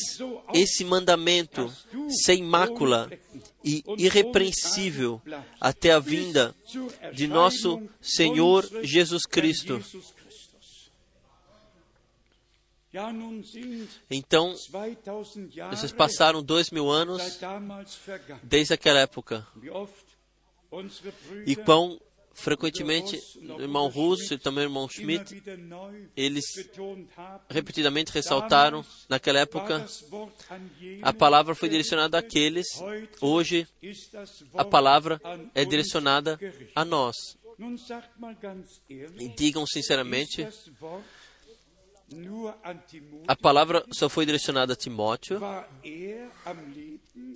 esse 0.54 0.84
mandamento 0.84 1.72
sem 2.24 2.44
mácula 2.44 3.12
e 3.64 3.84
irrepreensível 3.98 5.22
até 5.60 5.92
a 5.92 6.00
vinda 6.00 6.56
de 7.14 7.28
nosso 7.28 7.82
Senhor 8.02 8.68
Jesus 8.84 9.26
Cristo. 9.26 9.82
Então, 14.10 14.56
vocês 15.70 15.92
passaram 15.92 16.42
dois 16.42 16.72
mil 16.72 16.90
anos 16.90 17.40
desde 18.42 18.74
aquela 18.74 19.00
época. 19.00 19.48
E 21.46 21.56
quão 21.56 22.00
frequentemente 22.40 23.22
o 23.42 23.62
irmão 23.62 23.88
Russo 23.88 24.34
e 24.34 24.38
também 24.38 24.64
o 24.64 24.68
irmão 24.68 24.88
Schmidt, 24.88 25.42
eles 26.16 26.46
repetidamente 27.50 28.12
ressaltaram, 28.12 28.86
naquela 29.08 29.40
época, 29.40 29.86
a 31.02 31.14
palavra 31.14 31.54
foi 31.54 31.70
direcionada 31.70 32.18
àqueles, 32.18 32.68
hoje 33.22 33.68
a 34.54 34.66
palavra 34.66 35.22
é 35.54 35.66
direcionada 35.66 36.40
a 36.76 36.86
nós. 36.86 37.16
E 38.90 39.28
digam 39.30 39.66
sinceramente, 39.68 40.48
a 43.28 43.36
palavra 43.36 43.86
só 43.92 44.10
foi 44.10 44.26
direcionada 44.26 44.74
a 44.74 44.76
Timóteo. 44.76 45.40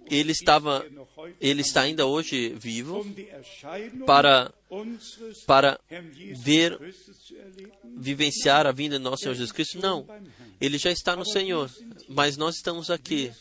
Ele 0.09 0.31
estava, 0.31 0.85
ele 1.39 1.61
está 1.61 1.81
ainda 1.81 2.05
hoje 2.05 2.49
vivo 2.49 3.05
para 4.05 4.53
para 5.45 5.79
ver, 6.35 6.79
vivenciar 7.95 8.65
a 8.65 8.71
vinda 8.71 8.97
do 8.97 9.03
nosso 9.03 9.23
Senhor 9.23 9.35
Jesus 9.35 9.51
Cristo? 9.51 9.79
Não. 9.79 10.07
Ele 10.59 10.77
já 10.77 10.91
está 10.91 11.15
no 11.15 11.25
Senhor, 11.25 11.69
mas 12.09 12.37
nós 12.37 12.55
estamos 12.55 12.89
aqui. 12.89 13.31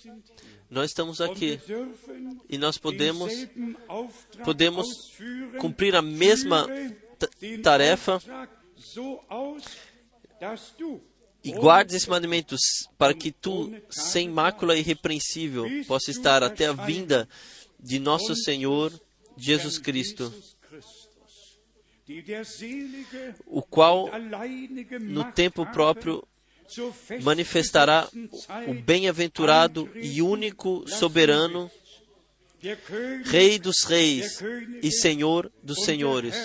Nós 0.69 0.91
estamos 0.91 1.21
aqui 1.21 1.61
e 2.49 2.57
nós 2.57 2.79
podemos 2.79 3.31
podemos 4.43 4.87
cumprir 5.59 5.95
a 5.95 6.01
mesma 6.01 6.67
tarefa 7.63 8.19
e 11.45 11.53
guardes 11.53 11.97
esses 11.97 12.09
mandamentos 12.09 12.61
para 12.97 13.15
que 13.15 13.33
tu, 13.33 13.73
sem 13.91 14.29
mácula 14.29 14.77
irrepreensível, 14.77 15.67
possa 15.87 16.11
estar 16.11 16.43
até 16.43 16.67
a 16.67 16.73
vinda 16.73 17.29
de 17.81 17.99
nosso 17.99 18.35
Senhor 18.37 18.93
Jesus 19.37 19.79
Cristo. 19.79 20.33
o 23.47 23.63
qual 23.63 24.11
no 25.01 25.33
tempo 25.33 25.65
próprio 25.67 26.27
manifestará 27.23 28.09
o 28.67 28.75
bem-aventurado 28.75 29.91
e 29.95 30.23
único 30.23 30.89
soberano, 30.89 31.71
Rei 33.25 33.59
dos 33.59 33.83
reis 33.83 34.41
e 34.81 34.93
Senhor 34.93 35.51
dos 35.63 35.85
senhores. 35.85 36.37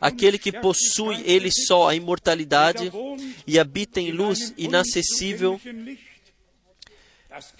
Aquele 0.00 0.38
que 0.38 0.52
possui 0.52 1.22
ele 1.24 1.50
só 1.50 1.88
a 1.88 1.94
imortalidade 1.94 2.92
e 3.46 3.58
habita 3.58 4.00
em 4.00 4.10
luz 4.10 4.52
inacessível, 4.56 5.60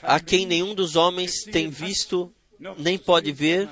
a 0.03 0.21
quem 0.21 0.47
nenhum 0.47 0.75
dos 0.75 0.97
homens 0.97 1.45
tem 1.45 1.69
visto 1.69 2.33
nem 2.79 2.99
pode 2.99 3.31
ver, 3.33 3.69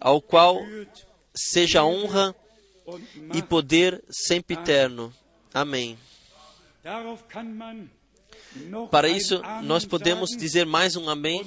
ao 0.00 0.20
qual 0.20 0.58
seja 1.34 1.84
honra 1.84 2.34
e 3.34 3.42
poder 3.42 4.02
sempre 4.10 4.56
eterno. 4.56 5.12
Amém. 5.52 5.98
Para 8.90 9.08
isso, 9.08 9.40
nós 9.62 9.84
podemos 9.84 10.30
dizer 10.30 10.64
mais 10.66 10.96
um 10.96 11.08
Amém 11.08 11.42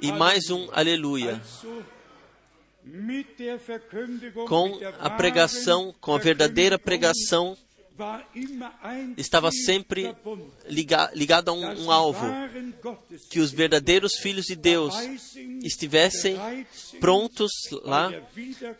e 0.00 0.10
mais 0.12 0.50
um 0.50 0.68
Aleluia. 0.72 1.40
Com 4.46 4.78
a 4.98 5.10
pregação, 5.10 5.94
com 6.00 6.14
a 6.14 6.18
verdadeira 6.18 6.78
pregação, 6.78 7.56
estava 9.16 9.50
sempre 9.52 10.14
ligado 11.14 11.48
a 11.48 11.52
um, 11.52 11.84
um, 11.84 11.90
alvo, 11.90 12.26
que 13.30 13.38
os 13.40 13.52
verdadeiros 13.52 14.16
filhos 14.16 14.46
de 14.46 14.56
Deus 14.56 14.94
estivessem 15.62 16.36
prontos 17.00 17.52
lá 17.84 18.10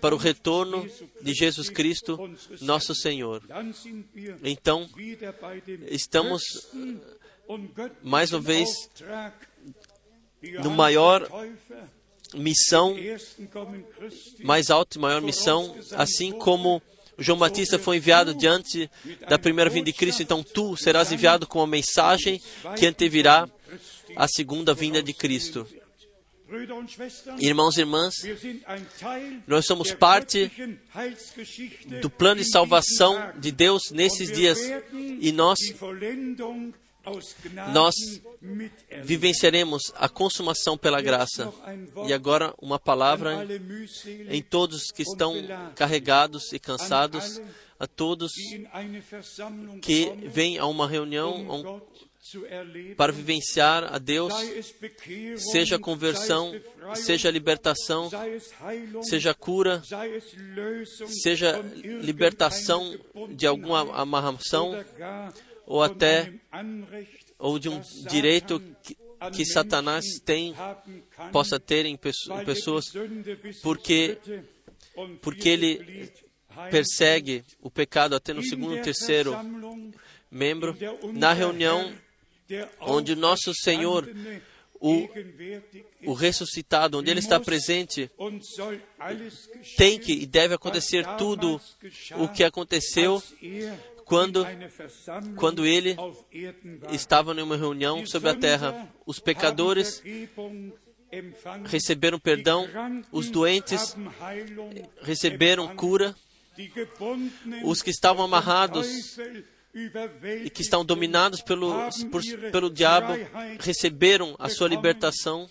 para 0.01 0.15
o 0.15 0.19
retorno 0.19 0.89
de 1.23 1.33
Jesus 1.33 1.71
Cristo, 1.71 2.19
nosso 2.61 2.95
Senhor. 2.95 3.43
Então, 4.43 4.89
estamos 5.87 6.43
mais 8.03 8.33
uma 8.33 8.41
vez 8.41 8.69
no 10.63 10.71
maior 10.71 11.29
missão, 12.33 12.97
mais 14.43 14.71
alta 14.71 14.97
e 14.97 15.01
maior 15.01 15.21
missão, 15.21 15.77
assim 15.93 16.33
como 16.33 16.83
João 17.19 17.39
Batista 17.39 17.79
foi 17.79 17.99
enviado 17.99 18.35
diante 18.35 18.91
da 19.29 19.39
primeira 19.39 19.71
vinda 19.71 19.87
de 19.87 19.93
Cristo, 19.93 20.23
então 20.23 20.43
tu 20.43 20.77
serás 20.77 21.13
enviado 21.13 21.47
com 21.47 21.61
a 21.61 21.67
mensagem 21.67 22.41
que 22.77 22.87
antevirá 22.87 23.49
a 24.17 24.29
segunda 24.29 24.75
vinda 24.75 25.03
de 25.03 25.13
Cristo. 25.13 25.67
Irmãos 27.39 27.77
e 27.77 27.81
irmãs, 27.81 28.15
nós 29.47 29.65
somos 29.65 29.93
parte 29.93 30.51
do 32.01 32.11
plano 32.11 32.41
de 32.41 32.51
salvação 32.51 33.33
de 33.39 33.51
Deus 33.51 33.91
nesses 33.91 34.31
dias 34.31 34.59
e 34.93 35.33
nós 35.33 35.59
nós 37.73 37.95
vivenciaremos 39.03 39.93
a 39.95 40.09
consumação 40.09 40.77
pela 40.77 41.01
graça. 41.01 41.53
E 42.07 42.13
agora, 42.13 42.55
uma 42.61 42.79
palavra 42.79 43.47
em 44.29 44.43
todos 44.43 44.91
que 44.91 45.03
estão 45.03 45.35
carregados 45.75 46.53
e 46.53 46.59
cansados, 46.59 47.41
a 47.79 47.87
todos 47.87 48.33
que 49.83 50.13
vêm 50.27 50.59
a 50.59 50.67
uma 50.67 50.89
reunião 50.89 51.83
para 52.97 53.13
vivenciar 53.13 53.93
a 53.93 53.99
Deus, 53.99 54.33
seja 55.37 55.79
conversão, 55.79 56.59
seja 56.95 57.31
libertação, 57.31 58.11
seja 59.03 59.35
cura, 59.35 59.83
seja 61.23 61.61
libertação 62.01 62.99
de 63.31 63.47
alguma 63.47 63.95
amarração 63.95 64.73
ou 65.67 65.83
até 65.83 66.33
ou 67.39 67.59
de 67.59 67.69
um 67.69 67.81
direito 68.09 68.61
que, 68.83 68.97
que 69.33 69.45
Satanás 69.45 70.05
tem 70.25 70.55
possa 71.33 71.59
ter 71.59 71.87
em 71.87 71.97
pessoas 71.97 72.87
porque 73.63 74.19
porque 75.21 75.49
ele 75.49 76.13
persegue 76.71 77.45
o 77.61 77.71
pecado 77.71 78.15
até 78.15 78.33
no 78.33 78.43
segundo, 78.43 78.81
terceiro 78.83 79.35
membro 80.31 80.77
na 81.13 81.33
reunião 81.33 81.93
onde 82.81 83.15
nosso 83.17 83.53
Senhor 83.55 84.09
o, 84.81 85.09
o 86.05 86.13
ressuscitado, 86.13 86.99
onde 86.99 87.11
Ele 87.11 87.21
está 87.21 87.41
presente, 87.41 88.11
tem 89.79 89.99
que 89.99 90.13
e 90.13 90.27
deve 90.27 90.55
acontecer 90.55 91.07
tudo 91.17 91.59
o 92.19 92.29
que 92.29 92.45
aconteceu 92.45 93.23
quando, 94.05 94.47
quando 95.37 95.67
ele 95.67 95.97
estava 96.91 97.33
em 97.33 97.43
uma 97.43 97.57
reunião 97.57 98.05
sobre 98.07 98.31
a 98.31 98.35
terra. 98.35 98.89
Os 99.07 99.19
pecadores 99.19 100.03
receberam 101.65 102.19
perdão, 102.19 102.69
os 103.11 103.31
doentes 103.31 103.97
receberam 105.03 105.75
cura, 105.77 106.15
os 107.65 107.83
que 107.83 107.91
estavam 107.91 108.25
amarrados 108.25 109.19
e 110.45 110.51
que 110.51 110.63
estão 110.63 110.85
dominados 110.85 111.43
pelo, 111.43 111.73
por, 112.11 112.23
pelo 112.53 112.71
diabo 112.71 113.13
receberam 113.59 114.37
a 114.39 114.49
sua 114.49 114.69
libertação 114.69 115.49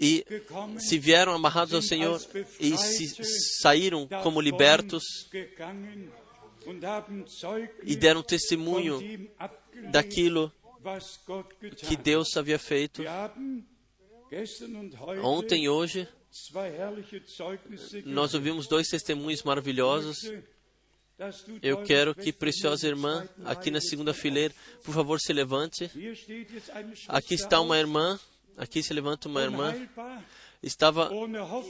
e 0.00 0.24
se 0.78 0.98
vieram 0.98 1.32
amarrados 1.32 1.74
ao 1.74 1.82
Senhor 1.82 2.20
e 2.58 2.76
se 2.76 3.24
saíram 3.60 4.06
como 4.22 4.40
libertos 4.40 5.04
e 7.82 7.96
deram 7.96 8.22
testemunho 8.22 9.28
daquilo 9.90 10.52
que 11.76 11.96
Deus 11.96 12.36
havia 12.36 12.58
feito. 12.58 13.02
Ontem 15.22 15.64
e 15.64 15.68
hoje, 15.68 16.08
nós 18.04 18.34
ouvimos 18.34 18.66
dois 18.66 18.88
testemunhos 18.88 19.42
maravilhosos. 19.42 20.32
Eu 21.62 21.82
quero 21.84 22.14
que, 22.14 22.32
preciosa 22.32 22.88
irmã, 22.88 23.28
aqui 23.44 23.70
na 23.70 23.80
segunda 23.80 24.12
fileira, 24.12 24.52
por 24.82 24.92
favor, 24.92 25.20
se 25.20 25.32
levante. 25.32 25.88
Aqui 27.08 27.34
está 27.34 27.60
uma 27.60 27.78
irmã 27.78 28.18
Aqui 28.56 28.82
se 28.82 28.92
levanta 28.94 29.28
uma 29.28 29.42
irmã, 29.42 29.74
estava 30.62 31.10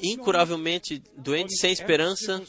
incuravelmente 0.02 1.02
doente, 1.16 1.56
sem 1.56 1.72
esperança, 1.72 2.42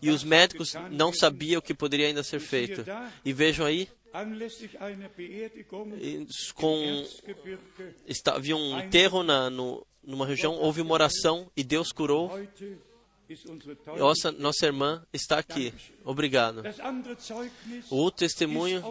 e 0.00 0.10
os 0.10 0.22
médicos 0.22 0.74
não 0.90 1.12
sabiam 1.12 1.58
o 1.58 1.62
que 1.62 1.74
poderia 1.74 2.06
ainda 2.06 2.22
ser 2.22 2.40
feito. 2.40 2.84
E 3.24 3.32
vejam 3.32 3.66
aí, 3.66 3.88
com, 6.54 7.04
havia 8.26 8.56
um 8.56 8.80
enterro 8.80 9.22
na, 9.22 9.50
no, 9.50 9.86
numa 10.02 10.26
região, 10.26 10.54
houve 10.54 10.80
uma 10.80 10.94
oração 10.94 11.50
e 11.56 11.64
Deus 11.64 11.92
curou. 11.92 12.30
Nossa, 13.98 14.30
nossa 14.30 14.66
irmã 14.66 15.04
está 15.12 15.38
aqui. 15.38 15.74
Obrigado. 16.04 16.62
O 17.90 17.96
outro 17.96 18.20
testemunho 18.20 18.82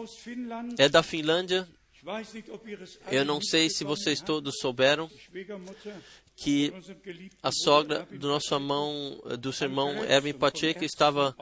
é 0.78 0.88
da 0.88 1.02
Finlândia. 1.02 1.66
Eu 3.10 3.24
não 3.24 3.40
sei 3.40 3.68
se 3.68 3.82
vocês 3.82 4.20
todos 4.20 4.58
souberam 4.60 5.10
que 6.36 6.72
a 7.42 7.50
sogra 7.50 8.06
do 8.10 8.28
nosso 8.28 8.54
irmão, 8.54 9.18
do 9.38 9.52
seu 9.52 9.68
irmão 9.68 10.04
Erwin 10.04 10.34
Pacheco 10.34 10.84
estava 10.84 11.34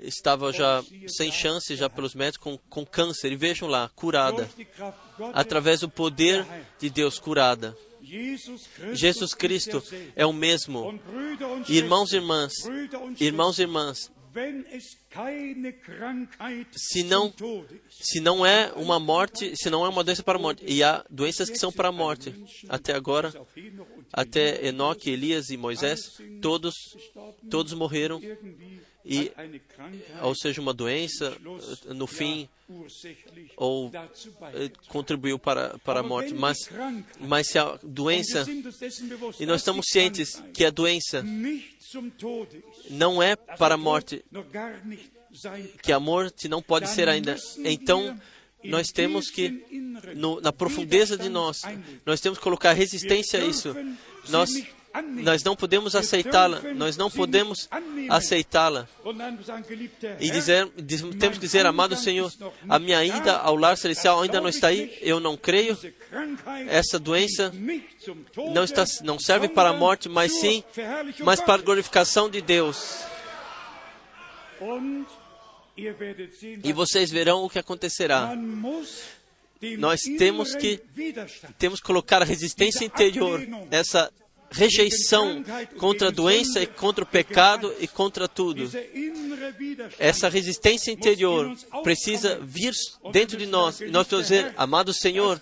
estava 0.00 0.52
já 0.52 0.82
sem 1.08 1.30
chance 1.30 1.76
já 1.76 1.88
pelos 1.90 2.14
médicos 2.14 2.42
com, 2.42 2.58
com 2.68 2.86
câncer. 2.86 3.32
E 3.32 3.36
vejam 3.36 3.68
lá 3.68 3.90
curada. 3.94 4.48
Através 5.32 5.80
do 5.80 5.88
poder 5.88 6.46
de 6.78 6.90
Deus 6.90 7.18
curada. 7.18 7.76
Jesus 8.92 9.34
Cristo 9.34 9.82
é 10.16 10.24
o 10.24 10.32
mesmo. 10.32 10.98
Irmãos 11.68 12.12
e 12.12 12.16
irmãs 12.16 12.52
irmãos 13.20 13.58
e 13.58 13.62
irmãs 13.62 14.10
se 16.72 17.02
não, 17.02 17.32
se 17.90 18.20
não 18.20 18.44
é 18.44 18.72
uma 18.76 18.98
morte, 19.00 19.56
se 19.56 19.70
não 19.70 19.84
é 19.84 19.88
uma 19.88 20.04
doença 20.04 20.22
para 20.22 20.38
a 20.38 20.42
morte, 20.42 20.64
e 20.66 20.82
há 20.82 21.04
doenças 21.10 21.50
que 21.50 21.58
são 21.58 21.72
para 21.72 21.88
a 21.88 21.92
morte. 21.92 22.34
Até 22.68 22.94
agora, 22.94 23.32
até 24.12 24.66
Enoque, 24.66 25.10
Elias 25.10 25.50
e 25.50 25.56
Moisés, 25.56 26.00
todos, 26.40 26.74
todos 27.50 27.72
morreram. 27.72 28.20
E 29.04 29.32
ou 30.22 30.34
seja 30.34 30.60
uma 30.60 30.74
doença 30.74 31.34
no 31.86 32.06
fim 32.06 32.46
ou 33.56 33.90
eh, 33.94 34.70
contribuiu 34.88 35.38
para, 35.38 35.78
para 35.78 36.00
a 36.00 36.02
morte. 36.02 36.34
mas 36.34 36.58
mas 37.18 37.48
se 37.48 37.58
a 37.58 37.78
doença 37.82 38.44
e 39.40 39.46
nós 39.46 39.62
estamos 39.62 39.86
cientes 39.88 40.42
que 40.52 40.64
a 40.66 40.70
doença 40.70 41.24
não 42.90 43.22
é 43.22 43.36
para 43.36 43.74
a 43.74 43.78
morte 43.78 44.24
que 45.82 45.92
a 45.92 46.00
morte 46.00 46.48
não 46.48 46.62
pode 46.62 46.88
ser 46.88 47.08
ainda. 47.08 47.36
então 47.64 48.18
nós 48.64 48.88
temos 48.88 49.30
que, 49.30 49.64
no, 50.16 50.40
na 50.40 50.52
profundeza 50.52 51.16
de 51.16 51.28
nós, 51.28 51.62
nós 52.04 52.20
temos 52.20 52.38
que 52.38 52.44
colocar 52.44 52.72
resistência 52.72 53.40
a 53.40 53.44
isso. 53.44 53.74
Nós, 54.28 54.50
nós 55.22 55.42
não 55.42 55.54
podemos 55.54 55.94
aceitá-la, 55.94 56.60
nós 56.74 56.96
não 56.96 57.10
podemos 57.10 57.68
aceitá-la. 58.08 58.88
E 60.18 60.30
dizer, 60.30 60.68
temos 61.18 61.36
que 61.36 61.40
dizer, 61.40 61.66
amado 61.66 61.96
Senhor, 61.96 62.32
a 62.68 62.78
minha 62.78 63.04
ida 63.04 63.36
ao 63.36 63.56
lar 63.56 63.76
celestial 63.76 64.22
ainda 64.22 64.40
não 64.40 64.48
está 64.48 64.68
aí, 64.68 64.96
eu 65.00 65.20
não 65.20 65.36
creio. 65.36 65.78
Essa 66.68 66.98
doença 66.98 67.52
não, 68.52 68.64
está, 68.64 68.84
não 69.02 69.18
serve 69.18 69.48
para 69.48 69.70
a 69.70 69.72
morte, 69.72 70.08
mas 70.08 70.32
sim, 70.40 70.64
mas 71.20 71.40
para 71.40 71.54
a 71.54 71.64
glorificação 71.64 72.28
de 72.28 72.40
Deus. 72.40 73.04
E 76.64 76.72
vocês 76.72 77.10
verão 77.10 77.44
o 77.44 77.50
que 77.50 77.58
acontecerá. 77.58 78.34
Nós 79.78 80.00
temos 80.02 80.54
que 80.54 80.80
temos 81.58 81.80
colocar 81.80 82.22
a 82.22 82.24
resistência 82.24 82.84
interior, 82.84 83.40
essa 83.70 84.10
rejeição 84.50 85.44
contra 85.76 86.08
a 86.08 86.10
doença 86.10 86.60
e 86.60 86.66
contra 86.66 87.04
o 87.04 87.06
pecado 87.06 87.74
e 87.80 87.86
contra 87.86 88.26
tudo. 88.26 88.70
Essa 89.98 90.28
resistência 90.28 90.90
interior 90.90 91.54
precisa 91.82 92.38
vir 92.42 92.72
dentro 93.12 93.36
de 93.36 93.46
nós 93.46 93.80
e 93.80 93.86
nós 93.86 94.06
precisamos 94.06 94.28
dizer, 94.28 94.54
amado 94.56 94.92
Senhor, 94.92 95.40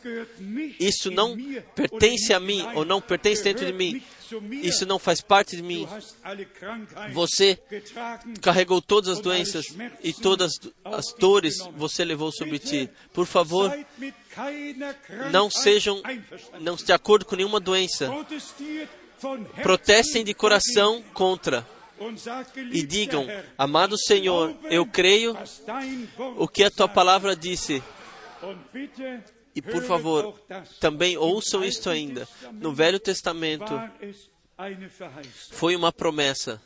isso 0.79 1.11
não 1.11 1.37
pertence 1.75 2.33
a 2.33 2.41
mim 2.41 2.67
ou 2.75 2.85
não 2.85 3.01
pertence 3.01 3.43
dentro 3.43 3.65
de 3.65 3.73
mim. 3.73 4.03
Isso 4.63 4.87
não 4.87 4.99
faz 4.99 5.21
parte 5.21 5.57
de 5.57 5.63
mim. 5.63 5.87
Você 7.13 7.59
carregou 8.41 8.81
todas 8.83 9.19
as 9.19 9.21
doenças 9.21 9.67
e 10.03 10.13
todas 10.13 10.53
as 10.85 11.13
dores 11.19 11.59
você 11.77 12.05
levou 12.05 12.33
sobre 12.33 12.59
ti. 12.59 12.91
Por 13.13 13.27
favor, 13.27 13.73
não 15.31 15.51
sejam, 15.51 16.03
não 16.61 16.77
de 16.77 16.93
acordo 16.93 17.25
com 17.25 17.37
nenhuma 17.37 17.61
doença. 17.61 18.11
Protestem 19.63 20.25
de 20.25 20.35
coração 20.35 21.03
contra 21.15 21.67
e 22.73 22.83
digam: 22.83 23.27
Amado 23.57 23.99
Senhor, 23.99 24.55
eu 24.65 24.87
creio 24.87 25.37
o 26.37 26.47
que 26.47 26.65
a 26.65 26.71
tua 26.71 26.89
palavra 26.89 27.35
disse. 27.35 27.83
E 29.57 29.63
por 29.63 29.83
favor, 29.83 30.39
também 30.79 31.17
ouçam 31.17 31.65
isto 31.65 31.89
ainda. 31.89 32.29
No 32.53 32.75
Velho 32.75 33.01
Testamento 33.01 33.73
foi 35.51 35.75
uma 35.75 35.91
promessa. 35.91 36.63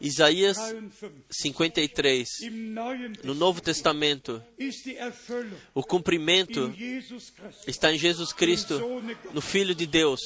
Isaías 0.00 0.56
53. 1.30 2.28
No 3.22 3.34
Novo 3.34 3.60
Testamento, 3.60 4.42
o 5.74 5.82
cumprimento 5.82 6.72
está 7.66 7.92
em 7.92 7.98
Jesus 7.98 8.32
Cristo, 8.32 8.80
no 9.32 9.40
Filho 9.40 9.74
de 9.74 9.86
Deus. 9.86 10.20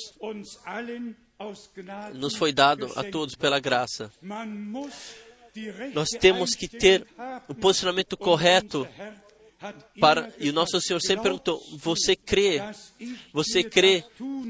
Nos 2.14 2.36
foi 2.36 2.52
dado 2.52 2.92
a 2.94 3.02
todos 3.02 3.34
pela 3.34 3.58
graça. 3.58 4.12
Nós 5.94 6.08
temos 6.20 6.54
que 6.54 6.68
ter 6.68 7.06
o 7.48 7.54
posicionamento 7.54 8.16
correto 8.16 8.86
para, 10.00 10.32
e 10.38 10.50
o 10.50 10.52
nosso 10.52 10.80
Senhor 10.80 11.00
sempre 11.00 11.24
perguntou: 11.24 11.62
Você 11.76 12.16
crê? 12.16 12.60
Você 13.32 13.62
crê 13.62 14.04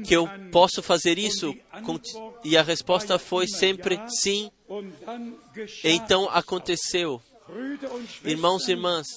que 0.05 0.15
eu 0.15 0.27
posso 0.51 0.81
fazer 0.81 1.17
isso? 1.17 1.55
E 2.43 2.57
a 2.57 2.63
resposta 2.63 3.19
foi 3.19 3.47
sempre 3.47 3.99
sim. 4.09 4.51
Então 5.83 6.29
aconteceu. 6.29 7.21
Irmãos 8.23 8.67
e 8.67 8.71
irmãs, 8.71 9.07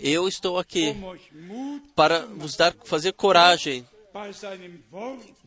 eu 0.00 0.26
estou 0.26 0.58
aqui 0.58 0.96
para 1.94 2.20
vos 2.26 2.56
dar, 2.56 2.74
fazer 2.84 3.12
coragem, 3.12 3.86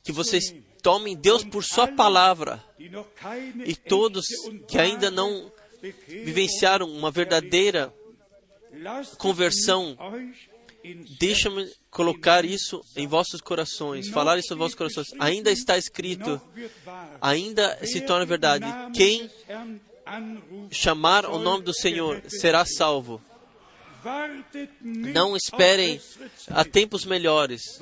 que 0.04 0.12
vocês 0.12 0.54
tomem 0.82 1.16
Deus 1.16 1.44
por 1.44 1.64
Sua 1.64 1.88
palavra 1.88 2.64
e 3.66 3.76
todos 3.76 4.26
que 4.68 4.78
ainda 4.78 5.10
não 5.10 5.52
vivenciaram 6.08 6.90
uma 6.90 7.12
verdadeira 7.12 7.94
conversão, 9.18 9.98
deixa-me 11.20 11.70
colocar 11.90 12.46
isso 12.46 12.82
em 12.96 13.08
vossos 13.08 13.42
corações, 13.42 14.08
falar 14.10 14.38
isso 14.38 14.54
em 14.54 14.58
vossos 14.58 14.76
corações. 14.76 15.08
Ainda 15.20 15.52
está 15.52 15.78
escrito, 15.78 16.42
ainda 17.22 17.86
se 17.86 18.02
torna 18.02 18.26
verdade. 18.26 18.66
Quem 18.94 19.30
chamar 20.72 21.26
o 21.26 21.38
nome 21.38 21.64
do 21.64 21.74
Senhor 21.74 22.22
será 22.28 22.66
salvo. 22.66 23.22
Não 24.82 25.36
esperem 25.36 26.00
a 26.50 26.64
tempos 26.64 27.04
melhores. 27.04 27.80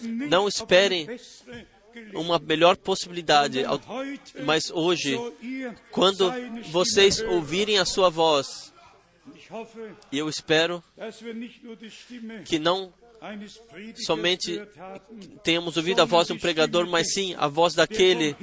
Não 0.00 0.46
esperem 0.46 1.08
uma 2.12 2.38
melhor 2.38 2.76
possibilidade. 2.76 3.64
Mas 4.44 4.70
hoje, 4.70 5.18
quando 5.90 6.32
vocês 6.70 7.20
ouvirem 7.20 7.78
a 7.78 7.84
sua 7.84 8.08
voz, 8.10 8.73
e 10.10 10.18
eu 10.18 10.28
espero 10.28 10.82
que 12.44 12.58
não 12.58 12.92
somente 14.04 14.60
tenhamos 15.42 15.76
ouvido 15.76 16.00
a 16.00 16.04
voz 16.04 16.26
de 16.26 16.32
um 16.32 16.38
pregador, 16.38 16.86
mas 16.86 17.12
sim 17.12 17.34
a 17.38 17.48
voz 17.48 17.74
daquele 17.74 18.36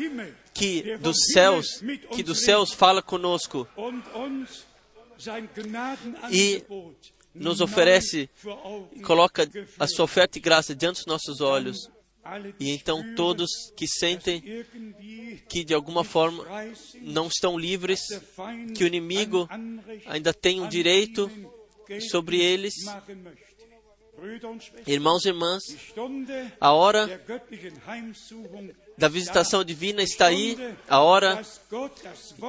que 0.53 0.97
dos 0.97 1.17
céus, 1.33 1.83
que 2.15 2.23
dos 2.23 2.41
céus 2.41 2.71
fala 2.71 3.01
conosco 3.01 3.67
e 6.31 6.63
nos 7.33 7.61
oferece, 7.61 8.29
coloca 9.03 9.49
a 9.79 9.87
sua 9.87 10.05
oferta 10.05 10.37
e 10.37 10.41
graça 10.41 10.75
diante 10.75 10.97
dos 10.97 11.05
nossos 11.05 11.41
olhos. 11.41 11.89
E 12.59 12.71
então 12.71 13.15
todos 13.15 13.49
que 13.75 13.87
sentem 13.87 14.41
que 15.49 15.63
de 15.63 15.73
alguma 15.73 16.03
forma 16.03 16.45
não 17.01 17.27
estão 17.27 17.57
livres, 17.57 18.01
que 18.75 18.83
o 18.83 18.87
inimigo 18.87 19.47
ainda 20.05 20.33
tem 20.33 20.61
um 20.61 20.67
direito 20.67 21.29
sobre 22.09 22.39
eles. 22.39 22.73
Irmãos 24.85 25.25
e 25.25 25.29
irmãs, 25.29 25.61
a 26.59 26.71
hora 26.73 27.21
da 29.01 29.07
visitação 29.07 29.63
divina 29.63 30.03
está 30.03 30.27
aí, 30.27 30.55
a 30.87 30.99
hora 30.99 31.41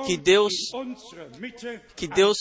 que 0.04 0.18
Deus 0.18 0.52
que 1.96 2.06
Deus 2.06 2.36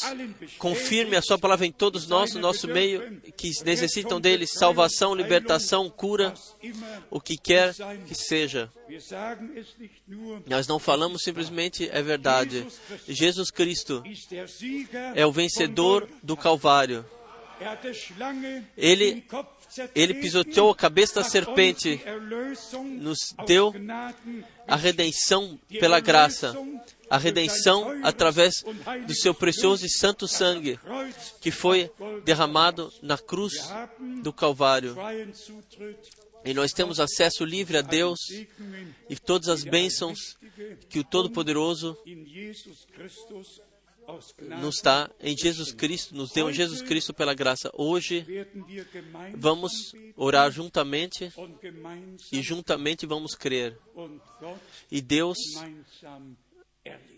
confirme 0.57 1.15
a 1.15 1.21
sua 1.21 1.39
palavra 1.39 1.65
em 1.65 1.71
todos 1.71 2.09
nós, 2.09 2.33
no 2.33 2.41
nosso 2.41 2.67
meio, 2.67 3.21
que 3.37 3.49
necessitam 3.63 4.19
dele 4.19 4.45
salvação, 4.45 5.15
libertação, 5.15 5.89
cura, 5.89 6.33
o 7.09 7.21
que 7.21 7.37
quer 7.37 7.73
que 8.05 8.13
seja. 8.13 8.69
Nós 10.45 10.67
não 10.67 10.77
falamos 10.77 11.23
simplesmente 11.23 11.89
é 11.89 12.01
verdade. 12.01 12.67
Jesus 13.07 13.49
Cristo 13.49 14.03
é 15.15 15.25
o 15.25 15.31
vencedor 15.31 16.05
do 16.21 16.35
Calvário. 16.35 17.05
Ele 18.75 19.23
ele 19.95 20.15
pisoteou 20.15 20.69
a 20.69 20.75
cabeça 20.75 21.15
da 21.15 21.23
serpente, 21.23 22.01
nos 22.99 23.19
deu 23.45 23.73
a 24.67 24.75
redenção 24.75 25.59
pela 25.79 25.99
graça, 25.99 26.53
a 27.09 27.17
redenção 27.17 28.01
através 28.03 28.63
do 29.05 29.13
seu 29.13 29.33
precioso 29.33 29.85
e 29.85 29.89
santo 29.89 30.27
sangue, 30.27 30.79
que 31.39 31.51
foi 31.51 31.91
derramado 32.23 32.91
na 33.01 33.17
cruz 33.17 33.53
do 34.21 34.33
Calvário. 34.33 34.95
E 36.43 36.53
nós 36.53 36.71
temos 36.71 36.99
acesso 36.99 37.45
livre 37.45 37.77
a 37.77 37.81
Deus 37.81 38.19
e 39.09 39.15
todas 39.15 39.47
as 39.47 39.63
bênçãos 39.63 40.37
que 40.89 40.99
o 40.99 41.03
Todo-Poderoso 41.03 41.97
nos 44.59 44.81
dá 44.81 45.09
em 45.19 45.35
Jesus 45.37 45.71
Cristo, 45.73 46.15
nos 46.15 46.31
deu 46.31 46.49
em 46.49 46.53
Jesus 46.53 46.81
Cristo 46.81 47.13
pela 47.13 47.33
graça. 47.33 47.69
Hoje 47.73 48.25
vamos 49.35 49.93
orar 50.15 50.51
juntamente 50.51 51.31
e 52.31 52.41
juntamente 52.41 53.05
vamos 53.05 53.35
crer. 53.35 53.77
E 54.91 55.01
Deus, 55.01 55.37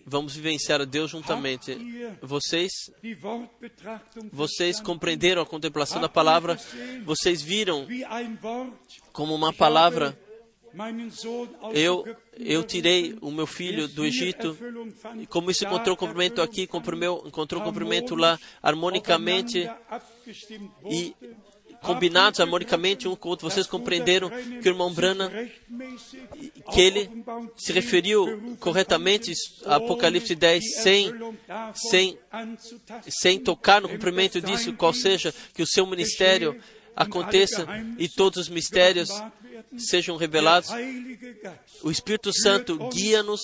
vamos 0.06 0.36
vivenciar 0.36 0.82
a 0.82 0.86
Deus 0.86 1.12
juntamente. 1.12 1.78
Vocês, 2.22 2.72
vocês 4.32 4.80
compreenderam 4.80 5.42
a 5.42 5.46
contemplação 5.46 6.02
da 6.02 6.10
palavra? 6.10 6.60
Vocês 7.06 7.42
viram 7.42 7.88
como 9.12 9.34
uma 9.34 9.54
palavra 9.54 10.18
eu, 11.74 12.06
eu 12.38 12.64
tirei 12.64 13.16
o 13.22 13.30
meu 13.30 13.46
filho 13.46 13.88
do 13.88 14.06
Egito, 14.06 14.58
e 15.20 15.28
como 15.28 15.52
isso 15.52 15.66
encontrou 15.66 15.96
cumprimento 15.96 16.42
aqui, 16.42 16.64
encontrou 16.64 17.62
cumprimento 17.62 18.16
lá, 18.16 18.40
harmonicamente, 18.62 19.70
e 20.90 21.16
combinados 21.84 22.40
harmonicamente 22.40 23.08
um 23.08 23.16
com 23.16 23.28
o 23.28 23.32
outro. 23.32 23.50
Vocês 23.50 23.68
compreenderam 23.68 24.30
que 24.30 24.68
o 24.68 24.72
irmão 24.72 24.92
Branham, 24.92 25.30
que 26.72 26.82
ele 26.82 27.10
se 27.58 27.72
referiu 27.72 28.56
corretamente 28.60 29.34
a 29.66 29.76
Apocalipse 29.76 30.34
10 30.34 30.82
sem, 30.82 31.14
sem, 31.76 32.18
sem 33.10 33.40
tocar 33.40 33.82
no 33.82 33.90
cumprimento 33.90 34.42
disso, 34.42 34.74
qual 34.74 34.94
seja 34.94 35.34
que 35.54 35.62
o 35.62 35.68
seu 35.68 35.86
ministério 35.86 36.60
aconteça 36.96 37.66
e 37.98 38.08
todos 38.08 38.44
os 38.44 38.50
mistérios 38.50 39.10
sejam 39.78 40.16
revelados. 40.16 40.70
O 41.84 41.92
Espírito 41.92 42.32
Santo 42.34 42.78
guia-nos 42.90 43.42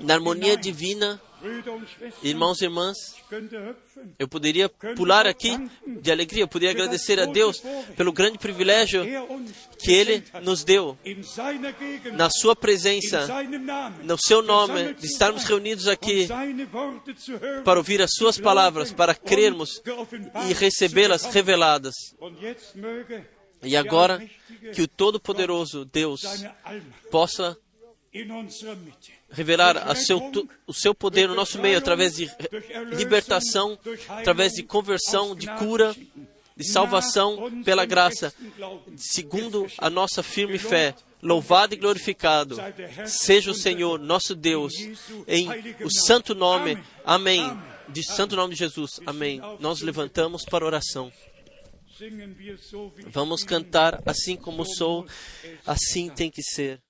na 0.00 0.14
harmonia 0.14 0.56
divina. 0.56 1.20
Irmãos 2.20 2.60
e 2.60 2.64
irmãs, 2.64 2.96
eu 4.18 4.26
poderia 4.26 4.68
pular 4.96 5.24
aqui 5.24 5.56
de 5.86 6.10
alegria, 6.10 6.42
eu 6.42 6.48
poderia 6.48 6.72
agradecer 6.72 7.20
a 7.20 7.26
Deus 7.26 7.62
pelo 7.96 8.12
grande 8.12 8.38
privilégio 8.38 9.04
que 9.78 9.92
Ele 9.92 10.24
nos 10.42 10.64
deu 10.64 10.98
na 12.14 12.28
Sua 12.28 12.56
presença, 12.56 13.28
no 14.02 14.18
Seu 14.18 14.42
nome, 14.42 14.94
de 14.94 15.06
estarmos 15.06 15.44
reunidos 15.44 15.86
aqui 15.86 16.26
para 17.64 17.78
ouvir 17.78 18.02
as 18.02 18.10
Suas 18.14 18.36
palavras, 18.36 18.92
para 18.92 19.14
crermos 19.14 19.80
e 20.48 20.52
recebê-las 20.54 21.24
reveladas. 21.26 21.94
E 23.62 23.76
agora, 23.76 24.20
que 24.74 24.82
o 24.82 24.88
Todo-Poderoso 24.88 25.84
Deus 25.84 26.20
possa 27.12 27.56
revelar 29.30 29.96
seu, 29.96 30.20
o 30.66 30.72
seu 30.72 30.94
poder 30.94 31.28
no 31.28 31.34
nosso 31.34 31.58
meio 31.60 31.78
através 31.78 32.16
de 32.16 32.30
libertação, 32.96 33.78
através 34.08 34.52
de 34.52 34.62
conversão, 34.62 35.34
de 35.34 35.46
cura, 35.56 35.94
de 36.56 36.64
salvação 36.64 37.62
pela 37.62 37.84
graça, 37.84 38.32
segundo 38.96 39.66
a 39.78 39.88
nossa 39.88 40.22
firme 40.22 40.58
fé. 40.58 40.94
Louvado 41.20 41.74
e 41.74 41.76
glorificado 41.76 42.56
seja 43.04 43.50
o 43.50 43.54
Senhor, 43.54 43.98
nosso 43.98 44.36
Deus, 44.36 44.72
em 45.26 45.48
o 45.82 45.90
santo 45.90 46.32
nome. 46.32 46.78
Amém. 47.04 47.42
De 47.88 48.04
santo 48.04 48.36
nome 48.36 48.54
de 48.54 48.60
Jesus. 48.60 49.00
Amém. 49.04 49.40
Nós 49.58 49.80
levantamos 49.80 50.44
para 50.44 50.64
oração. 50.64 51.12
Vamos 53.08 53.42
cantar 53.42 54.00
assim 54.06 54.36
como 54.36 54.64
sou, 54.64 55.04
assim 55.66 56.08
tem 56.08 56.30
que 56.30 56.42
ser. 56.42 56.80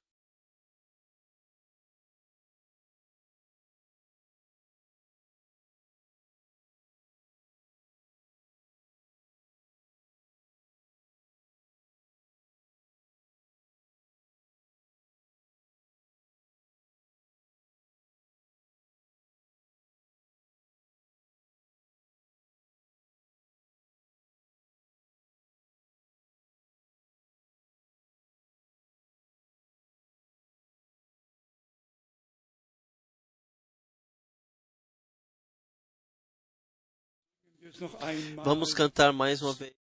Vamos 38.45 38.73
cantar 38.75 39.13
mais 39.13 39.43
uma 39.43 39.53
vez. 39.53 39.73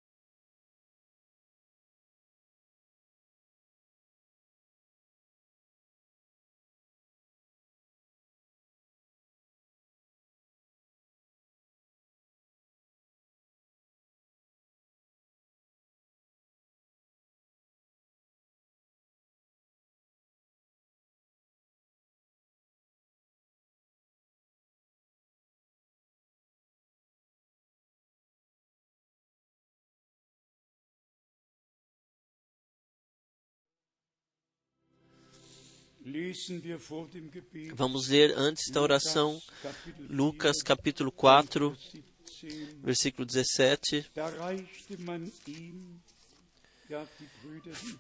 Vamos 37.74 38.08
ler 38.08 38.32
antes 38.36 38.70
da 38.70 38.80
oração 38.80 39.40
Lucas 40.08 40.62
capítulo 40.62 41.10
4, 41.12 41.76
versículo 42.82 43.26
17. 43.26 44.10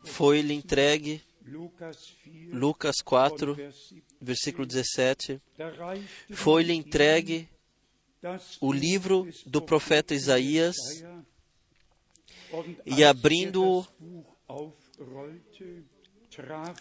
Foi-lhe 0.04 0.54
entregue, 0.54 1.22
Lucas 2.52 3.00
4, 3.02 3.56
versículo 4.20 4.66
17. 4.66 5.40
Foi-lhe 6.30 6.72
entregue 6.72 7.48
o 8.60 8.72
livro 8.72 9.28
do 9.46 9.60
profeta 9.60 10.14
Isaías 10.14 10.76
e 12.86 13.04
abrindo-o, 13.04 13.86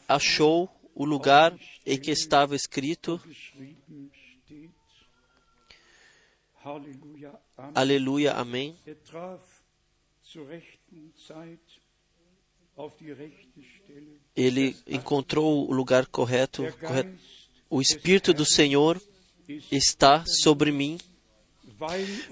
achou 0.08 0.70
o 0.98 1.06
lugar 1.06 1.56
em 1.86 2.00
que 2.00 2.10
estava 2.10 2.56
escrito 2.56 3.22
Aleluia, 7.76 8.34
Amém. 8.34 8.76
Ele 14.36 14.76
encontrou 14.88 15.70
o 15.70 15.72
lugar 15.72 16.08
correto, 16.08 16.64
correto. 16.80 17.18
O 17.70 17.80
Espírito 17.80 18.34
do 18.34 18.46
Senhor 18.46 19.02
está 19.72 20.26
sobre 20.26 20.72
mim, 20.72 20.98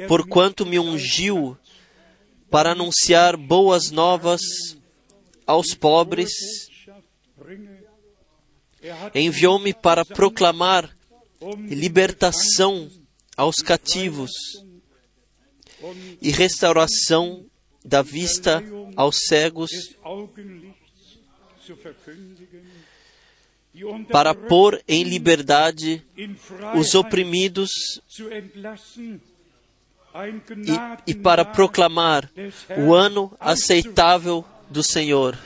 porquanto 0.07 0.65
me 0.65 0.79
ungiu 0.79 1.57
para 2.49 2.71
anunciar 2.71 3.37
boas 3.37 3.91
novas 3.91 4.41
aos 5.47 5.73
pobres 5.73 6.33
enviou-me 9.13 9.73
para 9.73 10.05
proclamar 10.05 10.89
libertação 11.69 12.89
aos 13.35 13.55
cativos 13.57 14.31
e 16.21 16.31
restauração 16.31 17.45
da 17.83 18.01
vista 18.01 18.63
aos 18.95 19.17
cegos, 19.27 19.69
para 24.09 24.33
pôr 24.33 24.81
em 24.87 25.03
liberdade 25.03 26.03
os 26.75 26.95
oprimidos 26.95 27.69
e, 31.05 31.11
e 31.11 31.13
para 31.13 31.43
proclamar 31.43 32.31
o 32.77 32.93
ano 32.93 33.35
aceitável 33.39 34.45
do 34.69 34.81
Senhor. 34.81 35.37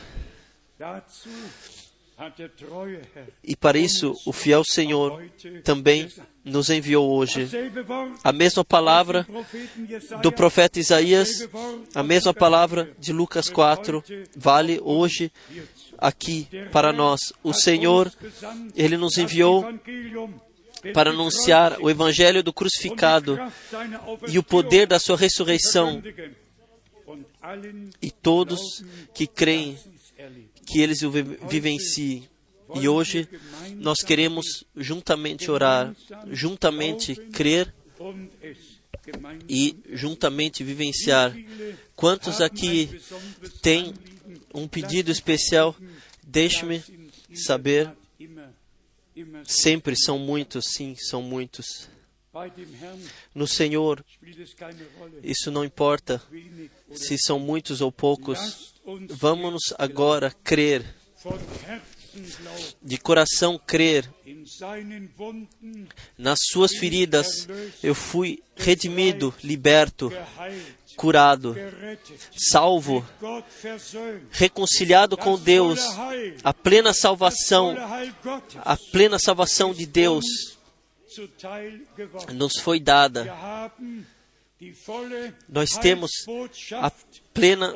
E 3.44 3.56
para 3.56 3.78
isso, 3.78 4.14
o 4.26 4.34
fiel 4.34 4.64
Senhor 4.66 5.24
também 5.64 6.10
nos 6.44 6.70
enviou 6.70 7.10
hoje 7.10 7.48
a 8.24 8.34
mesma 8.34 8.66
palavra 8.66 9.26
do 10.22 10.32
profeta 10.32 10.80
Isaías, 10.80 11.48
a 11.96 12.04
mesma 12.04 12.34
palavra 12.34 12.91
de 13.00 13.14
Lucas 13.14 13.50
4, 13.50 14.04
vale 14.36 14.80
hoje 14.84 15.32
aqui 15.98 16.48
para 16.72 16.91
nós. 16.91 17.32
O 17.41 17.54
Senhor, 17.54 18.12
Ele 18.76 18.98
nos 18.98 19.18
enviou 19.18 19.66
para 20.94 21.12
anunciar 21.12 21.78
o 21.80 21.90
Evangelho 21.90 22.44
do 22.44 22.52
crucificado 22.52 23.40
e 24.28 24.38
o 24.38 24.44
poder 24.44 24.88
da 24.88 25.00
Sua 25.00 25.16
ressurreição. 25.16 26.02
E 28.02 28.12
todos 28.12 28.84
que 29.14 29.26
creem 29.26 29.78
que 30.70 30.80
eles 30.80 31.02
o 31.02 31.12
vivenciem. 31.12 32.28
E 32.76 32.88
hoje 32.88 33.28
nós 33.78 34.04
queremos 34.04 34.64
juntamente 34.76 35.50
orar, 35.50 35.96
juntamente 36.32 37.16
crer 37.16 37.74
e 39.48 39.76
juntamente 39.91 40.64
vivenciar. 40.64 41.36
Quantos 41.96 42.40
aqui 42.40 43.02
têm 43.62 43.94
um 44.54 44.68
pedido 44.68 45.12
especial? 45.12 45.76
Deixe-me 46.24 46.84
saber. 47.34 47.91
Sempre 49.44 49.96
são 49.98 50.20
muitos, 50.20 50.66
sim, 50.68 50.96
são 50.96 51.22
muitos. 51.22 51.90
No 53.34 53.48
Senhor, 53.48 54.06
isso 55.24 55.50
não 55.50 55.66
importa 55.66 56.22
se 56.94 57.18
são 57.18 57.40
muitos 57.40 57.82
ou 57.82 57.91
poucos. 57.91 58.69
Vamos 59.10 59.74
agora 59.78 60.32
crer, 60.44 60.84
de 62.82 62.98
coração 62.98 63.58
crer. 63.58 64.10
Nas 66.18 66.40
suas 66.52 66.76
feridas 66.76 67.48
eu 67.84 67.94
fui 67.94 68.42
redimido, 68.56 69.34
liberto, 69.44 70.12
curado, 70.96 71.56
salvo, 72.36 73.06
reconciliado 74.32 75.16
com 75.16 75.38
Deus. 75.38 75.80
A 76.44 76.54
plena 76.54 76.94
salvação, 76.94 77.76
a 78.58 78.78
plena 78.92 79.20
salvação 79.20 79.74
de 79.74 79.86
Deus 79.86 80.26
nos 82.34 82.60
foi 82.60 82.80
dada. 82.80 83.34
Nós 85.48 85.70
temos 85.78 86.12
a 86.82 86.92
plena 87.40 87.74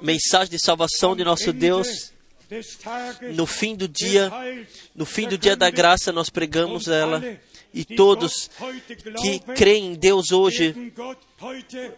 mensagem 0.00 0.50
de 0.50 0.58
salvação 0.58 1.16
de 1.16 1.24
nosso 1.24 1.52
Deus. 1.52 2.12
No 3.34 3.44
fim 3.44 3.74
do 3.74 3.88
dia, 3.88 4.30
no 4.94 5.04
fim 5.04 5.28
do 5.28 5.36
dia 5.36 5.56
da 5.56 5.68
graça, 5.68 6.12
nós 6.12 6.30
pregamos 6.30 6.86
ela. 6.86 7.22
E 7.74 7.84
todos 7.84 8.48
que 9.20 9.40
creem 9.54 9.92
em 9.92 9.94
Deus 9.94 10.30
hoje, 10.32 10.92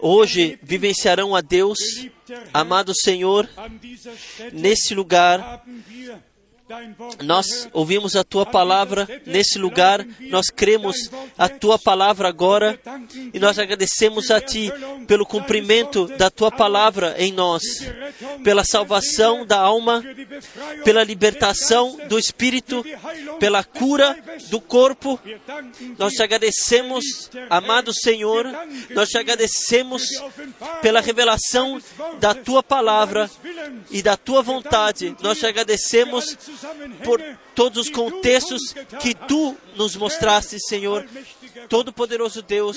hoje 0.00 0.58
vivenciarão 0.62 1.36
a 1.36 1.40
Deus. 1.40 1.78
Amado 2.52 2.92
Senhor, 2.94 3.48
nesse 4.52 4.94
lugar 4.94 5.64
Nós 7.22 7.68
ouvimos 7.72 8.14
a 8.14 8.22
tua 8.22 8.44
palavra 8.44 9.08
nesse 9.24 9.58
lugar, 9.58 10.04
nós 10.28 10.50
cremos 10.50 11.10
a 11.36 11.48
tua 11.48 11.78
palavra 11.78 12.28
agora 12.28 12.78
e 13.32 13.38
nós 13.38 13.58
agradecemos 13.58 14.30
a 14.30 14.38
ti 14.40 14.70
pelo 15.06 15.24
cumprimento 15.24 16.06
da 16.18 16.30
tua 16.30 16.50
palavra 16.50 17.14
em 17.18 17.32
nós, 17.32 17.62
pela 18.44 18.64
salvação 18.64 19.46
da 19.46 19.58
alma, 19.58 20.04
pela 20.84 21.02
libertação 21.02 21.98
do 22.06 22.18
espírito, 22.18 22.84
pela 23.40 23.64
cura 23.64 24.16
do 24.50 24.60
corpo. 24.60 25.18
Nós 25.96 26.12
te 26.12 26.22
agradecemos, 26.22 27.30
amado. 27.48 27.94
Senhor, 27.94 28.44
nós 28.90 29.08
te 29.08 29.16
agradecemos 29.16 30.02
pela 30.82 31.00
revelação 31.00 31.80
da 32.20 32.34
tua 32.34 32.62
palavra 32.62 33.30
e 33.90 34.02
da 34.02 34.16
tua 34.16 34.42
vontade. 34.42 35.16
Nós 35.22 35.38
te 35.38 35.46
agradecemos 35.46 36.36
por 37.04 37.22
todos 37.54 37.86
os 37.86 37.90
contextos 37.90 38.74
que 39.00 39.14
tu 39.14 39.56
nos 39.76 39.96
mostraste, 39.96 40.58
Senhor. 40.60 41.06
Todo-Poderoso 41.68 42.42
Deus, 42.42 42.76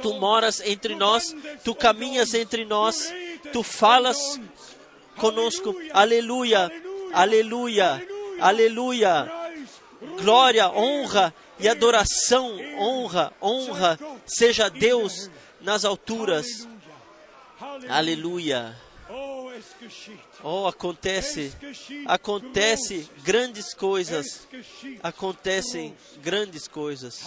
tu 0.00 0.14
moras 0.14 0.60
entre 0.60 0.94
nós, 0.94 1.34
tu 1.64 1.74
caminhas 1.74 2.34
entre 2.34 2.64
nós, 2.64 3.12
tu 3.52 3.62
falas 3.62 4.40
conosco. 5.16 5.76
Aleluia, 5.92 6.70
Aleluia, 7.12 8.02
aleluia, 8.40 9.30
Glória, 10.18 10.68
honra 10.70 11.32
e 11.60 11.68
adoração, 11.68 12.58
honra, 12.78 13.32
honra, 13.40 13.98
seja 14.26 14.68
Deus 14.70 15.30
nas 15.60 15.84
alturas. 15.84 16.66
Aleluia. 17.88 18.74
Oh, 20.44 20.66
acontece, 20.66 21.52
acontece 22.06 23.08
grandes 23.22 23.72
coisas, 23.74 24.48
acontecem 25.02 25.96
grandes 26.20 26.66
coisas. 26.66 27.22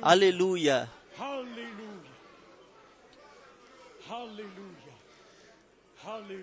Aleluia. 0.00 0.88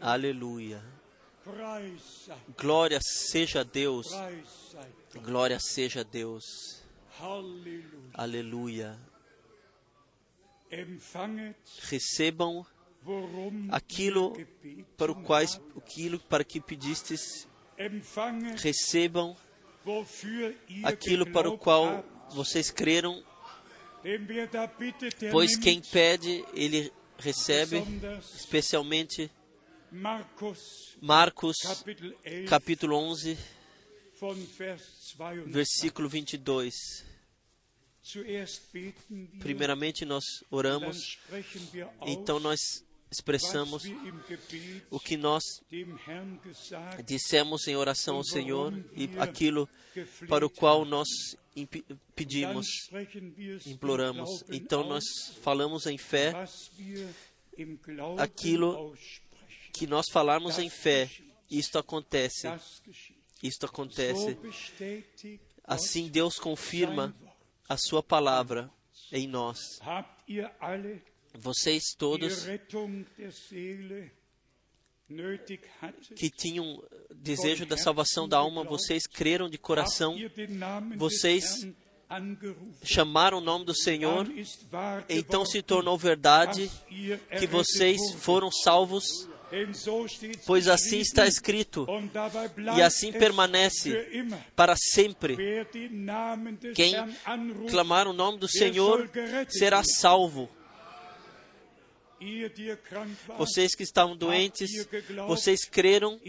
Aleluia. 0.02 0.84
Glória 2.58 3.00
seja 3.02 3.62
a 3.62 3.64
Deus. 3.64 4.08
Glória 5.22 5.60
seja 5.60 6.02
a 6.02 6.04
Deus. 6.04 6.84
Aleluia. 8.14 9.00
Recebam 11.84 12.66
aquilo 13.70 14.34
para 14.98 15.12
o 15.12 15.24
quais 15.24 15.60
aquilo 15.76 16.20
para 16.20 16.44
que 16.44 16.60
pedistes. 16.62 17.48
Recebam 18.58 19.36
aquilo 20.84 21.26
para 21.32 21.50
o 21.50 21.58
qual 21.58 22.04
vocês 22.30 22.72
creram, 22.72 23.24
pois 25.32 25.56
quem 25.58 25.82
pede, 25.82 26.44
ele 26.54 26.92
recebe, 27.18 27.84
especialmente 28.36 29.30
Marcos 29.92 30.98
Kapitel 31.02 32.16
11 32.26 32.46
capítulo 32.48 32.96
11, 32.96 33.38
von 34.20 34.36
Vers 34.58 35.16
22. 35.18 35.54
versículo 35.54 36.10
22. 36.10 36.74
Zuerst 38.06 38.64
beten 38.74 39.30
wir, 39.32 39.40
Primeiramente 39.40 40.04
nós 40.06 40.24
oramos, 40.50 41.20
então 42.06 42.40
nós 42.40 42.84
expressamos 43.14 43.84
o 44.90 45.00
que 45.00 45.16
nós 45.16 45.44
dissemos 47.06 47.68
em 47.68 47.76
oração 47.76 48.18
ao 48.18 48.24
Senhor 48.24 48.74
e 48.96 49.10
aquilo 49.20 49.70
para 50.28 50.46
o 50.46 50.50
qual 50.50 50.84
nós 50.84 51.08
pedimos, 52.16 52.66
imploramos. 53.66 54.44
Então 54.50 54.84
nós 54.84 55.04
falamos 55.42 55.86
em 55.86 55.98
fé 55.98 56.34
aquilo 58.18 58.96
que 59.72 59.86
nós 59.86 60.08
falarmos 60.12 60.58
em 60.58 60.70
fé. 60.70 61.10
Isto 61.52 61.78
acontece, 61.78 62.48
isto 63.44 63.66
acontece. 63.66 64.38
Assim 65.64 66.10
Deus 66.10 66.40
confirma 66.40 67.16
a 67.70 67.78
sua 67.78 68.02
palavra 68.02 68.72
em 69.12 69.28
nós. 69.28 69.60
Vocês 71.36 71.96
todos 71.98 72.46
que 76.16 76.30
tinham 76.30 76.82
desejo 77.16 77.66
da 77.66 77.78
salvação 77.78 78.28
da 78.28 78.38
alma, 78.38 78.64
vocês 78.64 79.08
creram 79.08 79.50
de 79.50 79.58
coração, 79.58 80.16
vocês 80.96 81.68
chamaram 82.84 83.40
o 83.40 83.42
nome 83.42 83.66
do 83.66 83.76
Senhor, 83.76 84.28
então 85.10 85.46
se 85.46 85.62
tornou 85.62 85.98
verdade 85.98 86.70
que 87.40 87.48
vocês 87.48 88.00
foram 88.20 88.52
salvos, 88.52 89.28
pois 90.46 90.68
assim 90.68 91.00
está 91.00 91.28
escrito, 91.28 91.88
e 92.76 92.82
assim 92.82 93.12
permanece 93.12 93.92
para 94.56 94.76
sempre. 94.76 95.36
Quem 96.76 96.94
clamar 97.70 98.08
o 98.08 98.14
nome 98.14 98.38
do 98.38 98.48
Senhor 98.48 99.10
será 99.50 99.84
salvo. 99.84 100.50
Vocês 103.38 103.76
que 103.76 103.84
estavam 103.84 104.16
doentes, 104.16 104.88
vocês 105.28 105.66
creram 105.66 106.20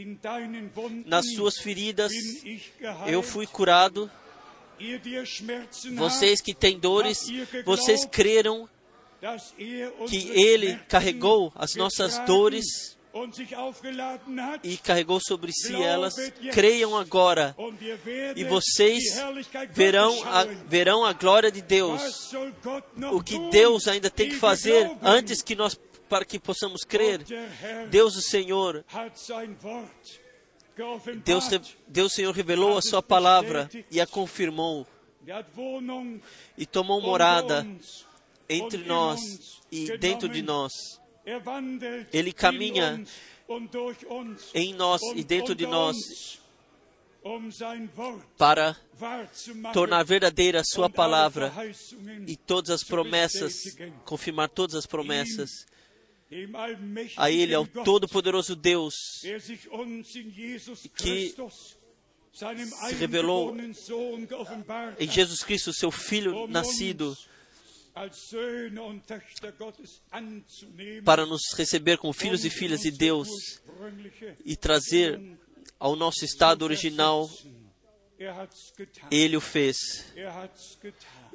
nas 1.04 1.32
suas 1.34 1.58
feridas, 1.58 2.12
eu 3.06 3.22
fui 3.22 3.46
curado. 3.46 4.10
Vocês 5.94 6.40
que 6.40 6.52
têm 6.54 6.78
dores, 6.78 7.26
vocês 7.64 8.04
creram 8.04 8.68
er 9.22 9.90
que 10.08 10.28
Ele 10.30 10.76
carregou 10.88 11.52
as 11.54 11.74
nossas 11.74 12.18
dores 12.26 12.93
e 14.62 14.76
carregou 14.76 15.20
sobre 15.20 15.52
si 15.52 15.74
elas. 15.74 16.14
Creiam 16.52 16.96
agora 16.96 17.56
e 18.34 18.44
vocês 18.44 19.04
verão 19.70 20.22
a, 20.24 20.44
verão 20.44 21.04
a 21.04 21.12
glória 21.12 21.50
de 21.50 21.62
Deus. 21.62 22.32
O 23.12 23.22
que? 23.22 23.38
Deus 23.50 23.86
ainda 23.88 24.10
tem 24.10 24.28
que 24.28 24.36
fazer 24.36 24.90
antes 25.02 25.42
que 25.42 25.54
nós 25.54 25.78
para 26.08 26.24
que 26.24 26.38
possamos 26.38 26.82
crer. 26.84 27.24
Deus 27.90 28.16
o 28.16 28.22
Senhor. 28.22 28.84
Deus, 31.24 31.48
Deus 31.86 32.12
o 32.12 32.14
Senhor 32.14 32.34
revelou 32.34 32.76
a 32.76 32.82
sua 32.82 33.02
palavra 33.02 33.70
e 33.90 34.00
a 34.00 34.06
confirmou 34.06 34.86
Er 35.26 35.46
e 36.58 36.66
tomou 36.66 37.00
morada 37.00 37.66
entre 38.48 38.84
nós 38.84 39.62
e 39.72 39.96
dentro 39.96 40.28
de 40.28 40.42
nós, 40.42 41.00
Ele 42.12 42.30
in 42.30 42.32
caminha 42.32 43.04
em 44.54 44.74
nós 44.74 45.00
e 45.14 45.24
dentro 45.24 45.54
de 45.54 45.66
nós 45.66 46.40
para 48.36 48.76
tornar 49.72 50.02
verdadeira 50.02 50.60
a 50.60 50.64
sua 50.64 50.90
palavra 50.90 51.50
e 52.26 52.36
todas 52.36 52.70
as 52.70 52.84
promessas, 52.84 53.76
confirmar 54.04 54.50
todas 54.50 54.74
as 54.76 54.86
promessas. 54.86 55.66
A 57.16 57.30
Ele, 57.30 57.54
ao 57.54 57.66
Todo-Poderoso 57.66 58.56
Deus, 58.56 59.22
que 60.96 61.34
se 62.32 62.94
revelou 62.98 63.56
em 64.98 65.08
Jesus 65.08 65.42
Cristo, 65.42 65.72
seu 65.72 65.90
Filho 65.90 66.46
nascido, 66.48 67.16
para 71.04 71.24
nos 71.24 71.42
receber 71.56 71.96
como 71.96 72.12
filhos 72.12 72.44
e 72.44 72.50
filhas 72.50 72.80
de 72.80 72.90
Deus 72.90 73.28
e 74.44 74.56
trazer 74.56 75.20
ao 75.78 75.94
nosso 75.94 76.24
estado 76.24 76.62
original. 76.62 77.30
Er. 78.18 78.48
Ele 79.10 79.36
o 79.36 79.40
fez. 79.40 79.76
Er. 80.16 80.50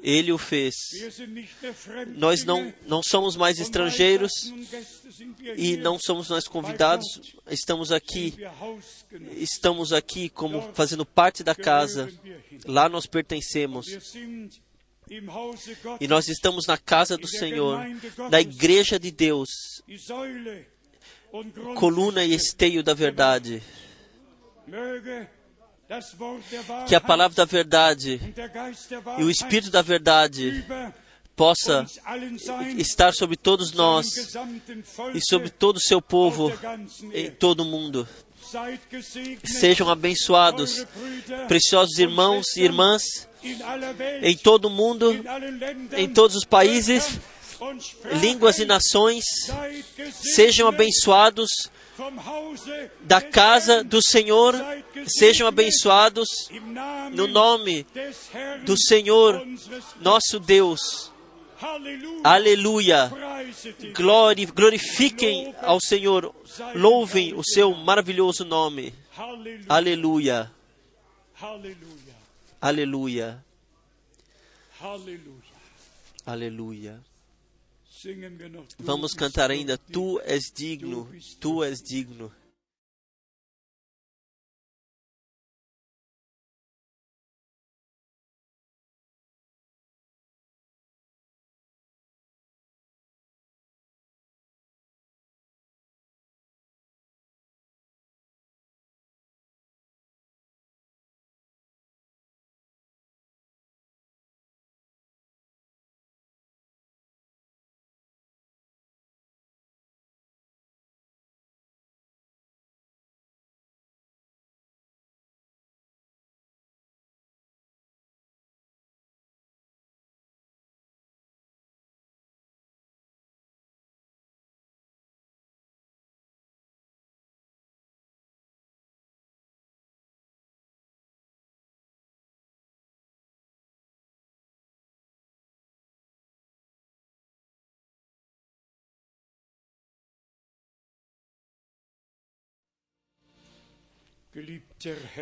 Ele 0.02 0.32
o 0.32 0.38
fez. 0.38 0.74
Nós 2.16 2.42
não, 2.44 2.72
não 2.86 3.02
somos 3.02 3.36
mais 3.36 3.60
estrangeiros 3.60 4.32
e 5.56 5.76
não 5.76 5.98
somos 5.98 6.28
nós 6.28 6.48
convidados. 6.48 7.06
Estamos 7.50 7.92
aqui, 7.92 8.34
estamos 9.36 9.92
aqui 9.92 10.28
como 10.30 10.72
fazendo 10.74 11.04
parte 11.04 11.44
da 11.44 11.54
casa. 11.54 12.12
Lá 12.64 12.88
nós 12.88 13.06
pertencemos. 13.06 13.86
E 16.00 16.06
nós 16.06 16.28
estamos 16.28 16.66
na 16.68 16.78
casa 16.78 17.16
do 17.16 17.26
Senhor, 17.26 17.80
na 18.30 18.40
igreja 18.40 18.96
de 18.96 19.10
Deus, 19.10 19.82
coluna 21.76 22.24
e 22.24 22.32
esteio 22.32 22.80
da 22.82 22.94
verdade. 22.94 23.60
Que 26.86 26.94
a 26.94 27.00
palavra 27.00 27.34
da 27.34 27.44
verdade 27.44 28.20
e 29.18 29.24
o 29.24 29.30
Espírito 29.30 29.72
da 29.72 29.82
verdade 29.82 30.64
possa 31.34 31.84
estar 32.78 33.12
sobre 33.12 33.36
todos 33.36 33.72
nós 33.72 34.06
e 35.12 35.20
sobre 35.20 35.50
todo 35.50 35.78
o 35.78 35.80
seu 35.80 36.00
povo 36.00 36.52
em 37.12 37.32
todo 37.32 37.60
o 37.60 37.64
mundo. 37.64 38.06
Sejam 39.44 39.88
abençoados, 39.88 40.86
preciosos 41.48 41.98
irmãos 41.98 42.56
e 42.56 42.62
irmãs 42.62 43.28
em 44.22 44.36
todo 44.36 44.66
o 44.66 44.70
mundo, 44.70 45.14
em 45.96 46.08
todos 46.08 46.36
os 46.36 46.44
países, 46.44 47.18
línguas 48.20 48.58
e 48.58 48.64
nações. 48.64 49.24
Sejam 50.12 50.68
abençoados 50.68 51.70
da 53.00 53.20
casa 53.20 53.84
do 53.84 54.00
Senhor, 54.02 54.54
sejam 55.06 55.46
abençoados 55.46 56.28
no 57.12 57.26
nome 57.26 57.86
do 58.64 58.76
Senhor, 58.78 59.46
nosso 60.00 60.38
Deus. 60.38 61.12
Aleluia. 62.24 63.12
Glorifiquem 64.54 65.54
ao 65.60 65.78
Senhor, 65.80 66.34
louvem 66.74 67.34
o 67.34 67.42
seu 67.44 67.74
maravilhoso 67.74 68.44
nome. 68.44 68.94
Aleluia, 69.68 70.50
Halleluja. 71.34 71.99
Aleluia, 72.60 73.44
aleluia. 76.26 77.00
Vamos 78.78 79.12
cantar 79.14 79.50
ainda. 79.50 79.76
Tu 79.76 80.18
és 80.24 80.50
digno, 80.50 81.08
Tu 81.40 81.64
és 81.64 81.82
digno. 81.82 82.32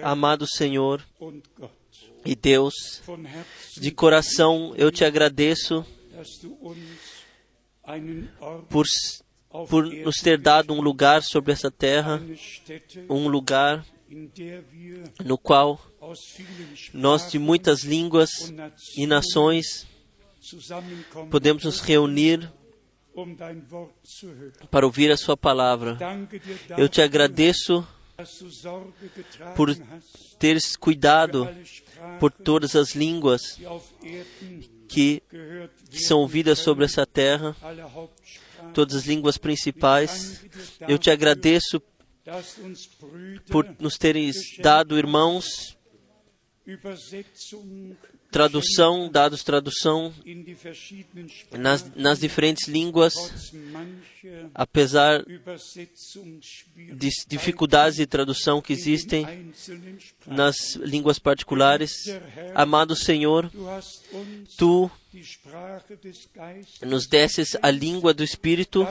Amado 0.02 0.46
Senhor 0.46 1.04
e 2.24 2.34
Deus, 2.34 3.02
de 3.76 3.90
coração 3.90 4.74
eu 4.76 4.90
te 4.90 5.04
agradeço 5.04 5.84
por, 8.68 8.84
por 9.68 9.86
nos 9.86 10.16
ter 10.16 10.38
dado 10.38 10.74
um 10.74 10.80
lugar 10.80 11.22
sobre 11.22 11.52
essa 11.52 11.70
terra, 11.70 12.20
um 13.08 13.28
lugar 13.28 13.84
no 15.24 15.36
qual 15.36 15.80
nós, 16.94 17.30
de 17.30 17.38
muitas 17.38 17.82
línguas 17.82 18.30
e 18.96 19.06
nações, 19.06 19.86
podemos 21.30 21.64
nos 21.64 21.80
reunir 21.80 22.50
para 24.70 24.86
ouvir 24.86 25.10
a 25.10 25.16
Sua 25.16 25.36
palavra. 25.36 25.98
Eu 26.76 26.88
te 26.88 27.02
agradeço 27.02 27.86
por 29.54 29.72
teres 30.40 30.74
cuidado 30.74 31.48
por 32.18 32.32
todas 32.32 32.74
as 32.74 32.96
línguas 32.96 33.60
que 34.88 35.22
que 35.88 36.00
são 36.00 36.18
ouvidas 36.18 36.58
sobre 36.58 36.84
essa 36.84 37.06
terra, 37.06 37.54
todas 38.74 38.96
as 38.96 39.04
línguas 39.04 39.38
principais. 39.38 40.44
Eu 40.88 40.98
te 40.98 41.12
agradeço 41.12 41.80
por 43.52 43.64
nos 43.78 43.96
teres 43.96 44.56
dado 44.58 44.98
irmãos, 44.98 45.78
tradução, 48.30 49.10
dados 49.10 49.42
tradução 49.42 50.12
nas, 51.52 51.94
nas 51.94 52.18
diferentes 52.20 52.68
línguas, 52.68 53.14
apesar 54.54 55.24
de 56.94 57.08
dificuldades 57.26 57.96
de 57.96 58.06
tradução 58.06 58.60
que 58.60 58.72
existem 58.72 59.52
nas 60.26 60.76
línguas 60.76 61.18
particulares. 61.18 61.92
Amado 62.54 62.94
Senhor, 62.94 63.50
tu 64.56 64.90
nos 66.84 67.06
desses 67.06 67.56
a 67.62 67.70
língua 67.70 68.12
do 68.12 68.22
Espírito 68.22 68.86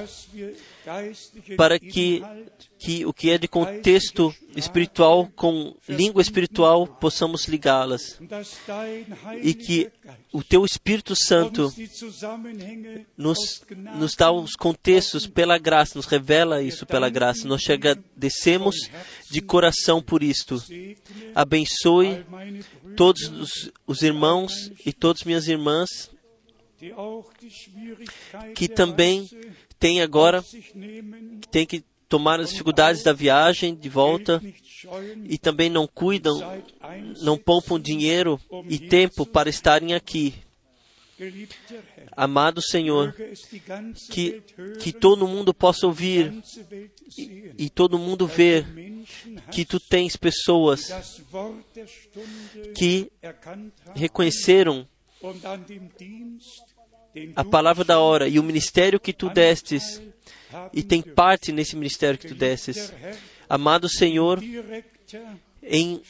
para 1.56 1.80
que, 1.80 2.24
que 2.80 3.06
o 3.06 3.14
que 3.14 3.30
é 3.30 3.38
de 3.38 3.48
contexto 3.48 4.34
espiritual 4.56 5.30
com 5.36 5.76
língua 5.88 6.22
espiritual 6.22 6.88
possamos 6.88 7.46
ligá-las. 7.46 8.20
E 9.44 9.54
que 9.54 9.92
o 10.34 10.44
teu 10.44 10.66
Espírito 10.66 11.16
Santo 11.16 11.72
nos, 13.16 13.64
nos 13.96 14.16
dá 14.16 14.32
os 14.32 14.56
contextos 14.56 15.28
pela 15.28 15.60
graça, 15.60 15.94
nos 15.96 16.08
revela 16.08 16.64
isso 16.64 16.86
pela 16.86 17.10
graça. 17.10 17.48
Nós 17.48 17.62
te 17.62 17.74
agradecemos 17.74 18.76
de 19.30 19.42
coração 19.42 20.02
por 20.02 20.24
isto. 20.24 20.62
Abençoe 21.36 22.26
todos 22.96 23.28
os, 23.28 23.72
os 23.86 24.02
irmãos 24.02 24.72
e 24.84 24.92
todas 24.92 25.24
minhas 25.24 25.48
irmãs 25.48 26.10
que 28.56 28.68
também 28.68 29.30
têm 29.80 30.02
agora 30.02 30.44
tem 31.52 31.66
que 31.66 31.84
tomar 32.08 32.40
as 32.40 32.50
dificuldades 32.50 33.04
da 33.04 33.14
viagem 33.14 33.76
de 33.76 33.90
volta 33.90 34.42
e 35.26 35.38
também 35.38 35.70
não 35.70 35.88
cuidam, 35.88 36.40
não 37.22 37.38
poupam 37.38 37.80
dinheiro 37.80 38.40
e 38.70 38.80
tempo 38.80 39.26
para 39.26 39.50
estarem 39.50 39.94
aqui. 39.94 40.34
Amado 42.16 42.62
Senhor, 42.62 43.16
que, 44.12 44.44
que 44.80 44.94
todo 44.94 45.28
mundo 45.28 45.52
possa 45.52 45.88
ouvir 45.88 46.32
sehen, 47.10 47.54
e 47.58 47.72
todo 47.72 47.98
mundo 47.98 48.28
ver 48.28 48.68
que 49.52 49.66
tu 49.66 49.80
tens 49.80 50.16
pessoas 50.16 50.92
que 52.76 53.12
reconheceram 53.96 54.88
a 57.36 57.44
palavra 57.44 57.84
da 57.84 58.00
hora 58.00 58.28
e 58.28 58.40
o 58.40 58.44
ministério 58.44 59.00
que 59.00 59.14
tu 59.14 59.30
destes 59.30 60.02
e 60.74 60.84
tem 60.84 61.02
parte 61.02 61.52
nesse 61.52 61.76
ministério 61.76 62.18
que 62.18 62.28
tu 62.28 62.36
destes. 62.36 62.94
Amado 63.50 63.90
Senhor, 63.90 64.42
em 65.64 66.02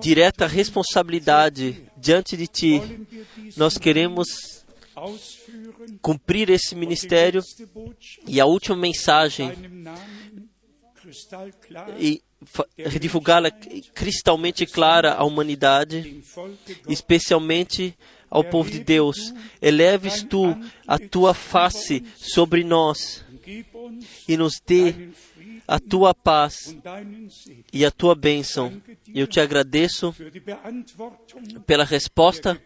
direta 0.00 0.46
responsabilidade 0.46 1.84
diante 1.96 2.36
de 2.36 2.46
Ti. 2.46 2.82
Nós 3.56 3.78
queremos 3.78 4.64
cumprir 6.00 6.50
esse 6.50 6.74
ministério 6.74 7.42
e 8.26 8.40
a 8.40 8.46
última 8.46 8.76
mensagem 8.76 9.52
e 11.98 12.22
divulgá-la 13.00 13.50
cristalmente 13.50 14.66
clara 14.66 15.14
à 15.14 15.24
humanidade, 15.24 16.22
especialmente 16.88 17.96
ao 18.34 18.42
povo 18.42 18.68
de 18.68 18.80
Deus. 18.80 19.32
Eleves 19.62 20.24
tu 20.24 20.56
a 20.86 20.98
tua 20.98 21.32
face 21.32 22.02
sobre 22.16 22.64
nós 22.64 23.24
e 24.28 24.36
nos 24.36 24.60
dê 24.66 25.10
a 25.66 25.78
tua 25.78 26.12
paz 26.12 26.76
e 27.72 27.84
a 27.84 27.90
tua 27.90 28.14
bênção. 28.14 28.82
Eu 29.14 29.26
te 29.26 29.38
agradeço 29.38 30.14
pela 31.64 31.84
resposta 31.84 32.60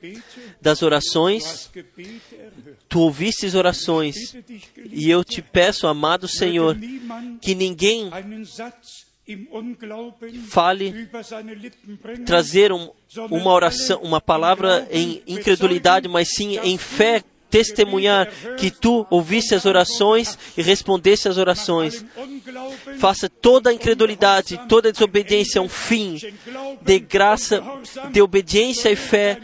das 0.61 0.83
orações. 0.83 1.71
Tu 2.89 3.01
ouvistes 3.01 3.55
orações 3.55 4.33
Bitte 4.33 4.43
dich, 4.43 4.69
e 4.91 5.11
eu 5.11 5.23
te 5.23 5.43
peço, 5.43 5.87
amado 5.87 6.27
Senhor, 6.27 6.77
que 7.41 7.55
ninguém 7.55 8.11
fale 10.49 11.09
trazer 12.25 12.73
um, 12.73 12.91
uma 13.31 13.53
oração, 13.53 14.01
uma 14.03 14.21
palavra 14.21 14.87
em 14.91 15.23
incredulidade, 15.27 16.09
mas 16.09 16.29
sim 16.35 16.59
em 16.59 16.79
fé 16.79 17.23
testemunhar 17.51 18.31
que 18.59 18.71
tu 18.71 19.07
ouviste 19.11 19.55
as 19.55 19.65
orações 19.65 20.39
e 20.57 20.63
respondeste 20.63 21.29
às 21.29 21.39
orações. 21.39 22.05
Faça 22.99 23.29
toda 23.29 23.71
a 23.71 23.73
incredulidade, 23.73 24.61
toda 24.69 24.89
a 24.89 24.93
desobediência 24.93 25.63
um 25.63 25.69
fim. 25.69 26.19
Dê 26.83 26.99
graça, 26.99 27.63
dê 28.11 28.21
obediência 28.21 28.91
e 28.91 28.97
fé 28.97 29.41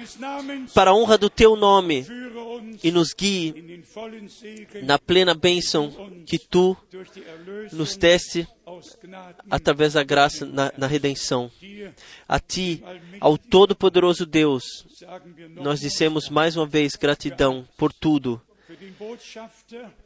para 0.73 0.91
a 0.91 0.95
honra 0.95 1.17
do 1.19 1.31
teu 1.31 1.57
nome 1.57 2.07
e 2.83 2.91
nos 2.91 3.15
guie 3.15 3.83
na 4.83 4.99
plena 4.99 5.35
bênção 5.35 5.93
que 6.27 6.39
tu 6.39 6.77
nos 7.73 7.97
deste 7.97 8.47
através 9.51 9.95
da 9.95 10.03
graça 10.03 10.45
na, 10.45 10.73
na 10.77 10.87
redenção. 10.87 11.51
A 12.29 12.39
ti, 12.39 12.83
ao 13.21 13.37
Todo-Poderoso 13.37 14.27
Deus, 14.27 14.65
nós 15.51 15.81
dissemos 15.81 16.29
mais 16.29 16.57
uma 16.57 16.67
vez 16.67 16.95
gratidão 16.95 17.67
por 17.77 17.93
tudo, 17.93 18.41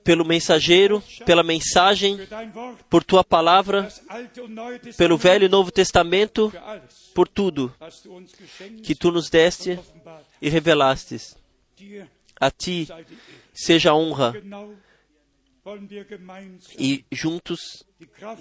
pelo 0.05 0.25
mensageiro, 0.25 1.03
pela 1.25 1.43
mensagem, 1.43 2.19
por 2.89 3.05
tua 3.05 3.25
palavra, 3.25 3.89
pelo 4.97 5.17
Velho 5.17 5.47
e 5.47 5.49
Novo 5.49 5.71
Testamento, 5.71 6.53
por 7.15 7.29
tudo 7.29 7.75
que 8.83 8.95
tu 8.95 9.11
nos 9.11 9.31
deste 9.31 9.79
e 10.41 10.49
revelastes. 10.49 11.37
A 12.41 12.51
ti 12.51 12.87
seja 13.53 13.95
honra 13.95 14.35
e 16.79 17.05
juntos 17.11 17.85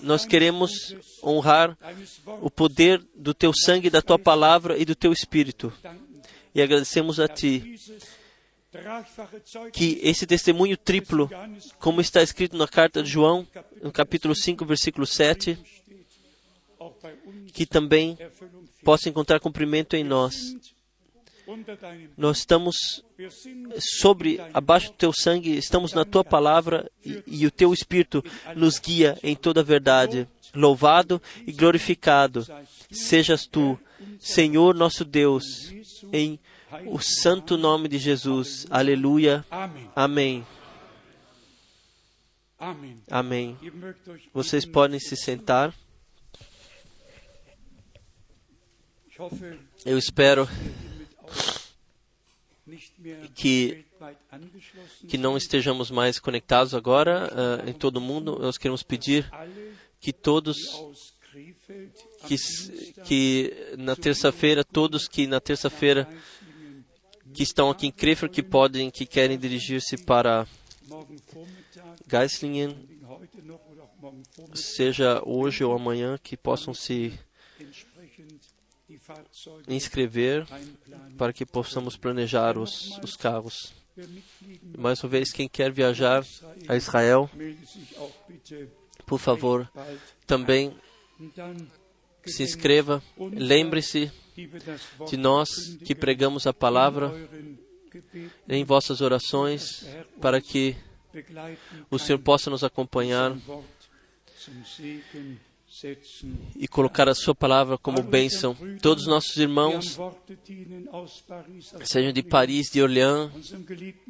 nós 0.02 0.26
queremos 0.26 0.96
honrar 1.24 1.78
o 2.42 2.50
poder 2.50 3.04
do 3.16 3.34
teu 3.34 3.52
sangue, 3.54 3.90
da 3.90 4.02
tua 4.02 4.20
palavra 4.20 4.78
e 4.78 4.86
do 4.86 4.96
teu 4.96 5.12
espírito. 5.12 5.72
E 6.54 6.62
agradecemos 6.62 7.20
a 7.20 7.28
ti 7.28 7.80
que 9.74 10.00
esse 10.04 10.26
testemunho 10.26 10.78
triplo, 10.78 11.30
como 11.80 12.02
está 12.02 12.22
escrito 12.22 12.56
na 12.56 12.68
carta 12.68 13.02
de 13.02 13.10
João, 13.10 13.48
no 13.82 13.92
capítulo 13.92 14.36
5, 14.36 14.66
versículo 14.66 15.06
7, 15.06 15.38
steht, 15.38 15.58
auch 16.80 16.96
bei 17.02 17.14
uns 17.26 17.52
que 17.52 17.66
também 17.66 18.18
possa 18.84 19.10
encontrar 19.10 19.40
cumprimento 19.40 19.96
em 19.96 20.04
nós. 20.04 20.56
Nós 22.18 22.40
estamos 22.40 23.04
sobre, 23.80 24.40
abaixo 24.54 24.88
do 24.92 24.98
teu 24.98 25.14
sangue, 25.14 25.56
estamos 25.58 25.94
na 25.94 26.04
tua 26.04 26.24
palavra 26.24 26.92
e, 27.06 27.24
e 27.26 27.48
o 27.48 27.52
teu 27.52 27.74
espírito 27.74 28.24
nos 28.56 28.80
guia 28.80 29.18
em 29.24 29.36
toda 29.36 29.62
a 29.62 29.64
verdade. 29.64 30.28
Louvado 30.54 31.22
e 31.46 31.52
glorificado 31.52 32.46
sejas 32.92 33.46
tu, 33.46 33.80
Senhor 34.20 34.74
nosso 34.74 35.06
Deus, 35.06 35.44
em 36.12 36.40
o 36.86 37.00
santo 37.00 37.58
nome 37.58 37.88
de 37.88 37.98
Jesus. 37.98 38.66
Aleluia. 38.70 39.46
Amém. 39.96 40.46
Amém. 43.10 43.58
Vocês 44.34 44.66
podem 44.66 45.00
se 45.00 45.16
sentar. 45.16 45.74
Eu 49.86 49.98
espero 49.98 50.48
que 53.36 53.86
que 55.08 55.18
não 55.18 55.38
estejamos 55.38 55.90
mais 55.90 56.20
conectados 56.20 56.74
agora 56.74 57.32
ah, 57.32 57.70
em 57.70 57.74
todo 57.74 57.98
o 57.98 58.02
mundo. 58.02 58.38
Nós 58.40 58.58
queremos 58.58 58.84
pedir 58.84 59.30
que 60.00 60.12
todos 60.12 60.58
que, 62.26 62.38
que 63.06 63.76
na 63.78 63.96
terça-feira, 63.96 64.64
todos 64.64 65.08
que 65.08 65.28
na 65.28 65.40
terça-feira 65.40 66.08
que 67.34 67.44
estão 67.44 67.70
aqui 67.70 67.88
em 67.88 67.92
Krefeld, 67.92 68.34
que 68.34 68.42
podem, 68.42 68.90
que 68.90 69.06
querem 69.06 69.38
dirigir-se 69.38 69.98
para 69.98 70.48
Geislingen, 72.10 72.76
seja 74.54 75.22
hoje 75.26 75.64
ou 75.64 75.74
amanhã, 75.74 76.18
que 76.18 76.36
possam 76.36 76.74
se 76.74 77.14
inscrever 79.68 80.46
para 81.18 81.34
que 81.34 81.46
possamos 81.46 81.96
planejar 81.96 82.58
os, 82.58 82.98
os 83.04 83.16
carros. 83.16 83.74
Mais 84.78 85.04
uma 85.04 85.10
vez, 85.10 85.32
quem 85.32 85.48
quer 85.48 85.72
viajar 85.72 86.24
a 86.68 86.76
Israel, 86.76 87.30
por 89.06 89.20
favor, 89.20 89.70
também 90.26 90.76
se 92.26 92.44
inscreva. 92.44 93.02
Lembre-se 93.18 94.12
de 95.08 95.18
nós 95.18 95.50
que 95.84 95.96
pregamos 95.96 96.46
a 96.46 96.54
palavra 96.54 97.12
em 98.48 98.64
vossas 98.64 99.02
orações, 99.02 99.86
para 100.22 100.40
que 100.40 100.76
o 101.90 101.98
Senhor 101.98 102.20
possa 102.20 102.50
nos 102.50 102.64
acompanhar 102.64 103.36
e 106.56 106.68
colocar 106.68 107.08
a 107.08 107.16
Sua 107.16 107.36
palavra 107.36 107.78
como 107.78 108.02
bênção. 108.02 108.56
Todos 108.82 109.04
os 109.04 109.10
nossos 109.10 109.38
irmãos, 109.38 110.00
sejam 111.84 112.12
de 112.12 112.24
Paris, 112.24 112.70
de 112.72 112.82
Orleans, 112.82 113.54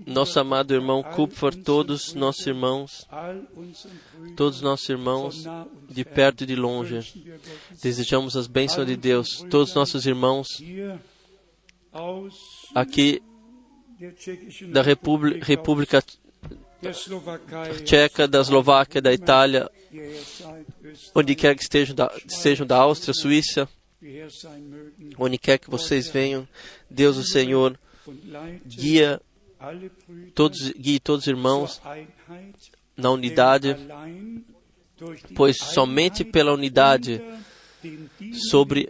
nosso 0.06 0.40
amado 0.40 0.74
irmão 0.74 1.04
Kupfer, 1.04 1.56
todos 1.64 2.14
nossos 2.14 2.46
irmãos, 2.46 3.08
todos 4.36 4.62
nossos 4.62 4.88
irmãos, 4.90 5.44
de 5.90 6.06
perto 6.06 6.44
e 6.44 6.48
de 6.48 6.56
longe. 6.56 7.24
Desejamos 7.82 8.36
as 8.36 8.48
bênçãos 8.48 8.88
de 8.88 8.96
Deus. 8.96 9.46
Todos 9.50 9.74
nossos 9.74 10.06
irmãos 10.06 10.48
aqui 12.74 13.22
da 14.70 14.82
República 14.82 16.04
Tcheca, 17.84 18.28
da 18.28 18.40
Eslováquia, 18.40 19.02
da 19.02 19.12
Itália, 19.14 19.70
onde 21.16 21.36
quer 21.36 21.56
que 21.56 21.64
estejam 21.64 21.96
da, 21.96 22.12
sejam 22.28 22.68
da 22.68 22.78
Áustria, 22.78 23.14
Suíça, 23.14 23.68
onde 25.18 25.38
quer 25.38 25.58
que 25.58 25.70
vocês 25.70 26.08
venham, 26.08 26.48
Deus 26.90 27.18
o 27.18 27.24
Senhor 27.24 27.78
guia 28.66 29.20
todos, 30.36 30.72
guie 30.72 31.00
todos 31.00 31.24
os 31.24 31.28
irmãos 31.28 31.82
na 32.96 33.12
unidade, 33.12 33.76
pois 35.36 35.58
somente 35.58 36.24
pela 36.24 36.54
unidade 36.54 37.22
sobre 38.50 38.90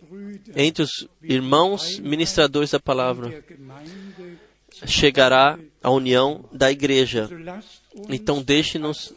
entre 0.56 0.84
os 0.84 1.08
irmãos 1.22 2.00
ministradores 2.00 2.72
da 2.72 2.80
palavra 2.80 3.44
chegará 4.86 5.58
a 5.82 5.90
união 5.90 6.48
da 6.52 6.72
igreja. 6.72 7.30
Então 8.10 8.42
deixe-nos 8.42 9.14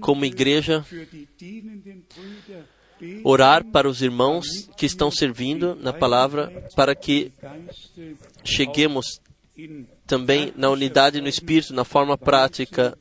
como 0.00 0.24
igreja 0.24 0.84
orar 3.22 3.64
para 3.64 3.88
os 3.88 4.02
irmãos 4.02 4.46
que 4.76 4.86
estão 4.86 5.10
servindo 5.10 5.76
na 5.76 5.92
palavra 5.92 6.66
para 6.74 6.94
que 6.94 7.32
cheguemos 8.44 9.20
também 10.06 10.52
na 10.56 10.70
unidade 10.70 11.20
no 11.20 11.28
espírito, 11.28 11.72
na 11.72 11.84
forma 11.84 12.16
prática. 12.16 12.96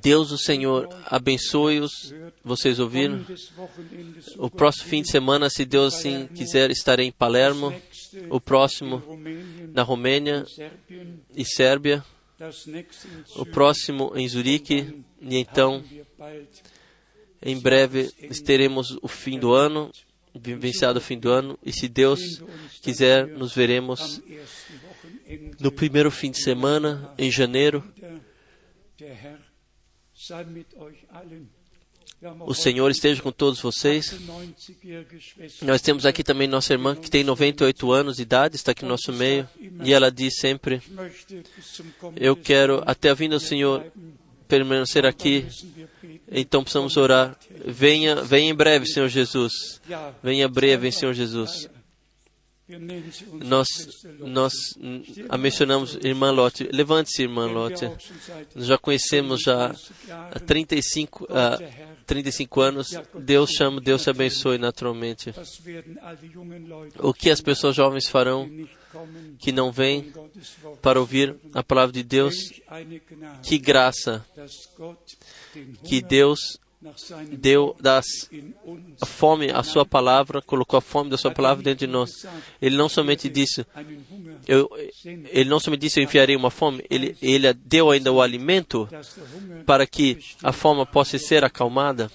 Deus 0.00 0.30
o 0.30 0.38
Senhor 0.38 0.88
abençoe-os. 1.06 2.14
Vocês 2.42 2.78
ouviram? 2.78 3.24
O 4.38 4.48
próximo 4.48 4.88
fim 4.88 5.02
de 5.02 5.10
semana, 5.10 5.50
se 5.50 5.64
Deus 5.64 5.94
assim 5.94 6.26
quiser, 6.28 6.70
estarei 6.70 7.06
em 7.06 7.12
Palermo. 7.12 7.74
O 8.28 8.40
próximo 8.40 9.02
na 9.72 9.82
Romênia 9.82 10.44
e 11.34 11.44
Sérbia. 11.44 12.04
O 13.36 13.44
próximo 13.44 14.12
em 14.16 14.28
Zurique. 14.28 15.04
E 15.20 15.36
então 15.36 15.84
Em 17.42 17.58
breve 17.58 18.10
teremos 18.44 18.98
o 19.00 19.08
fim 19.08 19.38
do 19.38 19.54
ano, 19.54 19.90
vivenciado 20.34 20.98
o 20.98 21.02
fim 21.02 21.18
do 21.18 21.30
ano, 21.30 21.58
e 21.64 21.72
se 21.72 21.88
Deus 21.88 22.42
quiser, 22.82 23.26
nos 23.26 23.54
veremos 23.54 24.22
no 25.58 25.72
primeiro 25.72 26.10
fim 26.10 26.30
de 26.30 26.42
semana, 26.42 27.14
em 27.16 27.30
janeiro. 27.30 27.82
O 32.40 32.54
Senhor 32.54 32.90
esteja 32.90 33.22
com 33.22 33.32
todos 33.32 33.60
vocês. 33.60 34.14
Nós 35.62 35.80
temos 35.80 36.04
aqui 36.04 36.22
também 36.22 36.46
nossa 36.46 36.74
irmã 36.74 36.94
que 36.94 37.10
tem 37.10 37.24
98 37.24 37.92
anos 37.92 38.16
de 38.16 38.22
idade, 38.22 38.56
está 38.56 38.72
aqui 38.72 38.82
no 38.82 38.90
nosso 38.90 39.10
meio, 39.12 39.48
e 39.82 39.92
ela 39.92 40.10
diz 40.10 40.36
sempre: 40.38 40.82
Eu 42.16 42.36
quero, 42.36 42.82
até 42.84 43.08
a 43.08 43.14
vinda 43.14 43.36
do 43.36 43.42
Senhor, 43.42 43.90
permanecer 44.46 45.06
aqui, 45.06 45.46
então 46.30 46.62
precisamos 46.62 46.96
orar. 46.98 47.38
Venha, 47.64 48.16
venha 48.16 48.50
em 48.50 48.54
breve, 48.54 48.86
Senhor 48.86 49.08
Jesus. 49.08 49.80
Venha 50.22 50.46
breve, 50.46 50.92
Senhor 50.92 51.14
Jesus. 51.14 51.70
Nós, 53.44 53.66
nós 54.20 54.52
a 55.28 55.36
mencionamos 55.36 55.98
irmã 56.04 56.30
Lotte. 56.30 56.68
Levante-se, 56.72 57.22
irmã 57.22 57.46
Lotte. 57.46 57.90
Nós 58.54 58.66
já 58.66 58.78
conhecemos 58.78 59.40
já 59.40 59.74
há 60.30 60.38
35, 60.38 61.24
uh, 61.24 61.28
35 62.10 62.60
anos. 62.60 62.88
Deus 63.14 63.50
chama, 63.50 63.80
Deus 63.80 64.02
te 64.02 64.10
abençoe 64.10 64.58
naturalmente. 64.58 65.32
O 66.98 67.14
que 67.14 67.30
as 67.30 67.40
pessoas 67.40 67.76
jovens 67.76 68.08
farão 68.08 68.50
que 69.38 69.52
não 69.52 69.70
vêm 69.70 70.12
para 70.82 70.98
ouvir 70.98 71.36
a 71.54 71.62
palavra 71.62 71.92
de 71.92 72.02
Deus? 72.02 72.34
Que 73.44 73.58
graça 73.58 74.26
que 75.84 76.02
Deus 76.02 76.58
deu 77.32 77.76
das, 77.78 78.30
a 79.00 79.06
fome 79.06 79.50
à 79.50 79.62
sua 79.62 79.84
palavra, 79.84 80.40
colocou 80.40 80.78
a 80.78 80.80
fome 80.80 81.10
da 81.10 81.18
sua 81.18 81.30
palavra 81.30 81.62
dentro 81.62 81.86
de 81.86 81.92
nós. 81.92 82.26
Ele 82.60 82.76
não 82.76 82.88
somente 82.88 83.28
disse, 83.28 83.66
eu, 84.48 84.68
ele 85.04 85.50
não 85.50 85.60
somente 85.60 85.80
disse 85.80 86.00
eu 86.00 86.04
enviarei 86.04 86.36
uma 86.36 86.50
fome, 86.50 86.84
ele, 86.88 87.16
ele 87.20 87.52
deu 87.52 87.90
ainda 87.90 88.10
o 88.10 88.22
alimento 88.22 88.88
para 89.66 89.86
que 89.86 90.18
a 90.42 90.52
fome 90.52 90.84
possa 90.86 91.18
ser 91.18 91.44
acalmada. 91.44 92.10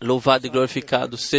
Louvado 0.00 0.46
e 0.46 0.50
glorificado 0.50 1.16
seja 1.16 1.34